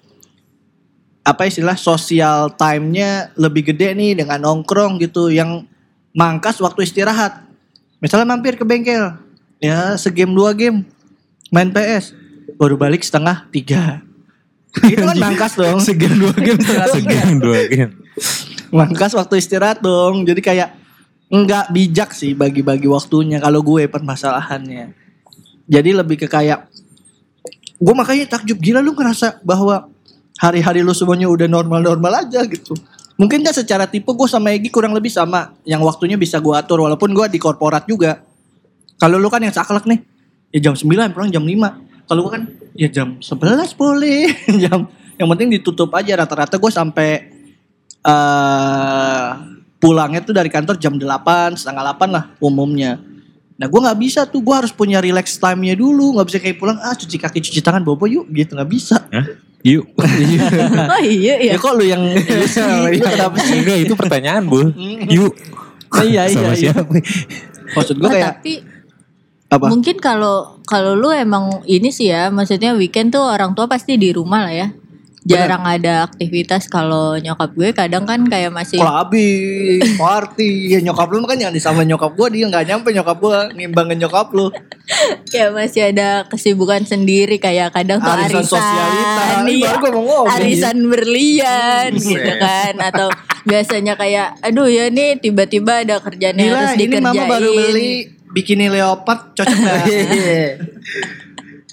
apa 1.29 1.45
istilah 1.45 1.77
sosial 1.77 2.49
time-nya 2.57 3.29
lebih 3.37 3.69
gede 3.69 3.93
nih 3.93 4.17
dengan 4.17 4.41
nongkrong 4.41 4.97
gitu 4.97 5.29
yang 5.29 5.69
mangkas 6.17 6.57
waktu 6.57 6.89
istirahat. 6.89 7.45
Misalnya 8.01 8.33
mampir 8.33 8.57
ke 8.57 8.65
bengkel, 8.65 9.13
ya 9.61 9.93
segame 9.93 10.33
dua 10.33 10.57
game, 10.57 10.89
main 11.53 11.69
PS, 11.69 12.17
baru 12.57 12.81
balik 12.81 13.05
setengah 13.05 13.45
tiga. 13.53 14.01
Itu 14.81 15.05
kan 15.05 15.17
mangkas 15.29 15.53
dong. 15.53 15.77
Segan 15.85 16.17
dua 16.17 16.33
game 16.33 16.57
setengah 16.57 16.87
tiga. 16.97 17.19
Segan 17.21 17.37
dua 17.37 17.61
game. 17.69 17.93
Mangkas 18.73 19.13
waktu 19.13 19.37
istirahat 19.37 19.85
dong. 19.85 20.25
Jadi 20.25 20.41
kayak 20.41 20.73
nggak 21.29 21.65
bijak 21.69 22.09
sih 22.17 22.33
bagi-bagi 22.33 22.89
waktunya 22.89 23.37
kalau 23.37 23.61
gue 23.61 23.85
permasalahannya. 23.85 24.97
Jadi 25.69 25.89
lebih 25.93 26.25
ke 26.25 26.25
kayak 26.25 26.65
gue 27.77 27.93
makanya 27.93 28.25
takjub 28.33 28.57
gila 28.57 28.81
lu 28.81 28.97
ngerasa 28.97 29.45
bahwa 29.45 29.91
hari-hari 30.39 30.79
lu 30.79 30.95
semuanya 30.95 31.27
udah 31.27 31.51
normal-normal 31.51 32.23
aja 32.23 32.47
gitu. 32.47 32.71
Mungkin 33.19 33.43
kan 33.43 33.51
secara 33.51 33.83
tipe 33.83 34.07
gue 34.07 34.27
sama 34.31 34.55
Egi 34.55 34.71
kurang 34.71 34.95
lebih 34.95 35.11
sama. 35.11 35.51
Yang 35.67 35.83
waktunya 35.83 36.15
bisa 36.15 36.39
gue 36.39 36.55
atur 36.55 36.87
walaupun 36.87 37.11
gue 37.11 37.25
di 37.27 37.35
korporat 37.35 37.83
juga. 37.83 38.23
Kalau 38.95 39.19
lu 39.19 39.27
kan 39.27 39.43
yang 39.43 39.51
saklek 39.51 39.83
nih. 39.83 39.99
Ya 40.55 40.71
jam 40.71 40.73
9 40.73 40.87
pulang 41.11 41.27
jam 41.27 41.43
5. 41.43 42.07
Kalau 42.07 42.19
gue 42.25 42.31
kan 42.31 42.43
ya 42.79 42.87
jam 42.87 43.19
11 43.19 43.75
boleh. 43.75 44.31
jam 44.63 44.87
yang 45.19 45.27
penting 45.35 45.51
ditutup 45.59 45.91
aja 45.91 46.15
rata-rata 46.15 46.55
gue 46.55 46.71
sampai 46.71 47.09
eh 47.99 49.29
pulangnya 49.79 50.23
tuh 50.23 50.35
dari 50.35 50.47
kantor 50.47 50.79
jam 50.79 50.95
8, 50.95 51.59
setengah 51.59 51.83
8 51.99 52.15
lah 52.15 52.23
umumnya. 52.39 52.99
Nah 53.59 53.67
gue 53.67 53.79
nggak 53.79 53.99
bisa 53.99 54.23
tuh, 54.23 54.39
gue 54.39 54.55
harus 54.55 54.71
punya 54.71 55.03
relax 55.03 55.35
time-nya 55.35 55.75
dulu. 55.75 56.15
nggak 56.15 56.27
bisa 56.31 56.39
kayak 56.39 56.55
pulang, 56.55 56.79
ah 56.79 56.95
cuci 56.95 57.19
kaki, 57.19 57.43
cuci 57.43 57.59
tangan, 57.59 57.83
bobo 57.83 58.07
yuk 58.07 58.31
gitu, 58.31 58.55
nggak 58.55 58.71
bisa. 58.71 59.03
Hah? 59.11 59.48
Yuk. 59.63 59.85
Oh 60.93 61.01
iya 61.03 61.35
Ya, 61.35 61.51
iya. 61.51 61.53
kok 61.59 61.75
lu 61.75 61.83
yang 61.83 61.99
lu 62.15 62.45
lu 62.87 62.99
kenapa 63.03 63.35
sih? 63.43 63.59
Enggak 63.59 63.77
itu 63.83 63.93
pertanyaan 63.95 64.43
bu. 64.47 64.71
Yuk. 65.11 65.33
Oh, 65.89 66.05
iya, 66.05 66.29
iya, 66.29 66.37
Sama 66.37 66.53
iya. 66.53 66.71
siapa? 66.71 66.85
Maksud 67.73 67.95
gue 67.97 68.05
Oh, 68.07 68.11
kayak, 68.13 68.39
tapi 68.39 68.53
apa? 69.49 69.65
Mungkin 69.73 69.97
kalau 69.97 70.61
kalau 70.63 70.93
lu 70.93 71.09
emang 71.09 71.65
ini 71.65 71.89
sih 71.89 72.13
ya, 72.13 72.29
maksudnya 72.29 72.77
weekend 72.77 73.09
tuh 73.09 73.25
orang 73.25 73.57
tua 73.57 73.65
pasti 73.65 73.97
di 73.97 74.13
rumah 74.13 74.45
lah 74.45 74.53
ya. 74.53 74.67
Jarang 75.27 75.67
ada 75.67 76.07
aktivitas 76.07 76.71
kalau 76.71 77.19
nyokap 77.19 77.51
gue 77.51 77.75
kadang 77.75 78.07
kan 78.07 78.23
kayak 78.23 78.55
masih 78.55 78.79
Clubbing, 78.79 79.83
party, 79.99 80.71
ya 80.71 80.79
nyokap 80.79 81.11
lu 81.11 81.27
kan 81.27 81.35
jangan 81.35 81.51
disama 81.51 81.83
nyokap 81.83 82.15
gue 82.15 82.39
dia 82.39 82.47
nggak 82.47 82.63
nyampe 82.63 82.89
nyokap 82.95 83.17
gue 83.19 83.37
nimbangin 83.59 83.99
nyokap 83.99 84.31
lu. 84.31 84.47
kayak 85.27 85.51
masih 85.51 85.91
ada 85.91 86.23
kesibukan 86.31 86.87
sendiri 86.87 87.35
kayak 87.35 87.75
kadang 87.75 87.99
tuh 87.99 88.09
Arisan 88.09 88.41
arisan, 88.41 88.63
sosialita. 88.63 89.23
Ini 89.43 89.53
iya, 89.59 89.71
baru 89.75 89.99
mau 89.99 90.03
ngomong. 90.07 90.35
arisan 90.39 90.77
berlian 90.87 91.89
gitu 91.99 92.31
kan 92.39 92.73
atau 92.79 93.07
biasanya 93.43 93.93
kayak 93.99 94.39
aduh 94.39 94.71
ya 94.71 94.87
nih 94.87 95.19
tiba-tiba 95.19 95.83
ada 95.83 95.99
kerjaan 95.99 96.39
yang 96.39 96.55
harus 96.55 96.79
ini 96.79 96.95
dikerjain. 96.95 97.05
mama 97.05 97.23
baru 97.27 97.49
beli 97.51 97.91
bikini 98.31 98.71
leopard 98.71 99.35
cocok 99.35 99.57
nggak? 99.57 99.83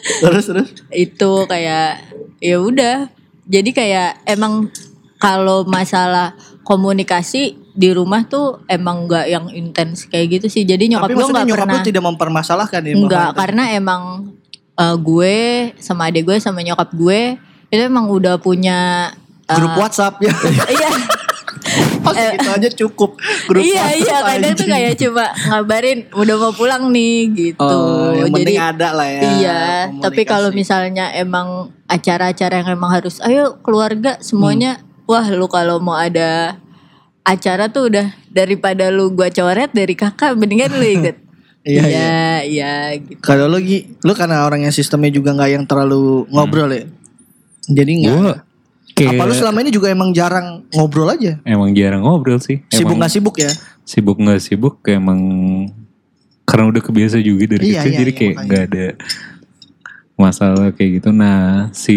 terus 0.23 0.45
terus. 0.47 0.69
itu 0.95 1.33
kayak 1.51 2.05
ya 2.39 2.57
udah 2.61 3.16
jadi 3.47 3.71
kayak 3.71 4.11
emang 4.27 4.69
kalau 5.17 5.65
masalah 5.65 6.37
komunikasi 6.67 7.57
di 7.77 7.89
rumah 7.95 8.27
tuh 8.27 8.65
emang 8.67 9.07
nggak 9.07 9.27
yang 9.31 9.47
intens 9.55 10.09
kayak 10.11 10.41
gitu 10.41 10.47
sih 10.51 10.63
jadi 10.67 10.83
nyokap 10.91 11.09
Tapi 11.09 11.15
gue 11.15 11.27
nggak 11.31 11.49
pernah 11.55 11.81
tidak 11.85 12.03
mempermasalahkan 12.05 12.81
ya? 12.83 12.95
Enggak, 12.97 13.31
karena 13.39 13.63
emang 13.73 14.33
eh, 14.75 14.97
gue 14.99 15.37
sama 15.79 16.11
adik 16.11 16.27
gue 16.27 16.37
sama 16.43 16.61
nyokap 16.65 16.91
gue 16.93 17.39
itu 17.71 17.83
emang 17.83 18.11
udah 18.11 18.41
punya 18.43 19.11
eh, 19.47 19.55
grup 19.55 19.79
WhatsApp 19.79 20.19
ya. 20.21 20.33
iya. 20.75 20.91
Oh 22.07 22.14
segitu 22.14 22.49
aja 22.49 22.69
cukup. 22.87 23.11
Grup 23.51 23.62
iya 23.62 23.85
iya 23.99 24.16
kadang 24.23 24.55
tuh 24.55 24.66
kayak 24.71 24.95
coba 24.95 25.25
ngabarin 25.35 25.99
udah 26.14 26.35
mau 26.38 26.53
pulang 26.55 26.88
nih 26.95 27.19
gitu. 27.35 27.59
Oh, 27.62 28.14
yang 28.14 28.31
Jadi 28.31 28.55
ada 28.55 28.88
lah 28.95 29.09
ya. 29.11 29.23
Iya, 29.27 29.62
tapi 29.99 30.23
kalau 30.23 30.55
misalnya 30.55 31.11
emang 31.12 31.75
acara-acara 31.90 32.62
yang 32.62 32.69
emang 32.79 32.95
harus 32.95 33.19
ayo 33.23 33.59
keluarga 33.62 34.19
semuanya 34.23 34.79
Hmm. 34.79 35.07
wah 35.07 35.26
lu 35.31 35.47
kalau 35.47 35.78
mau 35.78 35.95
ada 35.95 36.59
acara 37.22 37.70
tuh 37.70 37.91
udah 37.91 38.11
daripada 38.31 38.91
lu 38.91 39.11
gua 39.14 39.31
coret 39.31 39.70
dari 39.74 39.95
kakak 39.99 40.39
mendingan 40.39 40.70
lu 40.74 40.87
ikut. 41.03 41.16
Iya, 41.66 41.83
iya, 41.83 42.14
iya 42.47 42.72
gitu. 42.95 43.18
Kalau 43.18 43.51
lu 43.51 43.59
lu 44.07 44.12
karena 44.14 44.47
orang 44.47 44.62
yang 44.62 44.74
sistemnya 44.74 45.11
juga 45.11 45.35
nggak 45.35 45.51
yang 45.51 45.64
terlalu 45.66 46.22
ngobrol 46.31 46.70
ya. 46.70 46.87
Jadi 47.66 48.07
nggak. 48.07 48.45
Kayak 48.97 49.12
Apa 49.12 49.28
lu 49.28 49.34
selama 49.36 49.61
ini 49.61 49.68
juga 49.68 49.92
emang 49.92 50.09
jarang 50.11 50.64
ngobrol 50.72 51.12
aja? 51.12 51.36
emang 51.44 51.68
jarang 51.70 52.01
ngobrol 52.01 52.40
sih. 52.40 52.64
Sibuk 52.68 52.97
nggak 52.97 53.12
sibuk 53.12 53.36
ya? 53.36 53.53
sibuk 53.84 54.16
nggak 54.16 54.40
sibuk 54.40 54.80
emang 54.86 55.20
karena 56.42 56.64
udah 56.66 56.80
kebiasa 56.80 57.20
juga 57.20 57.55
dari 57.55 57.70
Iya, 57.70 57.84
kecil 57.84 57.92
iya, 57.92 57.99
jadi 57.99 58.11
iya, 58.11 58.18
kayak 58.18 58.32
makanya. 58.32 58.47
nggak 58.49 58.62
ada 58.64 58.86
masalah 60.16 60.68
kayak 60.72 60.90
gitu. 60.97 61.09
Nah 61.12 61.38
si 61.70 61.97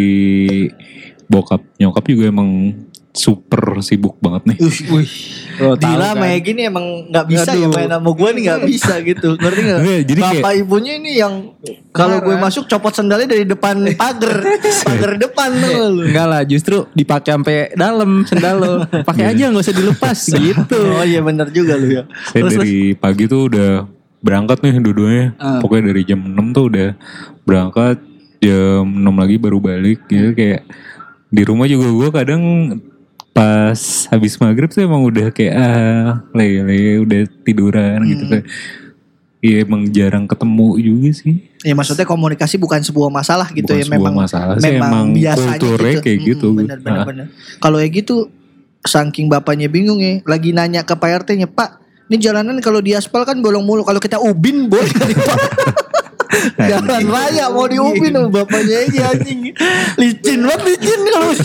bokap 1.26 1.64
nyokap 1.78 2.04
juga 2.04 2.28
emang 2.28 2.76
super 3.20 3.84
sibuk 3.84 4.16
banget 4.18 4.56
nih. 4.56 4.58
Wih, 4.88 5.12
tahu 5.60 5.76
Dila 5.76 6.16
kan? 6.16 6.24
kayak 6.24 6.40
gini 6.42 6.62
emang 6.64 6.86
nggak 7.06 7.26
bisa 7.28 7.52
ya 7.52 7.68
Aduh. 7.68 7.76
main 7.76 7.92
sama 7.92 8.10
gue 8.10 8.30
nih 8.32 8.42
nggak 8.48 8.62
bisa 8.72 8.94
gitu 9.04 9.30
ngerti 9.36 9.62
nggak? 9.62 9.80
Enggak, 9.80 10.02
jadi 10.08 10.22
Bapak 10.24 10.40
kayak- 10.40 10.58
ibunya 10.58 10.94
ini 10.96 11.12
yang 11.14 11.34
kalau 11.92 12.18
gue 12.18 12.36
masuk 12.36 12.64
copot 12.66 12.90
sendalnya 12.90 13.28
dari 13.28 13.44
depan 13.44 13.76
pagar 13.94 14.40
pagar 14.88 15.12
depan 15.16 15.50
tuh 15.52 15.76
lu. 15.92 16.04
Enggak 16.08 16.28
lah, 16.28 16.42
justru 16.44 16.88
dipakai 16.92 17.32
sampai 17.36 17.56
dalam 17.74 18.24
sendal 18.24 18.56
lo. 18.56 18.74
Pakai 19.04 19.26
aja 19.28 19.52
nggak 19.52 19.64
usah 19.64 19.76
dilepas 19.76 20.20
gitu. 20.48 20.80
Oh 20.90 21.04
iya 21.04 21.20
benar 21.20 21.52
juga 21.52 21.76
lu 21.76 21.92
ya. 21.92 22.04
Saya 22.26 22.48
dari 22.48 22.96
pagi 22.96 23.28
tuh 23.28 23.52
udah 23.52 23.84
berangkat 24.20 24.64
nih 24.64 24.80
dua-duanya. 24.80 25.26
Ah. 25.36 25.60
Pokoknya 25.60 25.92
dari 25.92 26.02
jam 26.04 26.24
6 26.24 26.56
tuh 26.56 26.66
udah 26.68 26.90
berangkat. 27.44 28.00
Jam 28.40 28.88
6 28.88 29.04
lagi 29.12 29.36
baru 29.36 29.60
balik 29.60 30.08
gitu 30.08 30.32
kayak 30.32 30.64
di 31.28 31.44
rumah 31.44 31.68
juga 31.68 31.86
gue 31.86 32.10
kadang 32.10 32.42
pas 33.40 33.80
habis 34.12 34.36
maghrib 34.36 34.68
tuh 34.68 34.84
emang 34.84 35.00
udah 35.00 35.32
kayak 35.32 35.56
ah 35.56 36.20
lele 36.36 37.00
udah 37.00 37.20
tiduran 37.48 38.04
gitu 38.04 38.24
Hmm. 38.28 38.32
kayak 38.36 38.48
Iya 39.40 39.64
emang 39.64 39.88
jarang 39.88 40.28
ketemu 40.28 40.68
juga 40.84 41.10
sih. 41.16 41.48
Ya 41.64 41.72
maksudnya 41.72 42.04
komunikasi 42.04 42.60
bukan 42.60 42.84
sebuah 42.84 43.08
masalah 43.08 43.48
gitu 43.56 43.72
Bukan 43.72 43.80
ya 43.80 43.86
memang 43.88 44.12
masalah 44.20 44.60
sih, 44.60 44.68
emang 44.68 45.16
kulturnya 45.16 46.04
kayak 46.04 46.20
gitu. 46.28 46.52
Bener 46.60 46.76
bener 46.84 46.92
Nah. 46.92 47.06
bener. 47.08 47.26
Kalau 47.64 47.80
ya 47.80 47.88
gitu 47.88 48.28
saking 48.84 49.32
bapaknya 49.32 49.72
bingung 49.72 50.04
ya 50.04 50.20
lagi 50.28 50.52
nanya 50.52 50.84
ke 50.84 50.92
Pak 50.92 51.24
RT-nya 51.24 51.48
Pak 51.48 51.80
ini 52.12 52.20
jalanan 52.20 52.60
kalau 52.60 52.84
di 52.84 52.92
aspal 52.92 53.24
kan 53.24 53.40
bolong 53.40 53.64
mulu 53.64 53.88
kalau 53.88 54.04
kita 54.04 54.20
ubin 54.20 54.68
boleh 54.68 54.92
kali 54.92 55.16
Pak 55.16 55.40
Jalan 56.58 57.04
raya 57.10 57.50
mau 57.50 57.66
diubin 57.66 58.14
sama 58.14 58.30
bapaknya 58.30 58.86
aja 58.86 59.02
anjing 59.18 59.50
Licin 59.98 60.40
banget 60.46 60.62
licin 60.70 61.00
kalau 61.10 61.32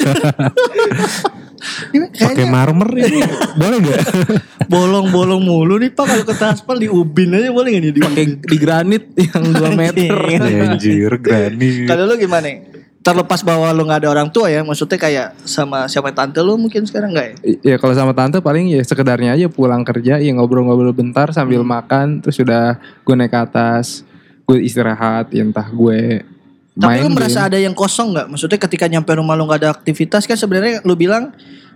Pakai 1.94 2.44
marmer 2.44 2.88
ini 2.92 3.24
boleh 3.56 3.78
nggak? 3.80 4.00
bolong-bolong 4.72 5.40
mulu 5.40 5.80
nih 5.80 5.92
Pak 5.96 6.04
kalau 6.04 6.24
ke 6.28 6.34
aspal 6.44 6.76
diubin 6.76 7.32
aja 7.32 7.48
boleh 7.48 7.68
gak 7.72 7.82
nih 7.82 7.92
Pakai 8.04 8.24
di 8.36 8.56
granit 8.60 9.04
yang 9.16 9.44
2 9.48 9.72
meter. 9.72 10.12
Anjir, 10.44 11.12
Granny. 11.20 11.88
Kalau 11.88 12.04
lu 12.04 12.14
gimana? 12.20 12.48
Terlepas 13.04 13.44
bahwa 13.44 13.68
lu 13.76 13.84
gak 13.84 14.04
ada 14.04 14.08
orang 14.12 14.28
tua 14.32 14.48
ya, 14.48 14.64
maksudnya 14.64 14.96
kayak 14.96 15.28
sama 15.44 15.84
siapa 15.88 16.12
tante 16.16 16.40
lu 16.40 16.56
mungkin 16.56 16.88
sekarang 16.88 17.12
gak 17.12 17.26
ya? 17.32 17.34
Ya 17.60 17.76
kalau 17.76 17.92
sama 17.92 18.16
tante 18.16 18.40
paling 18.40 18.68
ya 18.68 18.80
sekedarnya 18.80 19.36
aja 19.36 19.46
pulang 19.48 19.84
kerja 19.84 20.20
ya 20.20 20.30
ngobrol-ngobrol 20.36 20.92
bentar 20.96 21.32
sambil 21.32 21.64
makan 21.64 22.24
terus 22.24 22.40
sudah 22.40 22.80
gue 23.04 23.14
naik 23.16 23.32
ke 23.32 23.40
atas 23.40 24.04
gue 24.44 24.58
istirahat 24.60 25.30
ya 25.30 25.42
entah 25.42 25.66
gue 25.66 26.20
Tapi 26.74 26.84
main 26.90 27.06
lu 27.06 27.14
merasa 27.14 27.40
game. 27.40 27.48
ada 27.48 27.58
yang 27.60 27.72
kosong 27.72 28.12
gak? 28.12 28.26
Maksudnya 28.28 28.58
ketika 28.58 28.84
nyampe 28.84 29.14
rumah 29.14 29.34
lu 29.34 29.46
gak 29.46 29.62
ada 29.62 29.70
aktivitas 29.70 30.26
kan 30.26 30.34
sebenarnya 30.34 30.82
lu 30.82 30.92
bilang, 30.94 31.30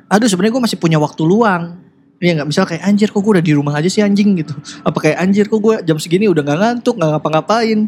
aduh 0.06 0.26
sebenarnya 0.26 0.52
gue 0.52 0.64
masih 0.66 0.78
punya 0.78 0.98
waktu 0.98 1.22
luang. 1.22 1.78
Iya 2.18 2.34
nggak 2.34 2.48
misal 2.50 2.66
kayak 2.66 2.82
anjir 2.82 3.08
kok 3.08 3.22
gue 3.22 3.30
udah 3.30 3.44
di 3.44 3.54
rumah 3.54 3.78
aja 3.78 3.86
sih 3.86 4.02
anjing 4.02 4.34
gitu. 4.36 4.50
Apa 4.82 4.98
kayak 4.98 5.22
anjir 5.22 5.46
kok 5.46 5.62
gue 5.62 5.86
jam 5.86 5.94
segini 5.96 6.26
udah 6.26 6.42
nggak 6.42 6.58
ngantuk 6.58 6.98
nggak 6.98 7.10
ngapa-ngapain. 7.14 7.86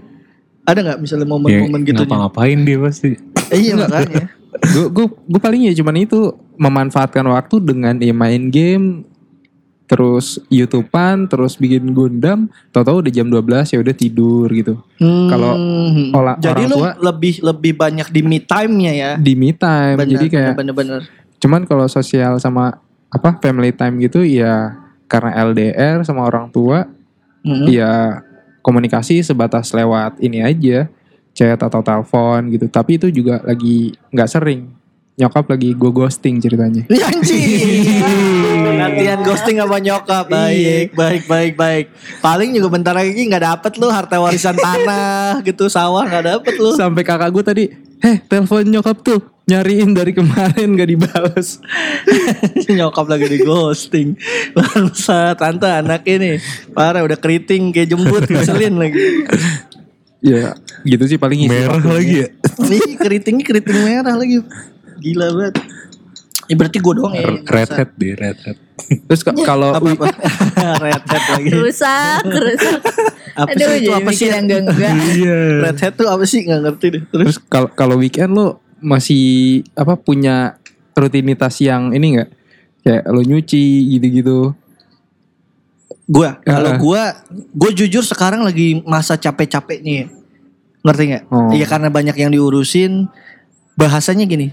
Ada 0.62 0.78
nggak 0.86 0.98
misalnya 1.02 1.26
Ya, 1.26 1.30
momen-momen 1.34 1.80
gitu? 1.82 2.02
ngapa-ngapain 2.06 2.58
dia 2.62 2.78
pasti. 2.78 3.18
Eh, 3.50 3.58
iya 3.66 3.74
makanya. 3.74 4.30
gue 4.70 4.86
gue 4.86 5.06
gue 5.10 5.40
paling 5.42 5.66
ya 5.66 5.74
cuman 5.74 5.94
itu 5.98 6.30
memanfaatkan 6.54 7.26
waktu 7.26 7.58
dengan 7.58 7.98
ya 7.98 8.14
main 8.14 8.54
game 8.54 9.02
terus 9.90 10.38
YouTubean 10.46 11.26
terus 11.26 11.58
bikin 11.58 11.90
Gundam 11.90 12.46
tahu-tahu 12.70 13.02
udah 13.02 13.12
jam 13.12 13.26
12 13.26 13.42
ya 13.66 13.78
udah 13.80 13.90
tidur 13.92 14.46
gitu 14.48 14.78
Kalau 15.26 15.58
Hmm. 15.58 16.14
olah- 16.14 16.38
jadi 16.38 16.62
orang 16.62 16.70
lu 16.70 16.76
tua- 16.76 16.96
lebih 17.02 17.34
lebih 17.42 17.72
banyak 17.74 18.06
di 18.06 18.20
me 18.22 18.38
time-nya 18.38 18.92
ya. 18.92 19.10
di 19.16 19.34
me 19.34 19.50
time 19.50 19.98
Bener, 19.98 20.12
jadi 20.12 20.26
kayak 20.28 20.54
bener-bener. 20.54 21.00
cuman 21.36 21.64
kalau 21.64 21.84
sosial 21.86 22.38
sama 22.38 22.78
apa 23.08 23.34
family 23.36 23.72
time 23.72 23.98
gitu 23.98 24.22
ya 24.22 24.78
karena 25.04 25.34
LDR 25.42 26.00
sama 26.00 26.22
orang 26.22 26.46
tua 26.48 26.86
Hmm. 27.42 27.66
ya 27.66 28.22
komunikasi 28.60 29.20
sebatas 29.20 29.72
lewat 29.72 30.20
ini 30.20 30.38
aja 30.38 30.86
chat 31.32 31.56
atau 31.56 31.80
telepon 31.80 32.46
gitu 32.48 32.68
tapi 32.68 32.94
itu 32.94 33.08
juga 33.08 33.40
lagi 33.40 33.90
nggak 34.08 34.28
sering 34.28 34.70
nyokap 35.14 35.44
lagi 35.46 35.74
gue 35.74 35.90
ghosting 35.90 36.40
ceritanya 36.40 36.86
Ya, 36.88 37.10
Anjing. 37.10 38.00
Latihan 38.80 39.20
ghosting 39.20 39.60
sama 39.60 39.76
nyokap. 39.76 40.32
Baik, 40.32 40.96
baik, 40.96 41.28
baik, 41.28 41.52
baik. 41.60 41.86
Paling 42.24 42.56
juga 42.56 42.68
bentar 42.72 42.96
lagi 42.96 43.12
nggak 43.12 43.44
dapet 43.44 43.72
lu 43.76 43.92
harta 43.92 44.16
warisan 44.16 44.56
tanah 44.64 45.44
gitu, 45.44 45.68
sawah 45.68 46.08
nggak 46.08 46.24
dapet 46.24 46.54
lu. 46.56 46.72
sampai 46.72 47.04
kakak 47.04 47.30
gue 47.30 47.44
tadi 47.44 47.64
heh 48.00 48.16
telepon 48.24 48.64
nyokap 48.64 48.96
tuh 49.04 49.20
nyariin 49.44 49.92
dari 49.92 50.14
kemarin 50.14 50.78
gak 50.78 50.88
dibales 50.88 51.58
nyokap 52.70 53.04
lagi 53.04 53.26
di 53.28 53.38
ghosting. 53.42 54.14
Bangsa, 54.54 55.34
tante 55.36 55.66
anak 55.68 56.06
ini. 56.06 56.38
Parah 56.72 57.02
udah 57.04 57.18
keriting 57.18 57.74
kayak 57.74 57.90
jembut, 57.92 58.24
ngeselin 58.30 58.78
lagi. 58.78 59.26
ya 60.20 60.52
gitu 60.84 61.04
sih 61.08 61.18
paling 61.18 61.44
Merah 61.50 61.80
lagi 61.82 62.24
ya. 62.24 62.28
Nih 62.62 62.94
keritingnya 62.96 63.44
keriting 63.44 63.78
merah 63.84 64.14
lagi. 64.16 64.40
Gila 65.00 65.26
banget. 65.32 65.54
Ya 66.46 66.54
berarti 66.54 66.78
gue 66.78 66.94
doang 66.94 67.14
ya. 67.14 67.26
Red 67.42 67.70
hat 67.70 67.90
deh, 67.94 68.12
red 68.12 68.38
hat. 68.40 68.58
terus 68.80 69.20
ka- 69.20 69.36
kalau 69.36 69.70
apa 69.70 69.92
apa 69.92 70.06
red 70.84 71.04
hat 71.04 71.24
lagi 71.30 71.52
Rusak, 71.52 72.24
rusak. 72.24 72.80
apa 73.34 73.52
Aduh, 73.52 73.68
sih 73.68 73.76
itu 73.78 73.90
apa 73.92 74.10
sih 74.10 74.26
yang 74.26 74.42
enggak-enggak. 74.42 74.92
Iya. 75.14 75.38
red 75.62 75.78
hat 75.78 75.94
tuh 75.94 76.08
apa 76.08 76.24
sih 76.24 76.42
nggak 76.42 76.60
ngerti 76.60 76.86
deh 76.90 77.02
terus 77.06 77.24
terus 77.26 77.38
kalau 77.44 77.68
kalau 77.68 77.94
weekend 77.94 78.32
lo 78.32 78.46
masih 78.78 79.22
apa 79.74 79.94
punya 79.94 80.56
rutinitas 80.92 81.60
yang 81.60 81.92
ini 81.92 82.16
nggak 82.16 82.30
kayak 82.80 83.04
lo 83.06 83.20
nyuci 83.20 83.64
gitu-gitu 83.90 84.56
Gua 86.06 86.40
kalau 86.42 86.70
Ah. 86.70 86.76
gua 86.76 87.02
gue 87.30 87.70
jujur 87.76 88.02
sekarang 88.02 88.42
lagi 88.42 88.82
masa 88.82 89.14
capek-capeknya 89.14 89.92
ya. 89.94 90.06
Ngerti 90.82 91.02
nggak? 91.06 91.24
Oh. 91.28 91.52
Iya 91.52 91.66
karena 91.68 91.86
banyak 91.86 92.16
yang 92.16 92.32
diurusin. 92.32 93.06
Bahasanya 93.76 94.24
gini. 94.24 94.50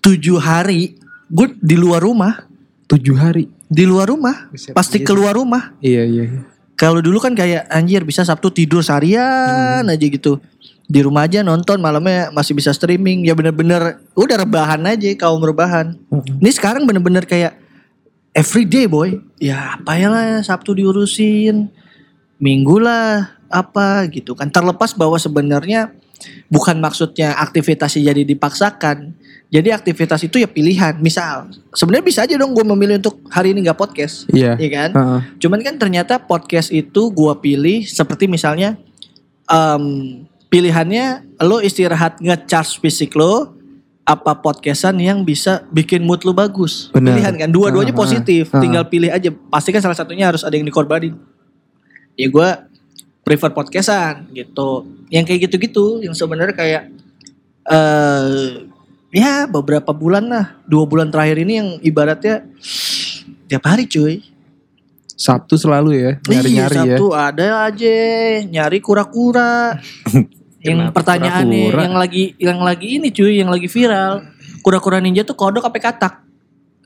Tujuh 0.00 0.40
hari 0.40 0.96
gue 1.28 1.46
di 1.60 1.76
luar 1.76 2.00
rumah, 2.02 2.48
tujuh 2.88 3.14
hari 3.14 3.46
di 3.70 3.84
luar 3.86 4.10
rumah, 4.10 4.50
Buset, 4.50 4.74
pasti 4.74 4.98
iya. 4.98 5.06
keluar 5.06 5.36
rumah. 5.36 5.76
iya 5.78 6.02
iya 6.02 6.24
iya. 6.26 6.42
Kalau 6.74 7.04
dulu 7.04 7.20
kan 7.20 7.36
kayak 7.36 7.68
anjir 7.68 8.00
bisa 8.02 8.24
Sabtu 8.24 8.48
tidur 8.48 8.80
seharian 8.80 9.84
Hmm. 9.84 9.92
aja 9.92 10.00
gitu. 10.00 10.40
Di 10.88 11.04
rumah 11.04 11.28
aja 11.28 11.44
nonton 11.44 11.76
malamnya 11.76 12.32
masih 12.32 12.56
bisa 12.56 12.72
streaming. 12.72 13.28
Ya 13.28 13.36
bener-bener 13.36 14.00
udah 14.16 14.36
rebahan 14.40 14.80
aja 14.88 15.06
kaum 15.14 15.44
rebahan. 15.44 15.94
Ini 16.40 16.50
sekarang 16.50 16.88
bener-bener 16.88 17.28
kayak 17.28 17.60
everyday 18.32 18.88
boy. 18.88 19.20
Ya 19.36 19.76
apa 19.76 19.92
ya 20.00 20.08
lah 20.08 20.40
Sabtu 20.40 20.72
diurusin. 20.72 21.68
Minggu 22.40 22.80
lah 22.80 23.36
apa 23.52 24.08
gitu 24.08 24.32
kan. 24.32 24.48
Terlepas 24.48 24.96
bahwa 24.96 25.20
sebenarnya 25.20 25.92
bukan 26.48 26.80
maksudnya 26.80 27.36
aktivitasnya 27.36 28.10
jadi 28.10 28.24
dipaksakan. 28.24 29.19
Jadi 29.50 29.74
aktivitas 29.74 30.22
itu 30.22 30.38
ya 30.38 30.46
pilihan. 30.46 30.94
Misal 31.02 31.50
sebenarnya 31.74 32.06
bisa 32.06 32.20
aja 32.22 32.38
dong 32.38 32.54
gue 32.54 32.62
memilih 32.62 33.02
untuk 33.02 33.18
hari 33.34 33.50
ini 33.50 33.66
nggak 33.66 33.78
podcast. 33.78 34.30
iya 34.30 34.54
Iya 34.54 34.70
kan? 34.70 34.90
Heeh. 34.94 35.20
Cuman 35.42 35.58
kan 35.66 35.74
ternyata 35.74 36.22
podcast 36.22 36.70
itu 36.70 37.10
gua 37.10 37.34
pilih 37.34 37.82
seperti 37.82 38.30
misalnya 38.30 38.78
em, 39.50 39.84
pilihannya 40.46 41.34
lo 41.42 41.58
istirahat 41.58 42.22
nge-charge 42.22 42.78
fisik 42.78 43.18
lo 43.18 43.58
apa 44.06 44.38
podcastan 44.38 44.98
yang 45.02 45.26
bisa 45.26 45.66
bikin 45.74 46.06
mood 46.06 46.22
lo 46.22 46.30
bagus. 46.30 46.86
Benar. 46.94 47.18
Pilihan 47.18 47.34
kan 47.46 47.50
dua-duanya 47.50 47.90
Ah, 47.90 47.98
ah, 47.98 48.02
positif, 48.06 48.54
ah. 48.54 48.62
tinggal 48.62 48.86
pilih 48.86 49.10
aja. 49.10 49.34
Pasti 49.50 49.74
kan 49.74 49.82
salah 49.82 49.98
satunya 49.98 50.30
harus 50.30 50.46
ada 50.46 50.54
yang 50.54 50.66
dikorbanin. 50.66 51.18
Ya 52.14 52.30
gua 52.30 52.70
prefer 53.26 53.50
podcastan 53.50 54.30
gitu. 54.30 54.86
Yang 55.10 55.24
kayak 55.26 55.40
gitu-gitu 55.50 56.06
yang 56.06 56.14
sebenarnya 56.14 56.54
kayak 56.54 56.82
eh 57.66 58.69
ya 59.10 59.46
beberapa 59.50 59.90
bulan 59.90 60.24
lah, 60.30 60.46
dua 60.66 60.86
bulan 60.86 61.10
terakhir 61.10 61.42
ini 61.42 61.52
yang 61.58 61.68
ibaratnya 61.82 62.46
tiap 63.50 63.64
hari 63.66 63.86
cuy. 63.86 64.22
Sabtu 65.20 65.60
selalu 65.60 66.00
ya 66.00 66.12
nyari-nyari 66.24 66.76
iya, 66.80 66.80
ya 66.80 66.96
Sabtu 66.96 67.06
ada 67.12 67.46
aja 67.68 67.96
nyari 68.48 68.78
kura-kura. 68.80 69.76
yang 70.66 70.88
Kenapa 70.88 70.96
pertanyaannya 70.96 71.72
yang 71.72 71.96
lagi 71.96 72.24
yang 72.40 72.60
lagi 72.64 72.88
ini 72.96 73.08
cuy, 73.12 73.44
yang 73.44 73.52
lagi 73.52 73.68
viral. 73.68 74.24
Kura-kura 74.64 74.96
ninja 74.96 75.20
tuh 75.24 75.36
kodok 75.36 75.68
apa 75.68 75.76
katak? 75.76 76.14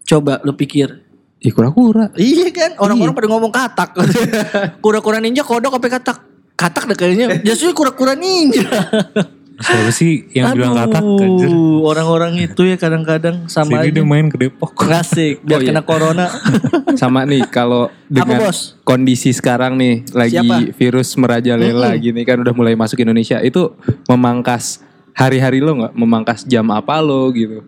Coba 0.03 0.43
lu 0.43 0.55
pikir. 0.55 1.03
Ih 1.45 1.53
kura-kura 1.53 2.09
Iya 2.17 2.49
kan, 2.57 2.71
orang-orang 2.81 3.13
Iya. 3.13 3.19
pada 3.21 3.29
ngomong 3.29 3.53
katak. 3.53 3.91
Kura-kura 4.85 5.19
ninja 5.21 5.45
kodok 5.45 5.77
apa 5.77 5.87
katak? 5.93 6.19
Katak 6.57 6.91
deh 6.91 6.97
kayaknya. 6.97 7.27
Justru 7.45 7.71
kura-kura 7.77 8.17
ninja. 8.17 8.65
Siapa 9.55 9.91
sih 9.91 10.27
yang 10.31 10.51
bilang 10.51 10.75
katak? 10.75 10.99
Aduh, 10.99 11.83
orang-orang 11.83 12.35
itu 12.41 12.63
ya 12.65 12.75
kadang-kadang 12.75 13.47
sama 13.47 13.79
Sini 13.79 13.87
aja. 13.87 13.95
dia 13.95 14.05
main 14.05 14.27
ke 14.27 14.37
Depok. 14.37 14.75
Ngasik, 14.75 15.41
biar 15.41 15.59
Oh, 15.59 15.63
iya. 15.63 15.69
kena 15.71 15.83
corona. 15.83 16.27
Sama 16.95 17.23
nih 17.23 17.47
kalau 17.49 17.87
dengan 18.05 18.39
Bos? 18.41 18.75
kondisi 18.83 19.31
sekarang 19.31 19.75
nih 19.75 20.07
lagi 20.11 20.39
Siapa? 20.39 20.71
virus 20.73 21.15
merajalela 21.15 21.95
gini 21.97 22.23
kan 22.23 22.39
udah 22.39 22.51
mulai 22.51 22.75
masuk 22.75 22.99
Indonesia 22.99 23.39
itu 23.41 23.75
memangkas 24.05 24.79
hari-hari 25.13 25.59
lo 25.59 25.75
nggak 25.77 25.93
memangkas 25.93 26.43
jam 26.45 26.67
apa 26.69 26.99
lo 26.99 27.31
gitu. 27.31 27.63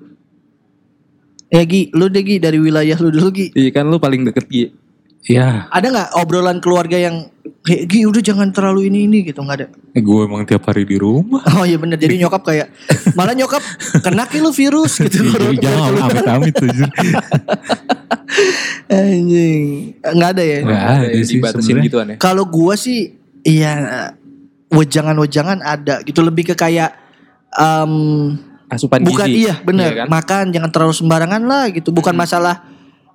ya 1.49 1.63
Gi, 1.63 1.91
lu 1.91 2.07
deh 2.07 2.21
Gi 2.21 2.37
dari 2.39 2.59
wilayah 2.59 2.97
lu 2.97 3.11
dulu 3.11 3.31
Gi. 3.31 3.47
Iya 3.53 3.71
kan 3.73 3.85
lu 3.85 3.99
paling 3.99 4.23
deket 4.25 4.47
Gi. 4.47 4.65
Ya, 5.27 5.67
Ada 5.69 5.87
nggak 5.87 6.09
obrolan 6.17 6.59
keluarga 6.59 6.95
yang 6.97 7.27
"Hey, 7.67 7.83
Gi 7.83 8.07
udah 8.07 8.23
jangan 8.23 8.49
terlalu 8.49 8.87
ini 8.87 9.05
ini 9.05 9.19
gitu 9.23 9.43
nggak 9.43 9.57
ada? 9.59 9.67
eh, 9.67 9.99
gue 9.99 10.19
emang 10.23 10.47
tiap 10.47 10.63
hari 10.65 10.87
di 10.87 10.95
rumah. 10.95 11.43
Oh 11.55 11.67
iya 11.67 11.75
bener 11.77 11.99
jadi 11.99 12.15
nyokap 12.17 12.43
kayak 12.43 12.71
malah 13.13 13.35
nyokap 13.35 13.59
kena 14.01 14.23
ki 14.25 14.39
lu 14.39 14.51
virus 14.51 14.97
gitu. 15.03 15.19
Jadi 15.19 15.59
jangan 15.59 15.99
amit-amit 16.07 16.55
anjir. 16.57 16.91
Anjing. 18.87 19.63
Nggak 19.99 20.31
ada 20.31 20.43
ya. 20.43 20.59
Nggak 20.63 20.83
ada 20.85 21.07
yang 21.07 21.25
sih 21.25 21.39
sebenarnya. 21.43 21.83
gituan 21.85 22.07
ya. 22.07 22.17
Kalau 22.17 22.45
gua 22.47 22.75
sih 22.79 23.15
iya 23.43 23.73
wejangan-wejangan 24.69 25.59
ada 25.61 26.03
gitu 26.03 26.23
lebih 26.23 26.51
ke 26.51 26.55
kayak 26.55 26.91
em, 27.55 27.93
Asupan 28.67 28.99
bukan 29.01 29.31
gizi. 29.31 29.47
iya 29.47 29.55
bener 29.63 29.91
kan? 29.95 30.07
makan 30.11 30.45
jangan 30.51 30.71
terlalu 30.75 30.91
sembarangan 30.93 31.43
lah 31.47 31.71
gitu 31.71 31.95
bukan 31.95 32.19
masalah 32.19 32.67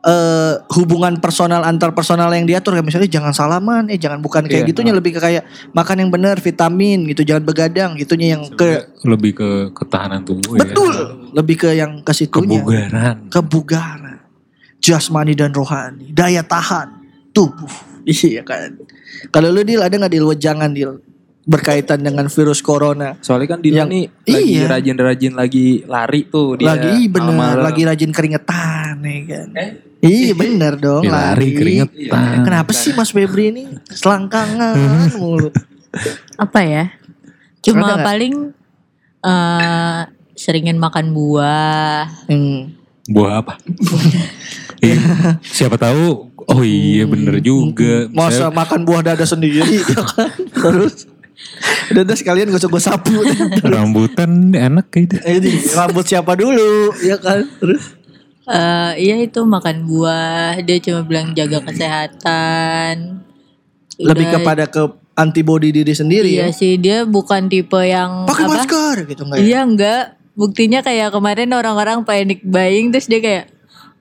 eh, 0.03 0.53
hubungan 0.71 1.17
personal 1.17 1.61
antar 1.61 1.91
personal 1.91 2.29
yang 2.29 2.43
diatur 2.43 2.73
kayak 2.73 2.83
misalnya 2.83 3.07
jangan 3.07 3.31
salaman 3.31 3.85
eh 3.85 3.95
jangan 3.95 4.17
bukan 4.17 4.43
kayak 4.43 4.63
Iya, 4.63 4.69
gitunya 4.69 4.91
lebih 4.91 5.11
ke 5.13 5.19
kayak 5.19 5.43
makan 5.71 5.97
yang 5.99 6.09
benar 6.09 6.35
vitamin 6.37 7.05
gitu 7.05 7.21
jangan 7.23 7.43
begadang 7.43 7.93
gitunya 7.95 8.33
yang 8.33 8.43
ke 8.49 8.89
Lebih 9.01 9.31
ke 9.33 9.49
ketahanan 9.71 10.21
tubuh 10.21 10.55
ya. 10.55 10.59
betul 10.59 10.93
lebih 11.31 11.55
ke 11.57 11.69
yang 11.73 11.99
ke 11.99 12.11
situnya 12.11 12.59
Kebugaran. 12.59 13.15
kebugaran 13.29 14.19
jasmani 14.77 15.31
dan 15.31 15.51
rohani 15.51 16.09
daya 16.09 16.41
tahan 16.41 16.97
tubuh 17.29 17.69
iya 18.05 18.41
kan 18.41 18.81
kalau 19.29 19.47
lu 19.47 19.61
deal 19.61 19.79
ada 19.79 19.93
nggak 19.93 20.09
deal 20.09 20.25
wejangan 20.25 20.71
deal 20.71 20.97
berkaitan 21.43 21.97
dengan 21.99 22.25
virus 22.27 22.59
corona 22.59 23.17
Soalnya 23.17 23.49
kan 23.51 23.59
Dila 23.59 23.77
Yang- 23.79 23.89
nih 23.89 24.03
lagi 24.27 24.45
iya. 24.51 24.65
rajin-rajin 24.67 25.33
lagi 25.33 25.65
lari 25.85 26.21
tuh 26.25 26.53
dia. 26.55 26.69
lagi 26.69 27.05
bener 27.05 27.33
malam-malam. 27.33 27.65
lagi 27.65 27.81
rajin 27.83 28.11
keringetan 28.11 28.93
ya 28.99 29.19
kan 29.27 29.47
iya 30.01 30.33
bener 30.33 30.73
dong 30.75 31.01
Ya, 31.01 31.13
lari 31.13 31.53
keringetan. 31.53 32.41
kenapa 32.41 32.71
sih 32.71 32.91
Mas 32.91 33.09
Febri 33.09 33.49
ini 33.49 33.63
selangkangan 33.87 34.75
mulu 35.15 35.49
Apa 36.35 36.59
ya? 36.61 36.89
Cuma 37.61 37.83
nggak? 37.93 38.01
paling 38.01 38.33
eh 39.21 39.99
seringin 40.33 40.75
makan 40.75 41.11
buah. 41.11 42.09
Hmm. 42.25 42.73
Buah 43.05 43.33
apa? 43.39 43.53
Iya, 44.81 44.97
siapa 45.43 45.77
tahu 45.77 46.25
oh 46.41 46.61
iya 46.63 47.05
bener 47.05 47.37
juga. 47.37 48.09
masa 48.09 48.49
Saya- 48.49 48.49
makan 48.51 48.81
buah 48.81 49.05
dada 49.05 49.21
sendiri 49.23 49.61
ya 49.85 50.01
kan 50.01 50.33
terus 50.41 51.05
udah 51.89 52.01
udah 52.01 52.17
sekalian 52.17 52.49
gosok 52.49 52.71
gosok 52.71 52.97
sapu 52.97 53.13
rambutan 53.61 54.49
enak 54.49 54.89
kayaknya. 54.89 55.21
Ini 55.23 55.53
rambut 55.71 56.01
siapa 56.03 56.33
dulu 56.33 56.97
ya 56.99 57.13
kan 57.15 57.45
terus 57.55 57.93
Eh 58.51 58.91
iya 58.99 59.15
itu 59.23 59.39
makan 59.47 59.87
buah. 59.87 60.59
Dia 60.59 60.77
cuma 60.83 61.07
bilang 61.07 61.31
jaga 61.31 61.63
kesehatan. 61.63 63.23
lebih 64.01 64.33
Udah, 64.33 64.33
kepada 64.41 64.63
ke 64.65 64.81
antibody 65.13 65.69
diri 65.69 65.93
sendiri 65.93 66.25
Iya 66.25 66.49
ya 66.49 66.55
sih 66.55 66.73
dia 66.81 67.05
bukan 67.05 67.45
tipe 67.51 67.77
yang 67.85 68.25
pakai 68.25 68.49
masker 68.49 68.95
gitu 69.05 69.21
enggak 69.29 69.37
ya? 69.37 69.43
Iya 69.45 69.59
enggak. 69.61 70.03
Buktinya 70.33 70.79
kayak 70.81 71.13
kemarin 71.13 71.53
orang-orang 71.53 72.01
panic 72.01 72.41
buying 72.41 72.89
terus 72.89 73.05
dia 73.05 73.21
kayak 73.21 73.45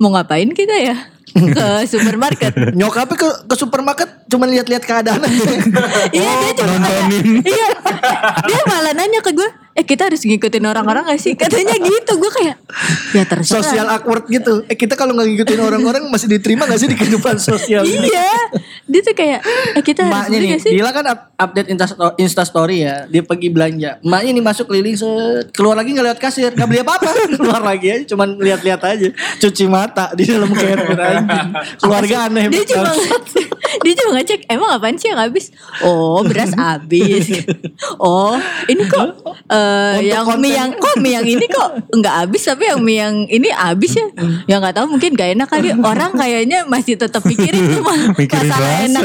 mau 0.00 0.08
ngapain 0.16 0.48
kita 0.56 0.72
ya 0.72 0.96
ke 1.56 1.66
supermarket. 1.84 2.52
nyokapnya 2.72 3.16
ke 3.18 3.28
ke 3.44 3.54
supermarket 3.60 4.08
cuma 4.30 4.46
lihat-lihat 4.46 4.84
keadaan 4.86 5.20
aja. 5.20 5.50
iya 6.16 6.30
dia 6.46 6.52
cuma 6.54 6.76
kayak, 6.78 7.04
iya 7.42 7.66
dia 8.46 8.60
malah 8.64 8.94
nanya 8.94 9.20
ke 9.20 9.34
gue 9.34 9.50
eh 9.70 9.86
kita 9.86 10.10
harus 10.10 10.26
ngikutin 10.26 10.66
orang-orang 10.66 11.06
gak 11.06 11.20
sih 11.22 11.38
katanya 11.38 11.78
gitu 11.78 12.12
gue 12.18 12.30
kayak 12.42 12.56
ya 13.14 13.22
terserah 13.22 13.62
sosial 13.62 13.86
awkward 13.86 14.26
gitu 14.26 14.66
eh 14.66 14.74
kita 14.74 14.98
kalau 14.98 15.14
nggak 15.14 15.30
ngikutin 15.30 15.60
orang-orang 15.62 16.02
masih 16.10 16.26
diterima 16.26 16.66
gak 16.66 16.82
sih 16.82 16.90
di 16.90 16.98
kehidupan 16.98 17.38
sosial 17.38 17.86
ini 17.86 18.10
iya 18.10 18.50
dia 18.90 19.00
tuh 19.06 19.14
kayak 19.14 19.40
eh 19.78 19.82
kita 19.86 20.10
harus 20.10 20.26
Maknya 20.26 20.38
beli 20.38 20.46
nih, 20.46 20.50
gak 20.50 20.60
sih 20.66 20.72
Dila 20.74 20.90
kan 20.90 21.04
up- 21.06 21.30
update 21.40 21.68
insta, 21.72 21.86
insta 22.20 22.42
story 22.44 22.84
ya. 22.84 23.08
Dia 23.08 23.24
pergi 23.24 23.48
belanja. 23.48 23.96
Maknya 24.04 24.30
nih 24.36 24.44
masuk 24.44 24.68
keliling 24.68 24.96
set, 24.96 25.48
keluar 25.56 25.74
lagi 25.76 25.96
nggak 25.96 26.06
lewat 26.12 26.20
kasir, 26.20 26.52
nggak 26.52 26.68
beli 26.68 26.80
apa-apa. 26.84 27.10
keluar 27.40 27.62
lagi 27.64 27.86
aja, 27.88 28.04
cuman 28.12 28.36
lihat-lihat 28.36 28.80
aja. 28.84 29.08
Cuci 29.40 29.64
mata 29.66 30.12
di 30.12 30.28
dalam 30.28 30.52
anjing. 30.52 31.48
Keluarga 31.80 32.16
aneh. 32.28 32.44
dia 32.52 32.64
cuma. 32.68 32.92
dia 33.80 33.94
cuma 33.94 34.10
ngecek 34.14 34.40
emang 34.46 34.70
apaan 34.72 34.94
sih 34.94 35.08
yang 35.08 35.18
habis? 35.18 35.50
Oh 35.80 36.22
beras 36.22 36.52
habis. 36.52 37.30
Oh 37.96 38.36
ini 38.66 38.84
kok 38.84 39.24
eh, 39.48 39.94
Untuk 39.96 40.04
yang 40.06 40.24
konten- 40.24 40.42
mie 40.42 40.52
yang 40.52 40.70
kok 40.74 40.94
mie 40.96 41.12
yang 41.12 41.26
ini 41.26 41.46
kok 41.46 41.68
nggak 41.90 42.14
habis 42.18 42.42
tapi 42.44 42.64
yang 42.66 42.80
mie 42.80 42.98
yang 42.98 43.14
ini 43.26 43.48
habis 43.48 43.92
ya? 43.94 44.06
Ya 44.46 44.56
nggak 44.56 44.74
tahu 44.74 44.86
mungkin 44.90 45.12
gak 45.12 45.32
enak 45.32 45.48
kali. 45.48 45.72
Orang 45.74 46.12
kayaknya 46.12 46.64
masih 46.64 46.94
tetap 46.94 47.22
pikirin 47.22 47.80
mah 47.80 48.12
Mikirin 48.18 48.46
masalah 48.46 48.68
rasa. 48.70 48.84
enak. 48.84 49.04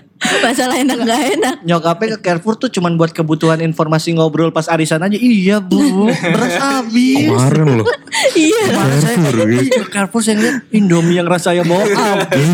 masalah 0.44 0.76
enak 0.76 0.98
gak 1.00 1.22
enak. 1.32 1.56
Nyokapnya 1.62 2.06
ke 2.10 2.18
Carrefour 2.20 2.54
tuh 2.56 2.68
cuman 2.68 2.94
buat 2.94 3.12
kebutuhan 3.12 3.58
informasi 3.60 4.12
ngobrol 4.12 4.50
pas 4.50 4.66
arisan 4.66 4.98
aja. 5.00 5.14
Iya 5.14 5.58
bu, 5.58 6.10
beras 6.10 6.54
habis. 6.56 7.28
Kemarin 7.28 7.68
loh. 7.76 7.86
iya. 8.34 8.62
Kemarin 8.66 8.98
saya 8.98 9.16
Carrefour, 9.20 9.62
ke 9.62 9.84
Carrefour 9.88 10.20
saya 10.20 10.36
lihat 10.36 10.56
Indomie 10.70 11.16
yang 11.16 11.26
rasanya 11.26 11.62
mau 11.62 11.78
habis. 11.78 12.50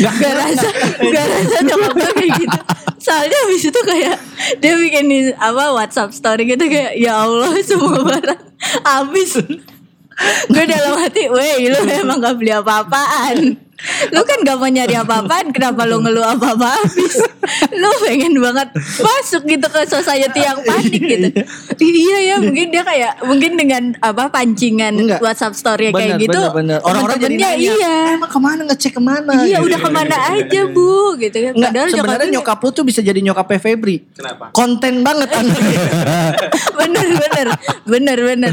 Gak 0.00 0.14
gak 0.20 0.34
rasa. 0.34 0.68
gak 1.00 1.26
rasa 1.28 1.56
nyokap 1.64 1.92
gue 1.94 2.12
kayak 2.18 2.32
gitu. 2.40 2.58
Soalnya 3.00 3.38
habis 3.44 3.62
itu 3.68 3.80
kayak 3.84 4.16
dia 4.60 4.74
bikin 4.78 5.04
di 5.10 5.18
apa 5.36 5.74
WhatsApp 5.76 6.14
story 6.16 6.48
gitu 6.48 6.64
kayak 6.66 6.96
ya 6.96 7.24
Allah 7.26 7.52
semua 7.62 8.00
barang 8.00 8.42
habis. 8.84 9.38
Gue 10.46 10.64
dalam 10.64 10.94
hati 11.00 11.26
weh 11.26 11.68
lu 11.68 11.78
emang 11.90 12.22
gak 12.22 12.38
beli 12.38 12.54
apa-apaan 12.54 13.63
lu 14.10 14.20
kan 14.22 14.38
gak 14.40 14.56
mau 14.56 14.66
nyari 14.66 14.94
apa-apaan 14.96 15.46
kenapa 15.50 15.84
lu 15.84 16.00
ngeluh 16.00 16.24
apa-apa 16.24 16.80
habis 16.80 17.14
lu 17.70 17.88
pengen 18.00 18.38
banget 18.38 18.68
masuk 18.98 19.42
gitu 19.44 19.66
ke 19.66 19.80
society 19.84 20.40
yang 20.40 20.58
panik 20.60 20.96
gitu 20.96 21.28
iya 21.78 22.16
ya 22.24 22.36
mungkin 22.38 22.66
dia 22.68 22.82
kayak 22.82 23.12
mungkin 23.22 23.52
dengan 23.54 23.82
apa 23.98 24.28
pancingan 24.28 24.94
Enggak. 24.94 25.20
WhatsApp 25.20 25.54
story 25.54 25.90
kayak 25.90 26.16
Bener, 26.16 26.22
gitu 26.22 26.40
bener, 26.40 26.54
bener. 26.54 26.78
Orang-orang 26.80 27.18
jadi 27.18 27.34
nanya, 27.36 27.56
iya 27.74 27.96
Emang 28.14 28.30
ke 28.30 28.38
mana 28.38 28.60
ngecek 28.64 28.92
ke 28.94 29.02
mana? 29.02 29.32
Iya 29.42 29.58
Gitu. 29.58 29.66
udah 29.66 29.78
ke 29.80 29.90
mana 29.90 30.16
aja 30.30 30.60
bu 30.66 30.92
gitu 31.16 31.36
kan. 31.36 31.52
Enggak, 31.52 31.70
Padahal 31.70 31.88
sebenarnya 31.90 32.28
nyokap 32.30 32.58
lu 32.60 32.68
tuh 32.70 32.84
bisa 32.84 33.00
jadi 33.00 33.20
nyokapnya 33.20 33.58
Febri. 33.58 33.96
Kenapa? 34.12 34.44
Konten 34.50 35.02
banget 35.02 35.28
bener 36.78 37.08
bener 37.16 37.46
bener 37.84 38.18
bener 38.20 38.52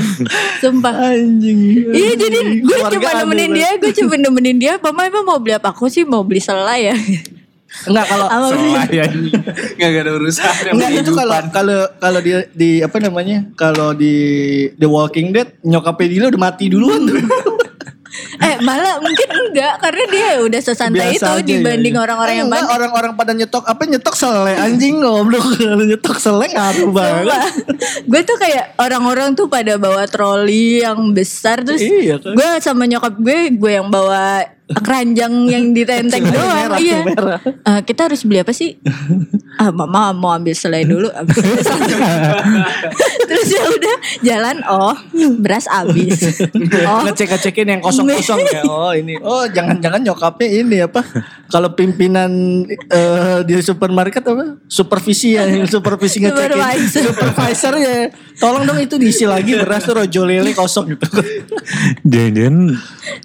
sumpah. 0.60 0.94
Anjing. 1.12 1.60
Iya 1.92 2.12
jadi 2.18 2.40
gue 2.60 2.78
cuma 2.90 3.10
nemenin 3.22 3.52
dia, 3.52 3.70
gue 3.78 3.92
cuma 3.94 4.16
nemenin 4.16 4.58
dia. 4.58 4.74
Mama 4.82 5.08
emang 5.12 5.24
mau 5.28 5.40
beli 5.44 5.60
apa? 5.60 5.76
Aku 5.76 5.92
sih 5.92 6.08
mau 6.08 6.24
beli 6.24 6.40
selai 6.40 6.80
ya. 6.88 6.96
Enggak 7.88 8.06
kalau 8.08 8.28
Sama 8.28 8.48
beli. 8.52 8.72
Nggak 9.80 9.90
gak 9.96 10.04
ada 10.04 10.12
urusan 10.16 10.44
Enggak 10.76 10.90
itu 10.92 11.12
kalau 11.16 11.34
kalau 11.52 11.80
kalau 12.00 12.20
dia 12.20 12.48
di 12.52 12.80
apa 12.80 12.98
namanya? 13.00 13.48
Kalau 13.60 13.92
di 13.92 14.16
The 14.76 14.88
Walking 14.88 15.32
Dead 15.36 15.48
nyokapnya 15.64 16.08
Dila 16.08 16.26
udah 16.32 16.42
mati 16.42 16.66
duluan 16.72 17.08
tuh. 17.08 17.20
Eh 18.42 18.56
malah 18.60 18.98
mungkin 18.98 19.28
enggak 19.30 19.74
karena 19.78 20.04
dia 20.08 20.30
udah 20.42 20.60
sesantai 20.60 21.14
itu 21.14 21.22
aja, 21.22 21.40
dibanding 21.40 21.94
iya. 21.94 22.02
orang-orang 22.02 22.32
Eh, 22.32 22.38
yang 22.38 22.48
enggak, 22.48 22.64
banyak. 22.64 22.76
orang-orang 22.76 23.12
pada 23.14 23.32
nyetok 23.32 23.64
apa 23.64 23.82
nyetok 23.86 24.16
selai 24.16 24.56
anjing 24.60 24.96
goblok 24.98 25.46
kalau 25.56 25.86
nyetok 25.92 26.18
selai 26.18 26.50
ngaruh 26.50 26.90
banget. 26.90 27.42
gue 28.04 28.22
tuh 28.24 28.38
kayak 28.38 28.66
orang-orang 28.76 29.32
tuh 29.32 29.46
pada 29.46 29.76
bawa 29.76 30.04
troli 30.06 30.82
yang 30.82 31.12
besar 31.12 31.62
terus 31.62 31.80
Iya 31.80 32.18
kan. 32.18 32.34
gue 32.34 32.48
sama 32.60 32.84
nyokap 32.84 33.14
gue 33.16 33.40
gue 33.54 33.72
yang 33.72 33.88
bawa 33.88 34.42
keranjang 34.82 35.34
yang 35.46 35.66
ditenteng 35.70 36.24
Yang 36.24 36.32
doang 36.34 36.48
merah, 36.56 36.80
iya 36.80 36.92
yang 36.96 37.04
merah. 37.06 37.40
Eh, 37.44 37.82
kita 37.84 38.08
harus 38.08 38.24
beli 38.24 38.40
apa 38.40 38.52
sih 38.52 38.80
ah 39.62 39.70
mama 39.70 40.10
mau 40.12 40.32
ambil 40.32 40.54
selai 40.54 40.82
dulu. 40.82 41.12
Terus 43.32 43.50
ya 43.56 43.64
udah 43.64 43.96
jalan 44.20 44.58
oh 44.68 44.96
beras 45.40 45.66
habis 45.72 46.20
oh 46.92 47.00
ngecek-ngecekin 47.08 47.68
yang 47.68 47.82
kosong-kosong 47.82 48.40
ya. 48.52 48.64
Oh 48.72 48.94
ini. 48.94 49.18
Oh 49.20 49.44
jangan-jangan 49.50 50.02
nyokapnya 50.04 50.48
ini 50.64 50.78
apa? 50.84 51.02
Kalau 51.52 51.76
pimpinan 51.76 52.64
eh, 52.70 53.40
di 53.44 53.60
supermarket 53.60 54.24
apa? 54.24 54.58
Supervisi 54.68 55.36
ya, 55.36 55.44
yang 55.48 55.68
supervisi 55.68 56.24
ngecekin. 56.24 56.56
Supervisor. 56.56 57.02
Supervisor 57.12 57.74
ya. 57.78 57.96
Tolong 58.40 58.64
dong 58.64 58.80
itu 58.80 58.96
diisi 58.96 59.28
lagi 59.28 59.58
beras 59.58 59.84
tuh 59.84 60.00
rojo 60.02 60.22
lele 60.24 60.56
kosong 60.56 60.96
gitu. 60.96 61.06
Jangan-jangan 62.08 62.58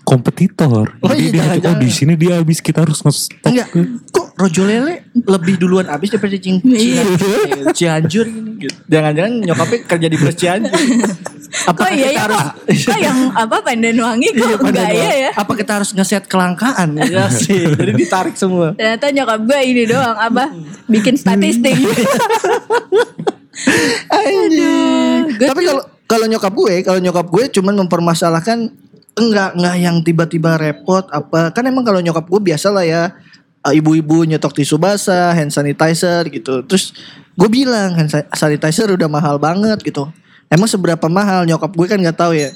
kompetitor. 0.02 0.98
Oh 1.02 1.10
Jadi 1.10 1.34
iya, 1.34 1.56
dia, 1.56 1.70
oh 1.70 1.76
di 1.78 1.90
sini 1.90 2.14
dia 2.18 2.38
habis 2.40 2.58
kita 2.58 2.82
harus 2.82 3.00
nge-stok. 3.02 3.46
Enggak. 3.46 3.68
Kok 4.10 4.26
rojo 4.36 4.62
lele 4.66 5.06
lebih 5.14 5.54
duluan 5.56 5.86
habis 5.88 6.10
daripada 6.12 6.36
cing 6.36 6.60
Iya. 6.66 7.02
Cianjur 7.72 8.26
ini. 8.26 8.45
Gitu. 8.56 8.76
Jangan-jangan 8.88 9.32
nyokapnya 9.44 9.78
kerja 9.84 10.06
di 10.08 10.18
anjing. 10.18 10.90
Apa 11.66 11.78
Kok 11.86 11.90
iya 11.94 12.08
ya 12.12 12.24
kok, 12.26 12.44
kok 12.66 12.98
yang 13.06 13.18
apa 13.32 13.56
Pandan 13.62 13.98
Wangi 14.02 14.28
kok 14.34 14.60
enggak 14.60 14.90
ya 14.92 15.12
ya? 15.28 15.30
Apa 15.36 15.52
kita 15.54 15.72
harus 15.80 15.90
ngeset 15.94 16.24
kelangkaan? 16.26 16.98
Ya 16.98 17.30
sih. 17.30 17.70
Jadi 17.70 17.92
ditarik 17.94 18.34
semua. 18.34 18.74
Ternyata 18.74 19.06
nyokap 19.14 19.40
gue 19.46 19.58
ini 19.62 19.82
doang 19.86 20.16
apa 20.18 20.52
bikin 20.90 21.14
statistik. 21.14 21.76
Anjing. 24.12 25.22
gue 25.38 25.46
Tapi 25.48 25.62
kalau 25.64 25.82
kalau 26.06 26.26
nyokap 26.30 26.52
gue, 26.54 26.74
kalau 26.86 27.00
nyokap 27.02 27.26
gue 27.30 27.44
cuman 27.50 27.74
mempermasalahkan 27.86 28.70
enggak 29.16 29.50
enggak 29.56 29.76
yang 29.80 29.96
tiba-tiba 30.04 30.60
repot 30.60 31.06
apa. 31.08 31.50
Kan 31.50 31.64
emang 31.66 31.82
kalau 31.82 32.04
nyokap 32.04 32.26
gue 32.28 32.40
biasa 32.52 32.68
lah 32.70 32.84
ya 32.84 33.02
ibu-ibu 33.70 34.22
nyetok 34.22 34.54
tisu 34.54 34.76
basah, 34.76 35.32
hand 35.32 35.50
sanitizer 35.50 36.26
gitu. 36.26 36.62
Terus 36.62 36.92
gue 37.32 37.48
bilang 37.48 37.94
hand 37.94 38.08
sa- 38.08 38.28
sanitizer 38.30 38.86
udah 38.88 39.06
mahal 39.06 39.36
banget 39.36 39.80
gitu. 39.80 40.06
Emang 40.46 40.66
seberapa 40.66 41.06
mahal 41.06 41.42
nyokap 41.42 41.70
gue 41.70 41.86
kan 41.86 41.98
nggak 41.98 42.14
tahu 42.14 42.32
ya. 42.32 42.54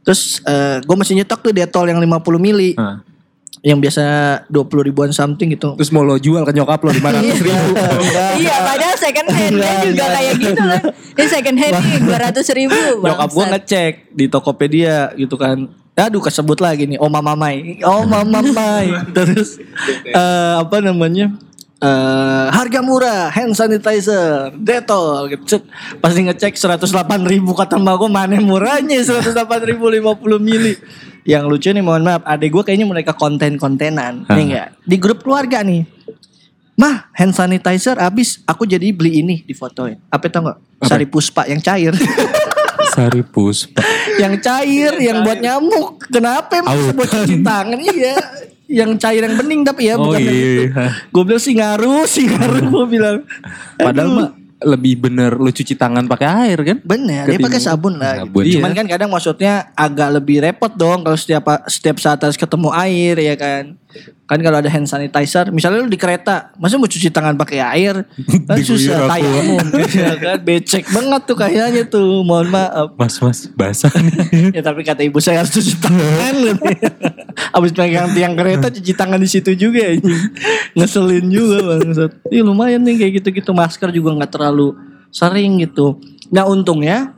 Terus 0.00 0.38
eh, 0.42 0.78
gue 0.80 0.96
masih 0.96 1.14
nyetok 1.14 1.40
tuh 1.40 1.52
Dettol 1.52 1.90
yang 1.90 1.98
50 1.98 2.38
mili. 2.38 2.72
Nah. 2.72 3.02
Yang 3.60 3.78
biasa 3.82 4.02
20 4.46 4.86
ribuan 4.86 5.10
something 5.10 5.50
gitu. 5.50 5.74
Terus 5.74 5.90
mau 5.90 6.00
lo 6.00 6.14
jual 6.16 6.46
ke 6.46 6.54
nyokap 6.54 6.78
lo 6.78 6.94
500 6.94 7.02
ribu. 7.42 7.70
iya 8.42 8.62
padahal 8.62 8.94
second 8.94 9.26
hand 9.26 9.58
Enggak, 9.58 9.66
kan 9.66 9.82
juga 9.82 9.90
enggak. 9.90 10.10
kayak 10.12 10.34
gitu 10.38 10.62
kan. 10.62 10.80
Ini 11.16 11.26
second 11.26 11.56
hand 11.58 11.74
nih 11.74 11.96
200 12.46 12.46
ribu. 12.54 12.80
Nyokap 13.02 13.28
gue 13.28 13.44
ngecek 13.50 13.92
di 14.12 14.24
Tokopedia 14.28 14.96
gitu 15.14 15.34
kan. 15.34 15.66
Aduh 15.96 16.20
kesebut 16.20 16.60
lagi 16.60 16.84
nih 16.84 17.00
Oma 17.00 17.24
Mamai. 17.24 17.80
Oma 17.80 18.20
Mamai. 18.20 18.92
Terus 19.16 19.56
eh, 20.04 20.54
apa 20.60 20.84
namanya? 20.84 21.32
eh 21.76 22.46
harga 22.56 22.80
murah 22.80 23.28
hand 23.28 23.52
sanitizer 23.52 24.48
Dettol 24.56 25.28
gitu 25.28 25.60
pasti 26.00 26.24
ngecek 26.24 26.56
108 26.56 26.88
ribu 27.28 27.52
kata 27.52 27.76
mbak 27.76 28.00
gue 28.00 28.08
mana 28.08 28.40
murahnya 28.40 29.04
108 29.04 29.36
ribu 29.68 29.92
50 29.92 30.40
mili 30.40 30.72
yang 31.28 31.44
lucu 31.44 31.68
nih 31.68 31.84
mohon 31.84 32.00
maaf 32.00 32.24
adek 32.24 32.48
gue 32.48 32.62
kayaknya 32.72 32.88
mereka 32.88 33.12
konten-kontenan 33.12 34.24
nih 34.24 34.44
enggak 34.48 34.68
di 34.88 34.96
grup 34.96 35.20
keluarga 35.20 35.60
nih 35.60 35.84
Mah, 36.76 37.08
hand 37.16 37.32
sanitizer 37.32 37.96
habis, 37.96 38.44
aku 38.44 38.68
jadi 38.68 38.92
beli 38.92 39.24
ini 39.24 39.40
di 39.40 39.56
fotoin. 39.56 39.96
Apa 40.12 40.28
tau 40.28 40.44
nggak? 40.44 40.84
Sari 40.84 41.08
Puspa 41.08 41.48
yang 41.48 41.64
cair. 41.64 41.96
Sari 42.96 43.22
Puspa. 43.28 43.84
yang 44.16 44.40
cair, 44.40 44.92
yang 44.96 45.20
buat 45.20 45.38
nyamuk. 45.44 46.08
Kenapa 46.08 46.64
emang 46.64 46.96
buat 46.96 47.08
cuci 47.12 47.44
tangan? 47.44 47.76
Iya. 47.76 48.16
Yang 48.66 48.90
cair 48.98 49.22
yang 49.28 49.36
bening 49.36 49.62
tapi 49.62 49.92
ya 49.92 49.94
Oh 49.94 50.10
bukan 50.10 50.18
yang 50.24 50.32
itu. 50.34 50.62
iya. 50.72 50.84
Gue 51.12 51.22
bilang 51.22 51.42
sih 51.44 51.54
ngaruh, 51.54 52.02
sih 52.08 52.24
ngaruh 52.26 52.62
gue 52.66 52.84
bilang. 52.88 53.16
Padahal 53.76 54.08
mah 54.10 54.30
lebih 54.56 54.96
bener 54.96 55.36
lu 55.36 55.52
cuci 55.52 55.76
tangan 55.76 56.08
pakai 56.08 56.28
air 56.48 56.58
kan? 56.64 56.78
Bener, 56.80 57.28
dia 57.28 57.36
pakai 57.36 57.60
sabun 57.60 58.00
lah. 58.00 58.24
Sabun. 58.24 58.42
Gitu. 58.42 58.48
Iya. 58.48 58.54
Cuman 58.58 58.72
kan 58.72 58.86
kadang 58.88 59.10
maksudnya 59.12 59.52
agak 59.76 60.08
lebih 60.16 60.40
repot 60.40 60.72
dong 60.72 61.04
kalau 61.04 61.18
setiap 61.18 61.44
setiap 61.68 62.00
saat 62.00 62.18
harus 62.24 62.40
ketemu 62.40 62.72
air 62.72 63.14
ya 63.20 63.34
kan. 63.36 63.76
Kan 64.26 64.42
kalau 64.42 64.58
ada 64.58 64.66
hand 64.66 64.90
sanitizer, 64.90 65.54
misalnya 65.54 65.86
lu 65.86 65.90
di 65.90 65.98
kereta, 65.98 66.50
masa 66.58 66.78
mau 66.78 66.90
cuci 66.90 67.14
tangan 67.14 67.38
pakai 67.38 67.62
air? 67.62 68.02
Kan 68.48 68.58
susah 68.60 69.06
tayamum. 69.06 69.62
ya 70.02 70.14
kan 70.18 70.38
becek 70.42 70.84
banget 70.90 71.22
tuh 71.26 71.36
kayaknya 71.38 71.82
tuh. 71.86 72.22
Mohon 72.26 72.48
maaf. 72.54 72.88
Mas 72.98 73.16
mas 73.22 73.40
basah 73.54 73.90
ya 74.56 74.62
tapi 74.62 74.82
kata 74.86 75.02
ibu 75.02 75.18
saya 75.18 75.42
harus 75.42 75.54
cuci 75.54 75.78
tangan. 75.78 76.58
Abis 77.54 77.72
pegang 77.74 78.12
tiang 78.12 78.34
kereta 78.38 78.70
cuci 78.70 78.92
tangan 78.94 79.18
di 79.18 79.28
situ 79.30 79.56
juga 79.56 79.88
anjing. 79.88 80.22
Ngeselin 80.76 81.26
juga 81.30 81.58
bangsat. 81.64 82.12
Ih 82.30 82.42
lumayan 82.44 82.82
nih 82.84 83.00
kayak 83.00 83.12
gitu-gitu 83.22 83.50
masker 83.56 83.90
juga 83.90 84.14
nggak 84.14 84.30
terlalu 84.30 84.76
sering 85.10 85.64
gitu. 85.64 85.96
Nah 86.28 86.44
untungnya 86.44 87.15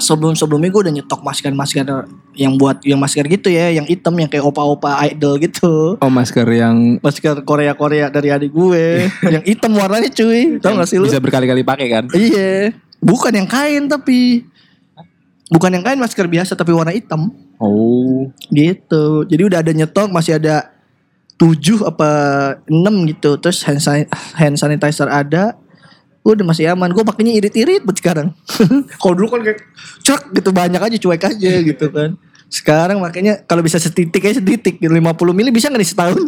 sebelum-sebelumnya 0.00 0.70
gue 0.74 0.82
udah 0.90 0.94
nyetok 0.94 1.20
masker-masker 1.22 1.86
yang 2.34 2.58
buat 2.58 2.82
yang 2.82 2.98
masker 2.98 3.26
gitu 3.30 3.50
ya, 3.50 3.70
yang 3.70 3.86
hitam 3.86 4.14
yang 4.18 4.26
kayak 4.26 4.42
opa-opa 4.42 4.98
idol 5.06 5.38
gitu. 5.38 5.94
Oh 6.02 6.10
masker 6.10 6.46
yang 6.50 6.98
Masker 6.98 7.46
Korea-Korea 7.46 8.10
dari 8.10 8.34
adik 8.34 8.50
gue 8.50 9.06
yang 9.34 9.44
hitam 9.46 9.74
warnanya 9.78 10.10
cuy. 10.10 10.58
Tahu 10.58 10.72
gak 10.78 10.88
sih 10.90 10.98
lu? 10.98 11.06
bisa 11.06 11.22
berkali-kali 11.22 11.62
pakai 11.62 11.86
kan? 11.90 12.04
Iya. 12.10 12.74
Bukan 13.04 13.32
yang 13.36 13.46
kain 13.46 13.84
tapi 13.86 14.48
Bukan 15.52 15.70
yang 15.76 15.84
kain 15.84 16.00
masker 16.00 16.24
biasa 16.24 16.56
tapi 16.56 16.72
warna 16.72 16.90
hitam. 16.90 17.28
Oh. 17.60 18.26
Gitu. 18.48 19.28
Jadi 19.28 19.42
udah 19.44 19.60
ada 19.60 19.72
nyetok 19.76 20.08
masih 20.08 20.40
ada 20.40 20.72
tujuh 21.36 21.84
apa 21.84 22.08
enam 22.66 23.04
gitu. 23.06 23.36
Terus 23.36 23.60
hand 23.60 24.56
sanitizer 24.56 25.06
ada. 25.06 25.54
Udah 26.24 26.44
masih 26.48 26.72
aman. 26.72 26.88
Gue 26.88 27.04
pakainya 27.04 27.36
irit-irit 27.36 27.84
buat 27.84 28.00
sekarang. 28.00 28.32
kalau 29.00 29.14
dulu 29.14 29.36
kan 29.36 29.40
kayak 29.44 29.60
cek 30.00 30.32
gitu 30.32 30.50
banyak 30.56 30.80
aja 30.80 30.96
cuek 30.96 31.22
aja 31.28 31.52
gitu 31.60 31.86
kan. 31.92 32.16
Sekarang 32.48 33.04
makanya 33.04 33.44
kalau 33.44 33.60
bisa 33.60 33.76
setitik 33.76 34.24
aja 34.24 34.40
setitik 34.40 34.80
50 34.80 34.96
mili 35.36 35.52
bisa 35.52 35.68
nggak 35.68 35.84
di 35.84 35.88
setahun? 35.88 36.24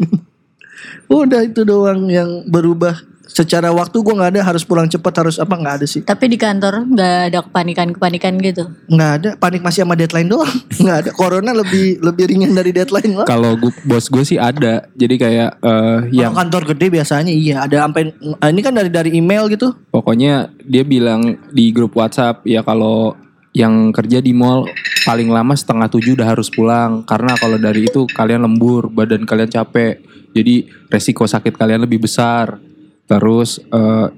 Udah 1.09 1.41
itu 1.49 1.65
doang 1.65 2.13
yang 2.13 2.45
berubah. 2.45 2.93
Secara 3.27 3.69
waktu 3.69 3.99
gue 3.99 4.15
nggak 4.15 4.31
ada 4.33 4.43
harus 4.43 4.63
pulang 4.63 4.87
cepat 4.87 5.13
harus 5.19 5.37
apa 5.37 5.53
nggak 5.53 5.75
ada 5.83 5.87
sih. 5.87 6.01
Tapi 6.01 6.27
di 6.27 6.39
kantor 6.39 6.87
nggak 6.87 7.15
ada 7.29 7.39
kepanikan-kepanikan 7.43 8.39
gitu. 8.39 8.71
Nggak 8.87 9.11
ada, 9.13 9.31
panik 9.35 9.61
masih 9.61 9.83
sama 9.83 9.95
deadline 9.95 10.27
doang. 10.27 10.47
Nggak 10.83 10.97
ada. 10.97 11.11
Corona 11.11 11.51
lebih 11.51 11.99
lebih 11.99 12.25
ringan 12.31 12.55
dari 12.55 12.71
deadline 12.71 13.13
lah. 13.13 13.27
Kalau 13.27 13.55
gua- 13.55 13.75
bos 13.83 14.07
gue 14.07 14.23
sih 14.23 14.39
ada. 14.39 14.87
Jadi 14.95 15.15
kayak 15.17 15.59
eh, 15.59 15.99
Yang 16.09 16.23
yang 16.23 16.33
kantor 16.35 16.63
gede 16.71 16.87
biasanya 16.89 17.33
iya 17.33 17.57
ada 17.63 17.77
sampai 17.83 18.03
eh, 18.15 18.49
ini 18.49 18.61
kan 18.63 18.73
dari 18.73 18.91
dari 18.91 19.11
email 19.13 19.47
gitu. 19.47 19.75
pokoknya 19.89 20.53
dia 20.61 20.83
bilang 20.83 21.23
di 21.49 21.71
grup 21.71 21.95
WhatsApp 21.95 22.45
ya 22.45 22.61
kalau 22.61 23.17
yang 23.51 23.89
kerja 23.91 24.21
di 24.21 24.31
mall 24.31 24.69
paling 25.03 25.33
lama 25.33 25.57
setengah 25.57 25.89
tujuh 25.89 26.13
udah 26.15 26.29
harus 26.29 26.53
pulang 26.53 27.03
karena 27.03 27.33
kalau 27.37 27.57
dari 27.57 27.89
itu 27.89 28.05
kalian 28.07 28.45
lembur 28.45 28.87
badan 28.87 29.25
kalian 29.25 29.49
capek 29.49 30.03
jadi 30.31 30.55
resiko 30.87 31.25
sakit 31.25 31.57
kalian 31.57 31.81
lebih 31.81 32.05
besar 32.05 32.61
terus 33.07 33.63
eh, 33.63 34.09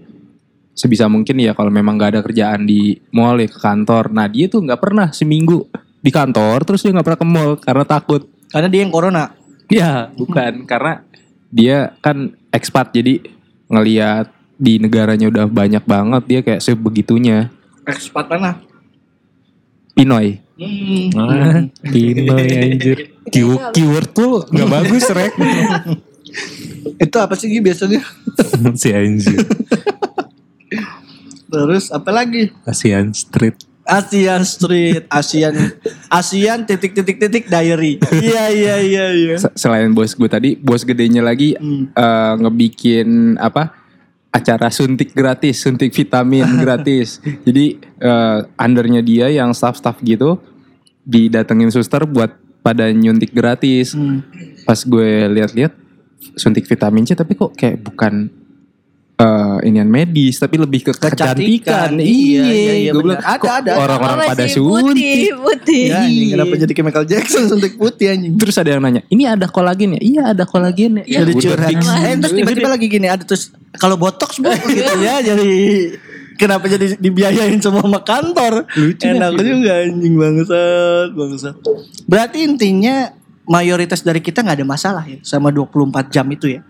sebisa 0.73 1.07
mungkin 1.11 1.37
ya 1.39 1.53
kalau 1.53 1.69
memang 1.69 1.99
nggak 1.99 2.11
ada 2.17 2.21
kerjaan 2.25 2.65
di 2.65 2.97
mall 3.13 3.39
ya 3.39 3.49
ke 3.51 3.59
kantor 3.59 4.11
nah 4.15 4.27
dia 4.27 4.47
tuh 4.49 4.65
nggak 4.65 4.81
pernah 4.81 5.11
seminggu 5.11 5.69
di 5.99 6.11
kantor 6.15 6.63
terus 6.65 6.81
dia 6.87 6.95
nggak 6.95 7.07
pernah 7.07 7.21
ke 7.21 7.29
mall 7.29 7.53
karena 7.59 7.85
takut 7.85 8.23
Karena 8.49 8.69
dia 8.73 8.81
yang 8.81 8.89
corona. 8.89 9.37
Ya, 9.69 10.09
bukan 10.17 10.65
karena 10.65 11.05
dia 11.53 11.93
kan 12.01 12.33
ekspat 12.49 12.97
jadi 12.97 13.21
ngeliat 13.69 14.33
di 14.57 14.81
negaranya 14.81 15.29
udah 15.29 15.45
banyak 15.45 15.85
banget 15.85 16.23
dia 16.25 16.41
kayak 16.41 16.65
sebegitunya. 16.65 17.53
Ekspat 17.85 18.25
mana? 18.33 18.57
Pinoy. 19.93 20.41
Hmm. 20.57 21.13
Ah, 21.13 21.61
Pinoy 21.85 22.49
anjir. 22.49 23.13
Keyword, 23.29 23.77
keyword 23.77 24.09
tuh 24.17 24.49
gak 24.49 24.69
bagus 24.73 25.05
rek. 25.13 25.37
Itu 26.97 27.17
apa 27.17 27.35
sih 27.35 27.49
Gi, 27.49 27.61
biasanya? 27.61 28.01
si 28.81 28.89
anjir. 28.91 29.45
Terus 31.49 31.89
apa 31.89 32.11
lagi? 32.11 32.53
Asian 32.63 33.11
Street. 33.11 33.57
Asian 33.89 34.45
Street, 34.45 35.09
Asian 35.09 35.57
Asian 36.13 36.61
titik 36.63 36.93
titik 36.93 37.17
titik 37.17 37.45
diary. 37.49 37.97
Iya 38.13 38.45
iya 38.53 38.75
iya 38.79 39.05
iya. 39.11 39.37
Se- 39.41 39.57
Selain 39.57 39.89
bos 39.91 40.13
gue 40.13 40.29
tadi, 40.29 40.51
bos 40.55 40.85
gedenya 40.85 41.25
lagi 41.25 41.57
Hmm. 41.57 41.89
eh, 41.91 42.35
ngebikin 42.39 43.37
apa? 43.37 43.73
acara 44.29 44.69
suntik 44.69 45.17
gratis, 45.17 45.65
suntik 45.65 45.89
vitamin 45.91 46.45
gratis. 46.63 47.17
Jadi 47.43 47.81
eh, 47.81 48.39
undernya 48.55 49.01
dia 49.01 49.33
yang 49.33 49.57
staff-staff 49.57 49.97
gitu 50.05 50.37
didatengin 51.03 51.73
suster 51.73 52.05
buat 52.05 52.37
pada 52.61 52.93
nyuntik 52.93 53.33
gratis. 53.33 53.97
Hmm. 53.97 54.21
Pas 54.63 54.85
gue 54.85 55.11
lihat-lihat 55.33 55.73
suntik 56.35 56.67
vitamin 56.67 57.07
C 57.07 57.15
tapi 57.15 57.35
kok 57.35 57.55
kayak 57.55 57.83
bukan 57.83 58.31
eh 59.19 59.57
inian 59.67 59.91
medis 59.91 60.39
tapi 60.39 60.55
lebih 60.55 60.87
ke 60.87 60.93
Kecantikan. 60.95 61.35
kecantikan. 61.35 61.91
Iya, 61.99 62.43
iya, 62.55 62.73
iya, 62.87 62.91
gue 62.95 63.03
benar. 63.03 63.19
bilang 63.19 63.23
Ada, 63.27 63.51
ada. 63.51 63.73
orang-orang 63.75 64.19
pada 64.31 64.45
suntik. 64.47 64.95
Putih, 64.95 65.23
putih. 65.35 65.85
Ya, 65.91 65.99
anjing, 66.07 66.29
kenapa 66.39 66.55
jadi 66.55 66.73
Michael 66.87 67.07
Jackson 67.11 67.43
suntik 67.51 67.75
putih 67.75 68.07
anjing? 68.15 68.39
Terus 68.39 68.55
ada 68.63 68.71
yang 68.71 68.79
nanya, 68.79 69.03
ini 69.11 69.27
ada 69.27 69.51
kolagen 69.51 69.99
ya? 69.99 70.01
Iya 70.07 70.23
ada 70.39 70.47
kolagen 70.47 71.03
ya. 71.03 71.27
Jadi 71.27 71.33
Udah 71.35 71.43
curhat. 71.51 71.71
Eh, 71.75 72.15
terus 72.15 72.31
tiba-tiba 72.39 72.69
lagi 72.71 72.87
gini 72.87 73.07
ada 73.11 73.25
terus 73.27 73.51
kalau 73.75 73.99
botox 73.99 74.39
bu 74.39 74.55
gitu 74.71 74.95
ya 75.03 75.19
jadi 75.19 75.51
kenapa 76.39 76.71
jadi 76.71 76.95
dibiayain 77.03 77.59
semua 77.59 77.83
sama 77.91 78.01
kantor? 78.07 78.71
Lucu 78.79 79.03
Enak 79.03 79.35
juga 79.35 79.83
anjing 79.83 80.15
bangsat, 80.15 81.09
bangsat. 81.19 81.55
Berarti 82.07 82.47
intinya 82.47 83.11
mayoritas 83.49 84.05
dari 84.05 84.21
kita 84.21 84.45
nggak 84.45 84.63
ada 84.63 84.67
masalah 84.69 85.05
ya 85.09 85.19
sama 85.25 85.49
24 85.49 86.13
jam 86.13 86.29
itu 86.29 86.55
ya. 86.55 86.63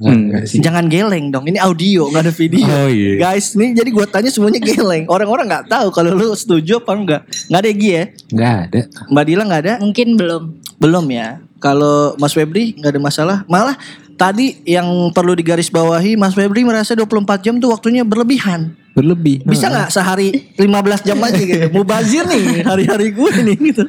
Enggak 0.00 0.48
sih. 0.48 0.64
Jangan 0.64 0.88
geleng 0.88 1.28
dong. 1.28 1.44
Ini 1.44 1.60
audio 1.60 2.08
nggak 2.08 2.24
ada 2.24 2.32
video. 2.32 2.64
Oh, 2.64 2.88
iya. 2.88 3.20
Guys, 3.20 3.52
nih 3.52 3.76
jadi 3.76 3.90
gua 3.92 4.08
tanya 4.08 4.32
semuanya 4.32 4.56
geleng. 4.56 5.04
Orang-orang 5.12 5.44
nggak 5.44 5.66
tahu 5.68 5.92
kalau 5.92 6.16
lu 6.16 6.32
setuju 6.32 6.80
apa 6.80 6.92
enggak. 6.96 7.22
Nggak 7.52 7.60
ada 7.60 7.70
Gi 7.76 7.90
ya? 7.92 8.04
Gak 8.32 8.54
ada. 8.64 8.80
Mbak 9.12 9.24
Dila 9.28 9.42
nggak 9.44 9.62
ada? 9.66 9.74
Mungkin 9.84 10.06
belum. 10.16 10.42
Belum 10.80 11.04
ya. 11.12 11.44
Kalau 11.60 12.16
Mas 12.16 12.32
Febri 12.32 12.72
nggak 12.80 12.96
ada 12.96 13.00
masalah. 13.00 13.36
Malah 13.44 13.76
tadi 14.16 14.64
yang 14.64 15.12
perlu 15.12 15.36
digarisbawahi 15.36 16.16
Mas 16.16 16.32
Febri 16.32 16.64
merasa 16.64 16.96
24 16.96 17.44
jam 17.44 17.60
tuh 17.60 17.68
waktunya 17.68 18.00
berlebihan. 18.00 18.72
Berlebih. 18.96 19.44
Bisa 19.44 19.68
nggak 19.68 19.92
sehari 19.92 20.50
15 20.56 21.06
jam 21.06 21.20
aja 21.20 21.38
gitu. 21.38 21.68
Mubazir 21.76 22.24
nih 22.24 22.64
hari-hari 22.64 23.12
gue 23.12 23.30
nih 23.44 23.56
gitu. 23.70 23.84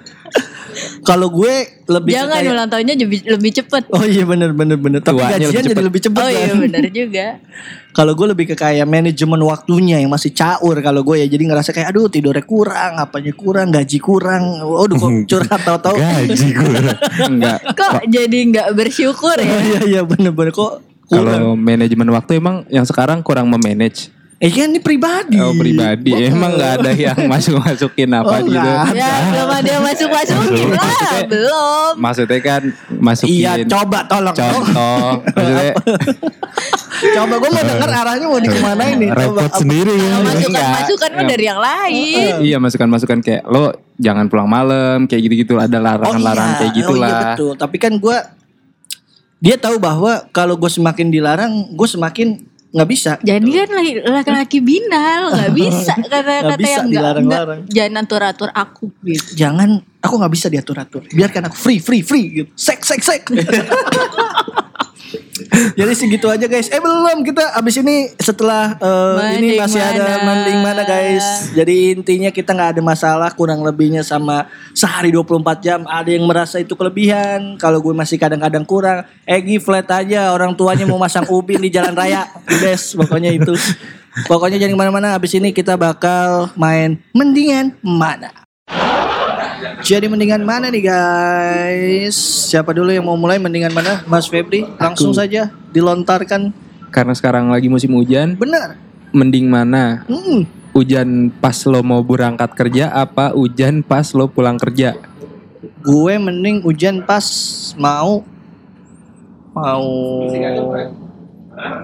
Kalau 1.01 1.27
gue 1.27 1.53
lebih 1.85 2.11
Jangan 2.11 2.37
kayak- 2.37 2.51
ulang 2.51 2.67
tahunnya 2.67 2.95
lebih, 2.95 3.19
lebih 3.25 3.51
cepet. 3.53 3.83
Oh 3.89 4.01
iya 4.01 4.23
bener 4.23 4.51
bener 4.51 4.75
bener. 4.75 4.99
Tapi 4.99 5.17
Tuanya 5.17 5.35
gajian 5.35 5.43
lebih 5.43 5.57
jadi 5.57 5.69
cepet. 5.69 5.83
lebih 5.83 6.01
cepet 6.01 6.21
Oh 6.21 6.29
iya 6.29 6.45
kan. 6.45 6.57
benar 6.59 6.83
juga. 6.87 7.25
Kalau 7.91 8.13
gue 8.13 8.27
lebih 8.27 8.45
ke 8.47 8.55
kayak 8.55 8.85
manajemen 8.85 9.41
waktunya 9.41 9.97
yang 9.97 10.07
masih 10.07 10.31
caur 10.31 10.75
kalau 10.77 11.01
gue 11.01 11.15
ya 11.17 11.27
jadi 11.27 11.43
ngerasa 11.45 11.69
kayak 11.69 11.91
aduh 11.91 12.07
tidurnya 12.07 12.41
kurang, 12.41 12.95
apanya 12.97 13.33
kurang, 13.33 13.67
gaji 13.69 13.97
kurang. 13.97 14.43
Waduh 14.61 14.95
kok 14.95 15.11
curhat 15.31 15.61
tahu-tahu. 15.61 15.97
Gaji 15.97 16.47
gue. 16.51 16.77
Enggak. 17.27 17.59
Kok 17.77 18.07
jadi 18.07 18.37
nggak 18.47 18.67
bersyukur 18.71 19.33
Oh 19.33 19.43
ya? 19.43 19.57
iya 19.59 19.79
iya 19.89 20.01
bener-bener 20.01 20.49
kok 20.49 20.79
kurang. 21.03 21.27
Kalau 21.27 21.53
manajemen 21.53 22.07
waktu 22.09 22.37
emang 22.37 22.63
yang 22.67 22.83
sekarang 22.83 23.19
kurang 23.19 23.47
memanage. 23.47 24.07
Eh 24.41 24.49
kan 24.49 24.67
ini 24.67 24.81
pribadi. 24.81 25.37
Oh 25.37 25.53
pribadi 25.53 26.17
emang 26.17 26.57
nggak 26.57 26.71
ada 26.81 26.91
yang 26.91 27.13
masuk 27.31 27.61
masukin 27.61 28.09
apa 28.09 28.35
Oh, 28.35 28.39
gitu. 28.41 28.57
Ya 28.91 29.29
belum 29.29 29.49
ada 29.53 29.69
yang 29.69 29.83
masuk-masukin 29.85 30.69
lah, 30.71 31.13
belum. 31.23 31.91
Maksudnya 31.95 32.39
kan 32.41 32.61
masukin 32.91 33.37
Iya 33.37 33.51
coba 33.63 34.01
tolong. 34.03 34.33
contoh. 34.33 35.21
Maksudnya 35.37 35.71
coba 37.13 37.33
gue 37.35 37.49
mau 37.51 37.63
denger 37.63 37.89
arahnya 37.91 38.25
mau 38.25 38.37
di 38.37 38.49
ke 38.49 38.59
mana 38.59 38.83
ini. 38.87 39.07
Coba, 39.09 39.45
Repot 39.45 39.53
sendiri 39.55 39.93
ya. 39.93 40.13
Masukan-masukan 40.21 41.09
mah 41.11 41.25
dari 41.27 41.45
yang 41.45 41.61
lain. 41.61 42.31
iya 42.41 42.57
masukan-masukan 42.57 43.19
kayak 43.21 43.43
lo 43.45 43.69
jangan 43.95 44.25
pulang 44.25 44.49
malam 44.49 45.05
kayak 45.05 45.21
gitu-gitu 45.23 45.53
ada 45.55 45.77
larangan-larangan 45.77 46.53
kayak 46.57 46.65
Oh 46.65 46.73
iya 46.73 46.81
gitulah. 46.81 47.21
betul. 47.31 47.53
Tapi 47.55 47.77
kan 47.77 47.93
gue 47.95 48.17
dia 49.37 49.53
tahu 49.55 49.77
bahwa 49.77 50.29
kalau 50.29 50.53
gue 50.53 50.69
semakin 50.69 51.09
dilarang, 51.09 51.49
gue 51.71 51.87
semakin 51.87 52.41
nggak 52.71 52.89
bisa. 52.89 53.11
Jadi 53.19 53.49
kan 53.51 53.69
laki- 53.75 54.03
laki-laki 54.07 54.57
binal 54.63 55.35
nggak 55.35 55.51
bisa 55.59 55.93
Nggak 55.99 56.07
kata-kata 56.23 56.55
bisa 56.55 56.71
yang 56.71 56.85
nggak 56.87 57.13
nggak 57.27 57.43
jangan 57.67 58.03
atur-atur 58.07 58.49
aku 58.55 58.85
gitu. 59.03 59.29
Jangan, 59.35 59.69
aku 59.99 60.13
nggak 60.15 60.33
bisa 60.33 60.47
diatur-atur. 60.47 61.01
Biarkan 61.11 61.51
aku 61.51 61.57
free, 61.59 61.79
free, 61.83 62.01
free 62.01 62.25
gitu. 62.31 62.49
Sek, 62.55 62.79
sek, 62.87 63.03
sek. 63.03 63.23
Jadi 65.79 65.93
segitu 65.97 66.27
aja 66.31 66.45
guys. 66.47 66.71
Eh 66.71 66.79
belum 66.79 67.23
kita 67.25 67.57
abis 67.57 67.81
ini 67.81 68.11
setelah 68.19 68.77
eh, 68.79 69.39
ini 69.39 69.59
masih 69.59 69.81
ada 69.81 70.21
mana. 70.21 70.25
mending 70.27 70.59
mana 70.63 70.83
guys. 70.87 71.51
Jadi 71.51 71.97
intinya 71.97 72.29
kita 72.31 72.55
nggak 72.55 72.69
ada 72.77 72.81
masalah 72.83 73.29
kurang 73.35 73.63
lebihnya 73.65 74.05
sama 74.05 74.47
sehari 74.71 75.11
24 75.11 75.65
jam. 75.65 75.79
Ada 75.87 76.09
yang 76.15 76.25
merasa 76.27 76.59
itu 76.59 76.73
kelebihan. 76.75 77.55
Kalau 77.59 77.83
gue 77.83 77.93
masih 77.95 78.15
kadang-kadang 78.15 78.63
kurang. 78.63 79.05
Egi 79.27 79.59
flat 79.59 79.87
aja 79.91 80.31
orang 80.31 80.55
tuanya 80.55 80.87
mau 80.87 80.99
masang 80.99 81.27
ubin 81.27 81.59
di 81.59 81.69
jalan 81.71 81.95
raya. 81.95 82.27
Best 82.61 82.95
pokoknya 82.99 83.31
itu. 83.35 83.53
Pokoknya 84.27 84.59
jangan 84.59 84.75
ke 84.75 84.79
mana-mana. 84.79 85.07
Abis 85.15 85.35
ini 85.39 85.55
kita 85.55 85.79
bakal 85.79 86.51
main 86.59 86.99
mendingan 87.15 87.79
mana. 87.79 88.40
Jadi 89.79 90.05
mendingan 90.11 90.43
mana 90.43 90.67
nih 90.67 90.83
guys? 90.83 92.15
Siapa 92.51 92.75
dulu 92.75 92.91
yang 92.91 93.07
mau 93.07 93.15
mulai 93.15 93.39
mendingan 93.39 93.71
mana? 93.71 94.03
Mas 94.03 94.27
Febri, 94.27 94.67
langsung 94.75 95.15
saja 95.15 95.47
dilontarkan. 95.71 96.51
Karena 96.91 97.13
sekarang 97.15 97.47
lagi 97.47 97.71
musim 97.71 97.95
hujan, 97.95 98.35
Benar. 98.35 98.75
mending 99.15 99.47
mana? 99.47 100.03
Hmm. 100.11 100.43
Hujan 100.71 101.31
pas 101.43 101.55
lo 101.67 101.83
mau 101.83 101.99
berangkat 101.99 102.51
kerja 102.55 102.91
apa 102.91 103.35
hujan 103.35 103.83
pas 103.83 104.07
lo 104.11 104.27
pulang 104.27 104.55
kerja? 104.55 104.95
Gue 105.83 106.15
mending 106.15 106.63
hujan 106.63 107.03
pas 107.03 107.23
mau 107.75 108.23
mau 109.51 109.87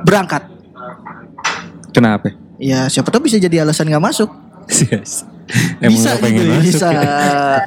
berangkat. 0.07 0.43
Kenapa? 1.91 2.31
Ya 2.57 2.87
siapa 2.87 3.11
tahu 3.11 3.27
bisa 3.27 3.39
jadi 3.39 3.63
alasan 3.63 3.87
nggak 3.87 4.03
masuk. 4.03 4.29
Yes. 4.91 5.23
Emang 5.83 5.95
bisa 5.95 6.11
pengen 6.19 6.43
gitu, 6.43 6.51
masuk 6.51 6.65
bisa, 6.67 6.87
ya? 6.91 7.03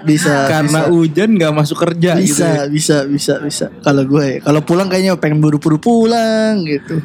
bisa, 0.05 0.35
Karena 0.47 0.81
bisa. 0.85 0.93
hujan 0.93 1.29
nggak 1.37 1.53
masuk 1.57 1.77
kerja 1.81 2.11
bisa, 2.17 2.21
gitu. 2.21 2.43
ya. 2.45 2.65
bisa, 2.69 2.97
bisa, 3.09 3.33
bisa. 3.41 3.67
Kalau 3.81 4.03
gue, 4.05 4.45
kalau 4.45 4.61
pulang 4.61 4.89
kayaknya 4.93 5.17
pengen 5.17 5.41
buru-buru 5.41 5.81
pulang 5.81 6.61
gitu. 6.69 7.01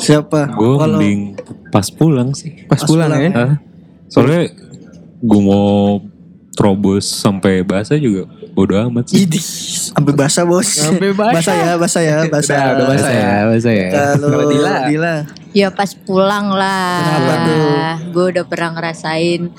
Siapa? 0.00 0.52
Gue 0.56 0.76
Kalau- 0.76 1.00
mending 1.00 1.36
pas 1.72 1.88
pulang 1.88 2.32
sih. 2.32 2.64
Pas, 2.68 2.80
pulang, 2.84 3.12
ya. 3.12 3.30
Hah? 3.32 3.52
Soalnya 4.08 4.48
gue 5.20 5.40
mau 5.42 6.00
terobos 6.56 7.04
sampai 7.04 7.60
basah 7.60 8.00
juga 8.00 8.28
bodo 8.56 8.72
amat 8.80 9.04
sih. 9.06 9.22
Idih, 9.22 9.44
sampai 9.92 10.12
basah 10.12 10.42
bos. 10.42 10.64
Sampai 10.64 11.12
basah. 11.12 11.36
Basah 11.36 11.54
ya, 11.54 11.70
basah 11.76 12.02
ya, 12.02 12.16
basah. 12.26 12.56
Udah, 12.56 12.72
udah 12.72 12.86
basah 12.88 13.12
ya. 13.12 13.30
basah 13.44 13.74
ya. 13.74 13.88
Kalau 13.92 14.48
Dila, 14.48 14.74
Dila. 14.88 15.14
Ya 15.52 15.68
pas 15.70 15.92
pulang 15.94 16.48
lah. 16.50 16.96
Kenapa 16.98 17.34
tuh? 17.38 17.60
Gue 18.10 18.24
udah 18.30 18.44
pernah 18.44 18.70
ngerasain 18.74 19.52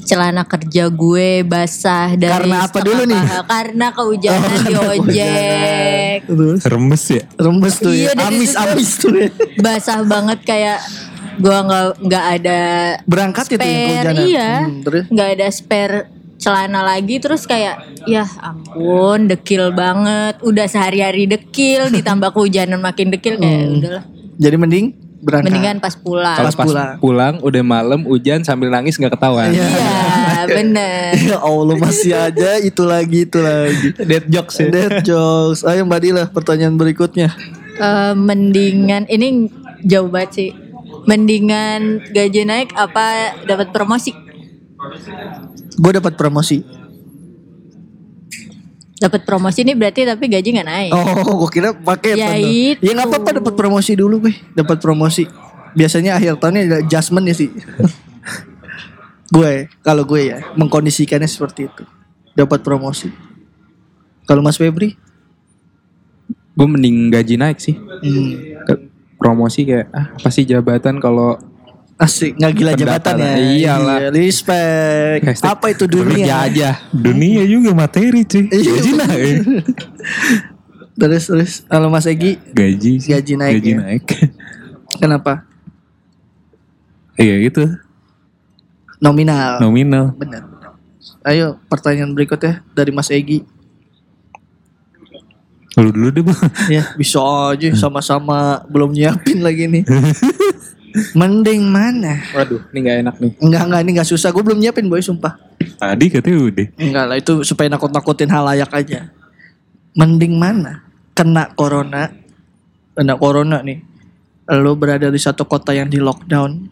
celana 0.00 0.44
kerja 0.44 0.86
gue 0.86 1.42
basah 1.42 2.12
dari 2.12 2.28
Karena 2.44 2.56
apa 2.62 2.78
dulu 2.78 3.02
nih? 3.04 3.16
paha. 3.18 3.40
Karena 3.44 3.86
kehujanan 3.90 4.50
Oh, 4.52 4.60
di 4.60 4.74
ojek. 4.76 6.18
Terus 6.24 6.60
Remes 6.62 7.04
ya. 7.08 7.22
remes 7.36 7.74
tuh 7.76 7.92
Iya, 7.92 8.10
ya, 8.12 8.22
amis 8.24 8.52
amis 8.54 8.90
tuh 8.96 9.12
ya. 9.12 9.28
Basah 9.56 9.98
banget 10.02 10.38
kayak 10.42 10.78
gue 11.34 11.50
nggak 11.58 11.84
nggak 12.00 12.24
ada 12.32 12.60
Berangkat 13.02 13.44
itu 13.48 13.56
yang 13.56 13.64
spare 13.64 13.80
kehujanan. 14.04 14.24
iya 14.24 14.50
Hmm, 14.60 15.04
nggak 15.08 15.28
ada 15.32 15.46
spare 15.48 15.96
celana 16.44 16.84
lagi 16.84 17.16
terus 17.16 17.42
kayak 17.42 17.80
ya 18.04 18.28
ampun 18.38 19.24
dekil 19.24 19.72
banget 19.72 20.36
udah 20.40 20.68
sehari-hari 20.68 21.24
dekil 21.24 21.88
ditambah 21.96 22.30
kehujanan 22.30 22.78
makin 22.78 23.08
dekil 23.08 23.40
kayak 23.40 23.64
Hmm. 23.64 23.78
udahlah 23.80 24.04
jadi 24.36 24.56
mending 24.56 24.86
berangkat. 25.18 25.48
mendingan 25.48 25.76
pas 25.78 25.96
pulang 25.96 26.36
Kalau 26.36 26.50
Pas 26.50 26.58
pulang. 26.60 26.94
pulang. 27.00 27.34
udah 27.40 27.62
malam 27.62 28.04
hujan 28.04 28.44
sambil 28.44 28.68
nangis 28.68 28.94
nggak 28.94 29.16
ketahuan. 29.16 29.48
Iya. 29.48 29.64
iya 29.64 30.42
bener 30.44 31.16
Ya 31.32 31.38
Allah 31.40 31.76
masih 31.78 32.12
aja 32.12 32.60
itu 32.60 32.84
lagi 32.84 33.24
itu 33.24 33.40
lagi. 33.40 33.96
Dead 33.96 34.28
jokes 34.28 34.60
ya. 34.60 34.68
Dead 34.68 35.00
jokes. 35.02 35.64
Ayo 35.64 35.88
Mbak 35.88 36.00
Dila 36.02 36.24
pertanyaan 36.28 36.76
berikutnya. 36.76 37.32
Eh, 37.74 38.12
mendingan 38.12 39.08
ini 39.08 39.48
jauh 39.80 40.06
banget 40.06 40.30
sih 40.34 40.50
mendingan 41.04 42.00
gaji 42.06 42.42
naik 42.42 42.72
apa 42.72 43.04
dapat 43.42 43.70
promosi 43.70 44.12
Gue 45.74 45.92
dapat 45.92 46.14
promosi. 46.14 46.62
dapat 48.94 49.20
promosi 49.22 49.60
ini 49.60 49.76
berarti 49.76 50.06
tapi 50.06 50.32
gaji 50.32 50.48
nggak 50.54 50.64
naik 50.64 50.90
Oh, 50.94 51.44
gue 51.44 51.50
kira 51.52 51.76
pakai 51.76 52.16
Ya 52.16 52.32
itu. 52.38 52.80
Ya 52.80 52.94
nggak 52.94 53.10
apa-apa 53.10 53.30
dapat 53.36 53.52
promosi 53.52 53.92
dulu 53.92 54.22
gue. 54.22 54.34
Dapat 54.54 54.80
promosi. 54.80 55.28
Biasanya 55.74 56.16
akhir 56.16 56.38
tahunnya 56.38 56.62
ada 56.64 56.76
adjustment 56.80 57.26
ya 57.26 57.34
sih. 57.34 57.50
gue, 59.34 59.52
kalau 59.80 60.06
gue 60.06 60.30
ya 60.30 60.38
mengkondisikannya 60.54 61.26
seperti 61.26 61.68
itu. 61.68 61.84
Dapat 62.32 62.62
promosi. 62.62 63.10
Kalau 64.24 64.40
Mas 64.40 64.56
Febri? 64.56 64.96
Gue 66.54 66.66
mending 66.66 67.10
gaji 67.10 67.34
naik 67.36 67.58
sih. 67.60 67.76
Hmm. 67.76 68.30
Ke- 68.64 68.82
Promosi 69.14 69.64
kayak 69.64 69.88
ah 69.90 70.06
pasti 70.16 70.44
jabatan 70.44 70.96
kalau 70.96 71.36
Asik, 71.94 72.34
nggak 72.34 72.52
gila 72.52 72.72
jabatan 72.74 73.14
ya. 73.16 73.32
Iyalah. 73.38 73.98
Iya, 74.02 74.08
respect. 74.10 75.20
Hashtag 75.30 75.46
Apa 75.46 75.66
itu 75.70 75.86
dunia? 75.86 76.02
bekerja 76.10 76.34
aja. 76.42 76.68
Dunia 76.90 77.42
juga 77.46 77.70
materi 77.70 78.26
cuy. 78.26 78.50
Iya. 78.50 78.70
Gaji 78.74 78.92
naik. 78.98 79.36
Terus 80.94 81.26
terus 81.26 81.52
kalau 81.66 81.90
Mas 81.90 82.06
Egi 82.06 82.38
Gaji 82.54 83.02
sih. 83.02 83.10
Gaji 83.10 83.34
naik 83.34 83.54
Gaji 83.58 83.70
ya. 83.70 83.78
naik. 83.82 84.04
kenapa? 84.94 85.42
Iya 87.14 87.34
itu. 87.42 87.66
Nominal. 88.98 89.58
Nominal. 89.58 90.14
Benar. 90.14 90.46
Ayo 91.22 91.58
pertanyaan 91.66 92.14
berikutnya 92.14 92.62
dari 92.70 92.94
Mas 92.94 93.10
Egi. 93.10 93.42
Lu 95.74 95.90
dulu 95.90 96.14
deh 96.14 96.22
bang. 96.22 96.38
Ya 96.70 96.84
bisa 96.94 97.18
aja 97.50 97.74
sama-sama 97.74 98.62
belum 98.70 98.94
nyiapin 98.94 99.42
lagi 99.42 99.66
nih. 99.66 99.82
Mending 100.94 101.66
mana? 101.66 102.22
Waduh, 102.30 102.70
ini 102.70 102.78
nggak 102.86 102.98
enak 103.02 103.14
nih. 103.18 103.32
Enggak 103.42 103.62
enggak 103.66 103.80
ini 103.82 103.90
enggak 103.98 104.10
susah. 104.14 104.30
Gue 104.30 104.46
belum 104.46 104.62
nyiapin 104.62 104.86
boy 104.86 105.02
sumpah. 105.02 105.34
Tadi 105.58 106.06
katanya 106.06 106.38
udah. 106.38 106.66
Enggak 106.78 107.04
lah 107.10 107.16
itu 107.18 107.42
supaya 107.42 107.66
nakut-nakutin 107.66 108.30
halayak 108.30 108.70
aja. 108.70 109.10
Mending 109.98 110.38
mana? 110.38 110.86
Kena 111.10 111.50
corona. 111.58 112.14
Kena 112.94 113.18
corona 113.18 113.58
nih. 113.66 113.82
Lo 114.54 114.78
berada 114.78 115.10
di 115.10 115.18
satu 115.18 115.42
kota 115.42 115.74
yang 115.74 115.90
di 115.90 115.98
lockdown. 115.98 116.70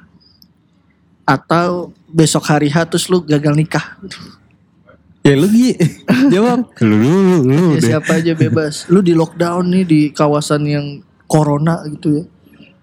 Atau 1.27 1.91
besok 2.07 2.47
hari 2.47 2.71
H 2.71 2.87
terus 2.87 3.11
lu 3.11 3.27
gagal 3.27 3.55
nikah. 3.59 3.99
Ya 5.23 5.35
lu 5.35 5.51
Gi. 5.51 5.75
Jawab. 6.35 6.71
Lu 6.79 6.95
dulu, 6.95 7.37
lu 7.47 7.63
Ya 7.75 7.79
deh. 7.79 7.91
siapa 7.95 8.23
aja 8.23 8.35
bebas. 8.39 8.87
Lu 8.87 9.03
di 9.03 9.15
lockdown 9.19 9.67
nih 9.67 9.85
di 9.87 10.01
kawasan 10.15 10.63
yang 10.67 10.87
corona 11.27 11.83
gitu 11.91 12.23
ya. 12.23 12.25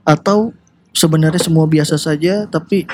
Atau 0.04 0.52
sebenarnya 0.92 1.38
semua 1.38 1.66
biasa 1.66 1.96
saja 1.96 2.46
tapi 2.46 2.86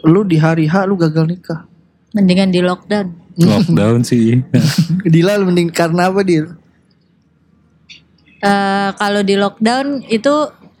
lu 0.00 0.22
di 0.22 0.36
hari 0.36 0.64
H 0.64 0.84
lu 0.84 0.96
gagal 0.96 1.26
nikah. 1.26 1.66
mendingan 2.10 2.50
di 2.50 2.58
lockdown 2.58 3.14
Lockdown 3.36 4.02
sih. 4.08 4.42
Dila 5.02 5.38
lu 5.38 5.46
mending 5.46 5.70
karena 5.70 6.10
apa 6.10 6.20
dia? 6.20 6.50
Eh, 8.40 8.90
kalau 8.94 9.20
di 9.20 9.36
lockdown 9.36 10.00
itu 10.06 10.32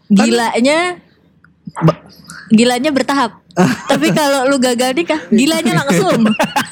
gilanya 0.08 0.96
Ba- 1.76 2.02
gilanya 2.50 2.90
bertahap 2.90 3.36
Tapi 3.90 4.10
kalau 4.10 4.46
lu 4.46 4.56
gagal 4.56 4.94
nikah, 4.94 5.20
gilanya 5.28 5.84
langsung. 5.84 6.22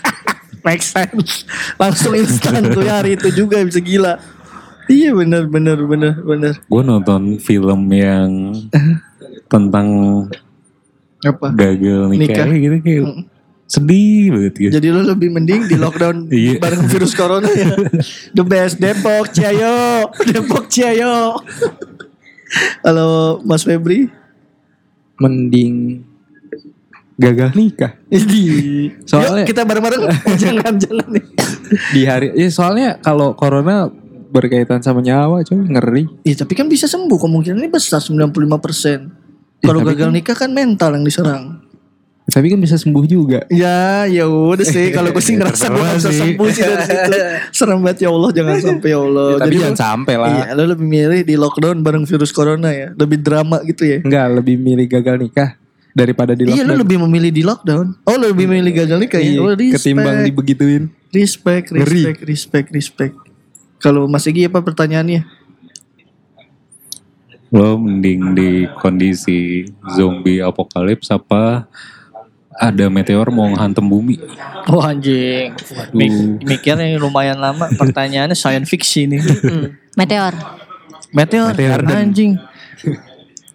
Make 0.66 0.80
sense. 0.80 1.44
Langsung 1.74 2.14
instan 2.14 2.66
tuh 2.68 2.82
ya 2.82 2.98
hari 2.98 3.14
itu 3.14 3.30
juga 3.30 3.60
bisa 3.60 3.78
gila. 3.78 4.18
Iya 4.86 5.12
bener 5.12 5.44
bener 5.46 5.78
bener 5.80 6.14
bener. 6.18 6.54
Gue 6.64 6.82
nonton 6.82 7.36
film 7.38 7.82
yang 7.90 8.56
tentang 9.48 9.86
Apa? 11.18 11.50
gagal 11.50 12.08
Nikah. 12.08 12.46
nikah, 12.46 12.46
gitu 12.54 12.76
kayak 12.78 13.04
sedih 13.64 14.30
banget 14.30 14.54
gitu. 14.56 14.72
Jadi 14.72 14.86
lo 14.88 15.00
lebih 15.02 15.28
mending 15.28 15.66
di 15.66 15.76
lockdown 15.76 16.28
Iya. 16.32 16.56
bareng 16.56 16.86
virus 16.86 17.12
corona 17.12 17.48
ya. 17.48 17.74
The 18.36 18.40
best 18.42 18.78
Depok 18.78 19.28
Ciayo, 19.28 20.08
Depok 20.24 20.68
Ciayo. 20.68 21.36
Halo 22.80 23.08
Mas 23.42 23.60
Febri. 23.62 24.08
Mending 25.18 26.06
gagal 27.18 27.50
nikah 27.52 27.98
Ini. 28.08 28.94
Soalnya- 29.02 29.42
Yuk 29.42 29.50
kita 29.50 29.66
bareng-bareng. 29.66 30.00
Jangan 30.40 30.72
jangan 30.78 31.08
nih. 31.10 31.24
di 31.90 32.02
hari. 32.04 32.28
Ya 32.32 32.48
soalnya 32.48 32.96
kalau 32.96 33.34
corona 33.34 33.90
berkaitan 34.28 34.78
sama 34.78 35.00
nyawa, 35.00 35.42
cuy 35.42 35.58
ngeri. 35.58 36.04
Iya 36.22 36.40
tapi 36.40 36.54
kan 36.54 36.64
bisa 36.64 36.86
sembuh 36.86 37.18
kemungkinan 37.18 37.58
ini 37.58 37.68
besar 37.68 37.98
95%. 37.98 39.17
Kalau 39.60 39.80
tapi 39.80 39.90
gagal 39.92 40.10
nikah 40.12 40.36
kan 40.36 40.50
mental 40.50 40.90
yang 40.92 41.02
diserang. 41.02 41.44
Tapi 42.24 42.52
kan 42.52 42.60
bisa 42.60 42.76
sembuh 42.76 43.04
juga. 43.04 43.48
Ya, 43.48 44.04
ya 44.04 44.28
udah 44.28 44.60
sih. 44.60 44.90
Kalau 44.96 45.10
gue 45.10 45.18
sih 45.18 45.32
ngerasa 45.34 45.64
gue 45.66 45.80
bisa 45.96 46.10
sembuh 46.10 46.46
sih 46.46 46.60
dari 46.60 46.84
situ. 46.84 47.12
Serem 47.56 47.80
banget 47.80 48.04
ya 48.04 48.08
Allah, 48.10 48.30
jangan 48.30 48.54
sampai 48.60 48.88
ya 48.88 48.98
Allah. 49.00 49.28
tapi 49.32 49.40
Jadi 49.40 49.56
jangan 49.56 49.72
lo- 49.72 49.80
sampai 49.80 50.14
lah. 50.14 50.28
Iya, 50.28 50.44
lo 50.52 50.62
lebih 50.68 50.86
milih 50.86 51.20
di 51.24 51.34
lockdown 51.34 51.76
bareng 51.80 52.04
virus 52.04 52.30
corona 52.30 52.68
ya. 52.68 52.88
Lebih 52.92 53.18
drama 53.18 53.64
gitu 53.64 53.82
ya. 53.82 53.98
Enggak, 53.98 54.26
lebih 54.34 54.54
milih 54.56 54.86
gagal 54.86 55.16
nikah 55.16 55.50
daripada 55.90 56.32
di 56.32 56.44
Iya, 56.44 56.52
lockdown. 56.52 56.68
lo 56.68 56.74
lebih 56.76 56.96
memilih 57.00 57.30
di 57.32 57.42
lockdown. 57.42 57.86
Oh, 58.04 58.14
lo 58.14 58.26
lebih 58.28 58.44
memilih 58.46 58.72
gagal 58.76 58.98
nikah 59.00 59.18
ya. 59.18 59.26
Iya, 59.26 59.38
Oh, 59.40 59.48
respect. 59.50 59.72
ketimbang 59.74 60.16
dibegituin. 60.22 60.82
respect, 61.08 61.66
Ngeri. 61.72 62.02
respect, 62.04 62.20
respect, 62.22 62.68
respect. 62.70 63.14
Kalau 63.78 64.04
Mas 64.04 64.28
Egi 64.28 64.44
apa 64.44 64.60
pertanyaannya? 64.60 65.37
Lo 67.48 67.80
mending 67.80 68.36
di 68.36 68.50
kondisi 68.76 69.64
zombie 69.96 70.44
apokalips 70.44 71.08
apa 71.08 71.64
ada 72.52 72.90
meteor 72.90 73.30
mau 73.30 73.48
ngehantem 73.48 73.86
bumi? 73.86 74.20
Oh 74.68 74.82
anjing. 74.82 75.54
Mik 75.94 76.12
mikirnya 76.44 76.98
lumayan 76.98 77.38
lama. 77.38 77.70
Pertanyaannya 77.72 78.36
science 78.36 78.68
fiction 78.68 79.16
nih. 79.16 79.22
Meteor. 79.96 80.34
Meteor, 81.14 81.56
Meteor 81.56 81.80
dan- 81.86 82.12
anjing. 82.12 82.32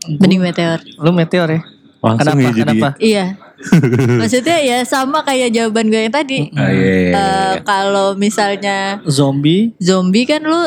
Mending 0.09 0.41
meteor. 0.41 0.79
Lu 0.97 1.13
meteor 1.13 1.47
ya? 1.51 1.61
Langsung 2.01 2.33
Kenapa? 2.35 2.41
ya 2.41 2.49
jadi. 2.51 2.63
Kenapa? 2.65 2.89
Iya. 2.97 3.25
Maksudnya 4.19 4.57
ya 4.59 4.77
sama 4.83 5.23
kayak 5.23 5.55
jawaban 5.55 5.87
gue 5.87 6.01
yang 6.03 6.11
tadi. 6.11 6.51
Ah, 6.51 6.67
iya, 6.67 6.75
iya, 6.75 6.95
iya. 6.99 7.11
Eh, 7.15 7.53
kalau 7.63 8.11
misalnya 8.11 8.99
Zombie 9.07 9.71
zombie 9.79 10.27
kan 10.27 10.43
lu 10.43 10.59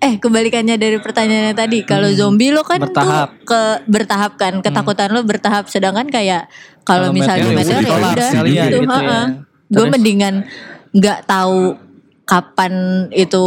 eh 0.00 0.16
kebalikannya 0.16 0.80
dari 0.80 0.96
pertanyaannya 0.96 1.54
tadi. 1.54 1.78
Kalau 1.84 2.08
zombie 2.16 2.50
lo 2.50 2.64
kan 2.64 2.80
Hmm. 2.80 2.88
Bertahap. 2.88 3.28
Hmm. 3.28 3.36
tuh 3.36 3.46
ke 3.46 3.62
bertahap 3.84 4.32
kan, 4.40 4.54
ketakutan 4.64 5.08
lo 5.12 5.20
bertahap 5.22 5.68
sedangkan 5.68 6.08
kayak 6.08 6.48
kalau 6.88 7.12
misalnya 7.12 7.52
meteor 7.52 7.84
ya 7.84 7.96
udah 8.00 8.28
sekalian 8.32 8.66
gitu, 8.66 8.78
gitu 8.82 8.96
ya. 8.96 9.20
Gue 9.70 9.86
mendingan 9.86 10.34
nggak 10.90 11.28
tahu 11.28 11.78
kapan 12.26 13.06
itu 13.10 13.44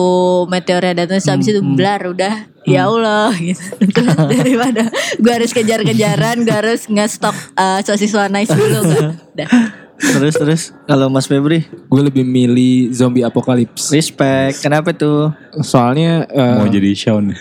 meteornya 0.51 1.03
datang 1.03 1.19
terus 1.19 1.31
habis 1.31 1.47
itu 1.55 1.63
Hmm, 1.63 1.79
blar 1.79 2.03
udah 2.03 2.51
ya 2.67 2.91
Allah 2.91 3.31
gitu 3.39 3.79
daripada 4.35 4.91
gue 5.19 5.31
harus 5.31 5.55
kejar-kejaran 5.55 6.43
gue 6.43 6.51
harus 6.51 6.91
nge-stok 6.91 7.35
eh, 7.55 7.79
sosis 7.87 8.11
nice 8.27 8.51
dulu 8.51 8.79
kan 8.83 9.07
terus 10.03 10.35
terus 10.35 10.61
kalau 10.83 11.07
Mas 11.07 11.23
Febri 11.23 11.63
Gue 11.87 12.01
lebih 12.01 12.21
milih 12.21 12.91
zombie 12.91 13.21
apokalips. 13.21 13.87
respect 13.89 14.59
kenapa 14.59 14.91
tuh 14.91 15.31
Soalnya 15.59 16.27
eh, 16.27 16.57
Mau 16.57 16.67
jadi 16.67 16.91
Shaun. 16.91 17.31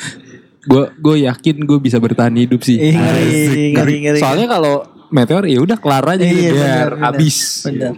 gue 0.70 0.84
gue 0.96 1.16
yakin 1.24 1.56
gue 1.60 1.78
bisa 1.78 1.96
bertahan 1.96 2.34
hidup 2.34 2.58
sih. 2.60 2.74
Ih, 2.74 2.94
ngeri, 2.94 3.30
ngeri, 3.72 3.96
ngeri. 4.02 4.18
Soalnya 4.18 4.46
kalau 4.48 4.74
meteor 5.08 5.46
ya 5.46 5.58
udah 5.58 5.78
kelar 5.78 6.02
aja 6.04 6.20
gitu 6.20 6.34
Iya, 6.34 6.50
biar 6.50 6.58
benar, 6.58 6.90
benar. 6.90 7.04
habis. 7.06 7.36
bener 7.62 7.94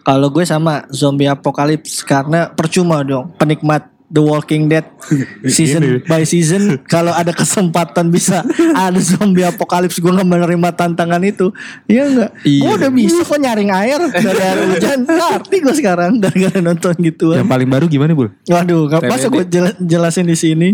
kalau 0.00 0.26
gue 0.26 0.42
sama 0.42 0.88
zombie 0.88 1.28
apocalypse 1.28 2.00
karena 2.02 2.48
percuma 2.48 3.04
dong 3.04 3.30
penikmat 3.36 3.86
The 4.10 4.18
Walking 4.18 4.66
Dead 4.66 4.82
season 5.46 6.02
by 6.04 6.22
season 6.22 6.82
kalau 6.84 7.10
ada 7.10 7.30
kesempatan 7.30 8.10
bisa 8.10 8.42
ada 8.76 8.98
zombie 8.98 9.42
apocalypse 9.42 9.96
gue 9.96 10.10
nggak 10.10 10.26
menerima 10.26 10.68
tantangan 10.74 11.22
itu 11.22 11.54
ya 11.86 12.04
enggak 12.04 12.30
Iya. 12.42 12.60
gue 12.60 12.72
udah 12.76 12.90
bisa 12.90 13.20
kok 13.22 13.38
nyaring 13.38 13.70
air 13.70 14.00
dari 14.10 14.40
air 14.40 14.58
hujan 14.66 14.98
ngerti 15.04 15.56
gue 15.60 15.74
sekarang 15.74 16.12
gara-gara 16.18 16.58
nonton 16.58 16.94
gitu 16.98 17.32
Yang 17.32 17.46
paling 17.46 17.68
baru 17.68 17.84
gimana 17.86 18.12
bul? 18.12 18.34
Waduh, 18.44 18.90
masa 19.00 19.26
TBD. 19.26 19.32
gue 19.32 19.44
jelasin 19.80 20.26
di 20.26 20.34
sini. 20.34 20.68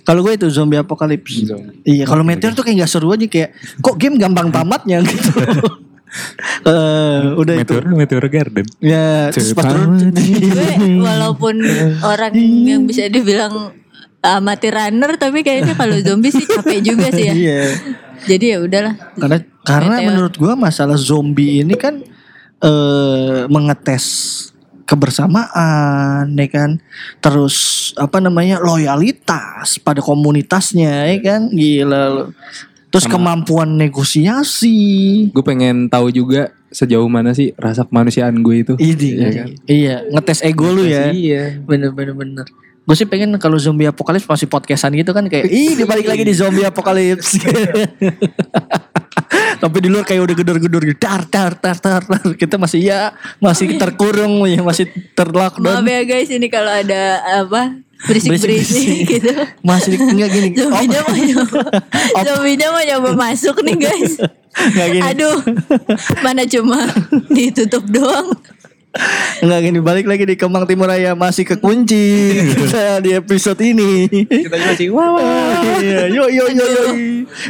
Kalau 0.00 0.24
gue 0.24 0.32
itu 0.32 0.48
zombie 0.48 0.74
apocalypse. 0.74 1.44
Iya, 1.84 2.08
kalau 2.08 2.24
meteor 2.24 2.50
tuh 2.50 2.64
kayak 2.64 2.82
gak 2.82 2.90
seru 2.90 3.12
aja 3.12 3.26
kayak 3.26 3.52
kok 3.78 3.94
game 3.94 4.16
gampang 4.16 4.48
tamatnya 4.48 5.04
gitu. 5.04 5.30
Eh, 6.60 7.20
udah 7.34 7.54
itu. 7.56 7.72
meteor 7.72 7.84
meteor 7.90 8.26
garden. 8.28 8.66
Ya, 8.78 9.32
gue 9.32 11.00
walaupun 11.00 11.56
orang 12.02 12.32
yang 12.36 12.84
bisa 12.84 13.06
dibilang 13.06 13.72
amatir 14.20 14.70
runner 14.70 15.16
tapi 15.16 15.40
kayaknya 15.40 15.72
kalau 15.72 15.96
zombie 15.98 16.28
sih 16.28 16.44
capek 16.44 16.84
juga 16.84 17.08
sih 17.08 17.24
ya 17.24 17.32
Iya. 17.32 17.60
jadi 18.28 18.44
ya 18.44 18.58
udahlah 18.60 18.94
Karena 19.16 19.36
karena 19.64 19.94
Meteor. 19.96 20.08
menurut 20.12 20.34
gue 20.36 20.52
masalah 20.54 21.00
zombie 21.00 21.64
ini 21.64 21.72
kan 21.72 22.04
eh 22.60 23.48
mengetes 23.48 24.04
kebersamaan 24.84 26.36
ya 26.36 26.48
kan 26.52 26.70
terus 27.18 27.56
apa 27.96 28.20
namanya 28.20 28.60
loyalitas 28.60 29.80
pada 29.80 30.04
komunitasnya 30.04 31.08
ya 31.08 31.18
kan 31.24 31.40
gila 31.48 32.28
terus 32.90 33.06
kemampuan 33.06 33.72
negosiasi 33.72 35.30
Gue 35.30 35.40
pengen 35.40 35.86
tahu 35.86 36.10
juga 36.10 36.50
sejauh 36.68 37.06
mana 37.06 37.30
sih 37.30 37.50
rasa 37.56 37.82
kemanusiaan 37.82 38.36
gue 38.36 38.54
itu. 38.60 38.72
Ini 38.74 39.08
Iya 39.10 39.28
kan? 39.32 39.46
iya 39.66 39.94
ngetes 40.08 40.40
ego 40.40 40.68
lu 40.68 40.82
ya 40.82 41.08
Iya. 41.10 41.56
bener 41.60 41.90
bener 41.90 42.12
bener 42.12 42.44
gue 42.80 42.96
sih 42.96 43.04
pengen 43.04 43.28
kalau 43.36 43.54
zombie 43.54 43.84
apokalips 43.84 44.24
masih 44.24 44.46
podcastan 44.46 44.92
gitu 44.92 45.10
kan 45.10 45.24
kayak 45.24 45.46
ih 45.46 45.72
dibalik 45.76 46.04
lagi 46.04 46.22
di 46.22 46.32
zombie 46.32 46.64
apokalips 46.64 47.36
tapi 49.62 49.76
di 49.78 49.86
luar 49.86 50.02
kayak 50.02 50.20
udah 50.22 50.34
gedor-gedor 50.34 50.80
gitu 50.84 50.98
tar 50.98 51.22
tar 51.24 51.54
tar 51.54 51.76
tar 51.76 52.00
tar. 52.02 52.20
kita 52.34 52.56
masih 52.56 52.82
ya 52.82 53.12
masih 53.38 53.76
terkurung 53.76 54.42
ya 54.44 54.60
masih 54.60 54.88
maaf 54.88 55.14
terlockdown 55.14 55.84
ya 55.84 56.00
guys 56.02 56.28
ini 56.32 56.48
kalau 56.48 56.70
ada 56.72 57.20
apa 57.44 57.78
berisik-berisik 58.00 58.98
gitu. 59.06 59.32
Masih 59.60 59.96
enggak 59.96 60.30
gini. 60.30 60.48
Oh, 60.60 60.80
zombinya 60.80 61.00
mau 61.04 61.16
nyoba. 61.16 61.60
Zombinya 62.26 62.66
mau 62.70 62.82
nyoba 62.82 63.10
masuk 63.18 63.56
nih 63.60 63.76
guys. 63.76 64.12
Enggak 64.56 64.88
gini. 64.88 65.02
Aduh 65.04 65.36
mana 66.20 66.42
cuma 66.44 66.80
ditutup 67.28 67.84
doang. 67.86 68.32
Enggak 69.38 69.60
gini 69.62 69.78
balik 69.78 70.06
lagi 70.08 70.24
di 70.24 70.34
Kemang 70.34 70.66
Timur 70.66 70.90
Raya. 70.90 71.14
Masih 71.14 71.46
kekunci. 71.46 72.06
Kita 72.56 72.98
di 72.98 73.14
episode 73.14 73.60
ini. 73.62 74.08
Kita 74.26 74.56
masih 74.56 74.90
wah 74.90 75.14
Iya, 75.78 76.10
yo 76.10 76.26
yo 76.26 76.44
yo 76.50 76.66
yo. 76.66 76.84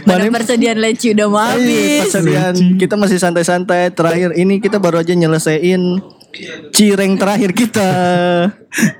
mana 0.04 0.28
Mana 0.28 0.36
persediaan 0.36 0.78
leci 0.78 1.16
udah 1.16 1.26
mau 1.26 1.40
Iya, 1.40 1.56
habis. 1.56 2.00
persediaan. 2.04 2.54
Kita 2.76 2.94
masih 2.94 3.16
santai-santai. 3.16 3.88
Terakhir 3.90 4.36
ini 4.36 4.60
kita 4.60 4.76
baru 4.76 5.00
aja 5.00 5.16
nyelesain 5.16 5.80
cireng 6.70 7.16
terakhir 7.16 7.50
kita. 7.56 7.90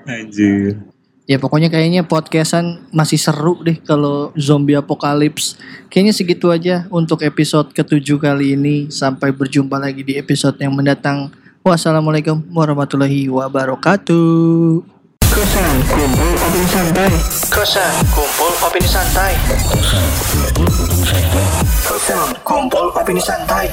Anjir. 0.09 0.90
Ya 1.31 1.39
pokoknya 1.39 1.71
kayaknya 1.71 2.03
podcastan 2.03 2.83
masih 2.91 3.15
seru 3.15 3.63
deh 3.63 3.79
kalau 3.79 4.35
zombie 4.35 4.75
apocalypse. 4.75 5.55
Kayaknya 5.87 6.11
segitu 6.11 6.51
aja 6.51 6.91
untuk 6.91 7.23
episode 7.23 7.71
ketujuh 7.71 8.19
kali 8.19 8.59
ini. 8.59 8.91
Sampai 8.91 9.31
berjumpa 9.31 9.79
lagi 9.79 10.03
di 10.03 10.19
episode 10.19 10.59
yang 10.59 10.75
mendatang. 10.75 11.31
Wassalamualaikum 11.63 12.43
warahmatullahi 12.51 13.31
wabarakatuh. 13.31 14.83
Kosan 15.31 15.75
kumpul 15.87 16.35
opini 16.35 16.67
santai. 16.67 17.15
Kosan 17.47 17.95
kumpul 18.11 18.51
opini 18.67 18.89
santai. 18.91 19.33
Kosan 21.87 22.29
kumpul 22.43 22.87
opini 22.91 23.23
santai. 23.23 23.71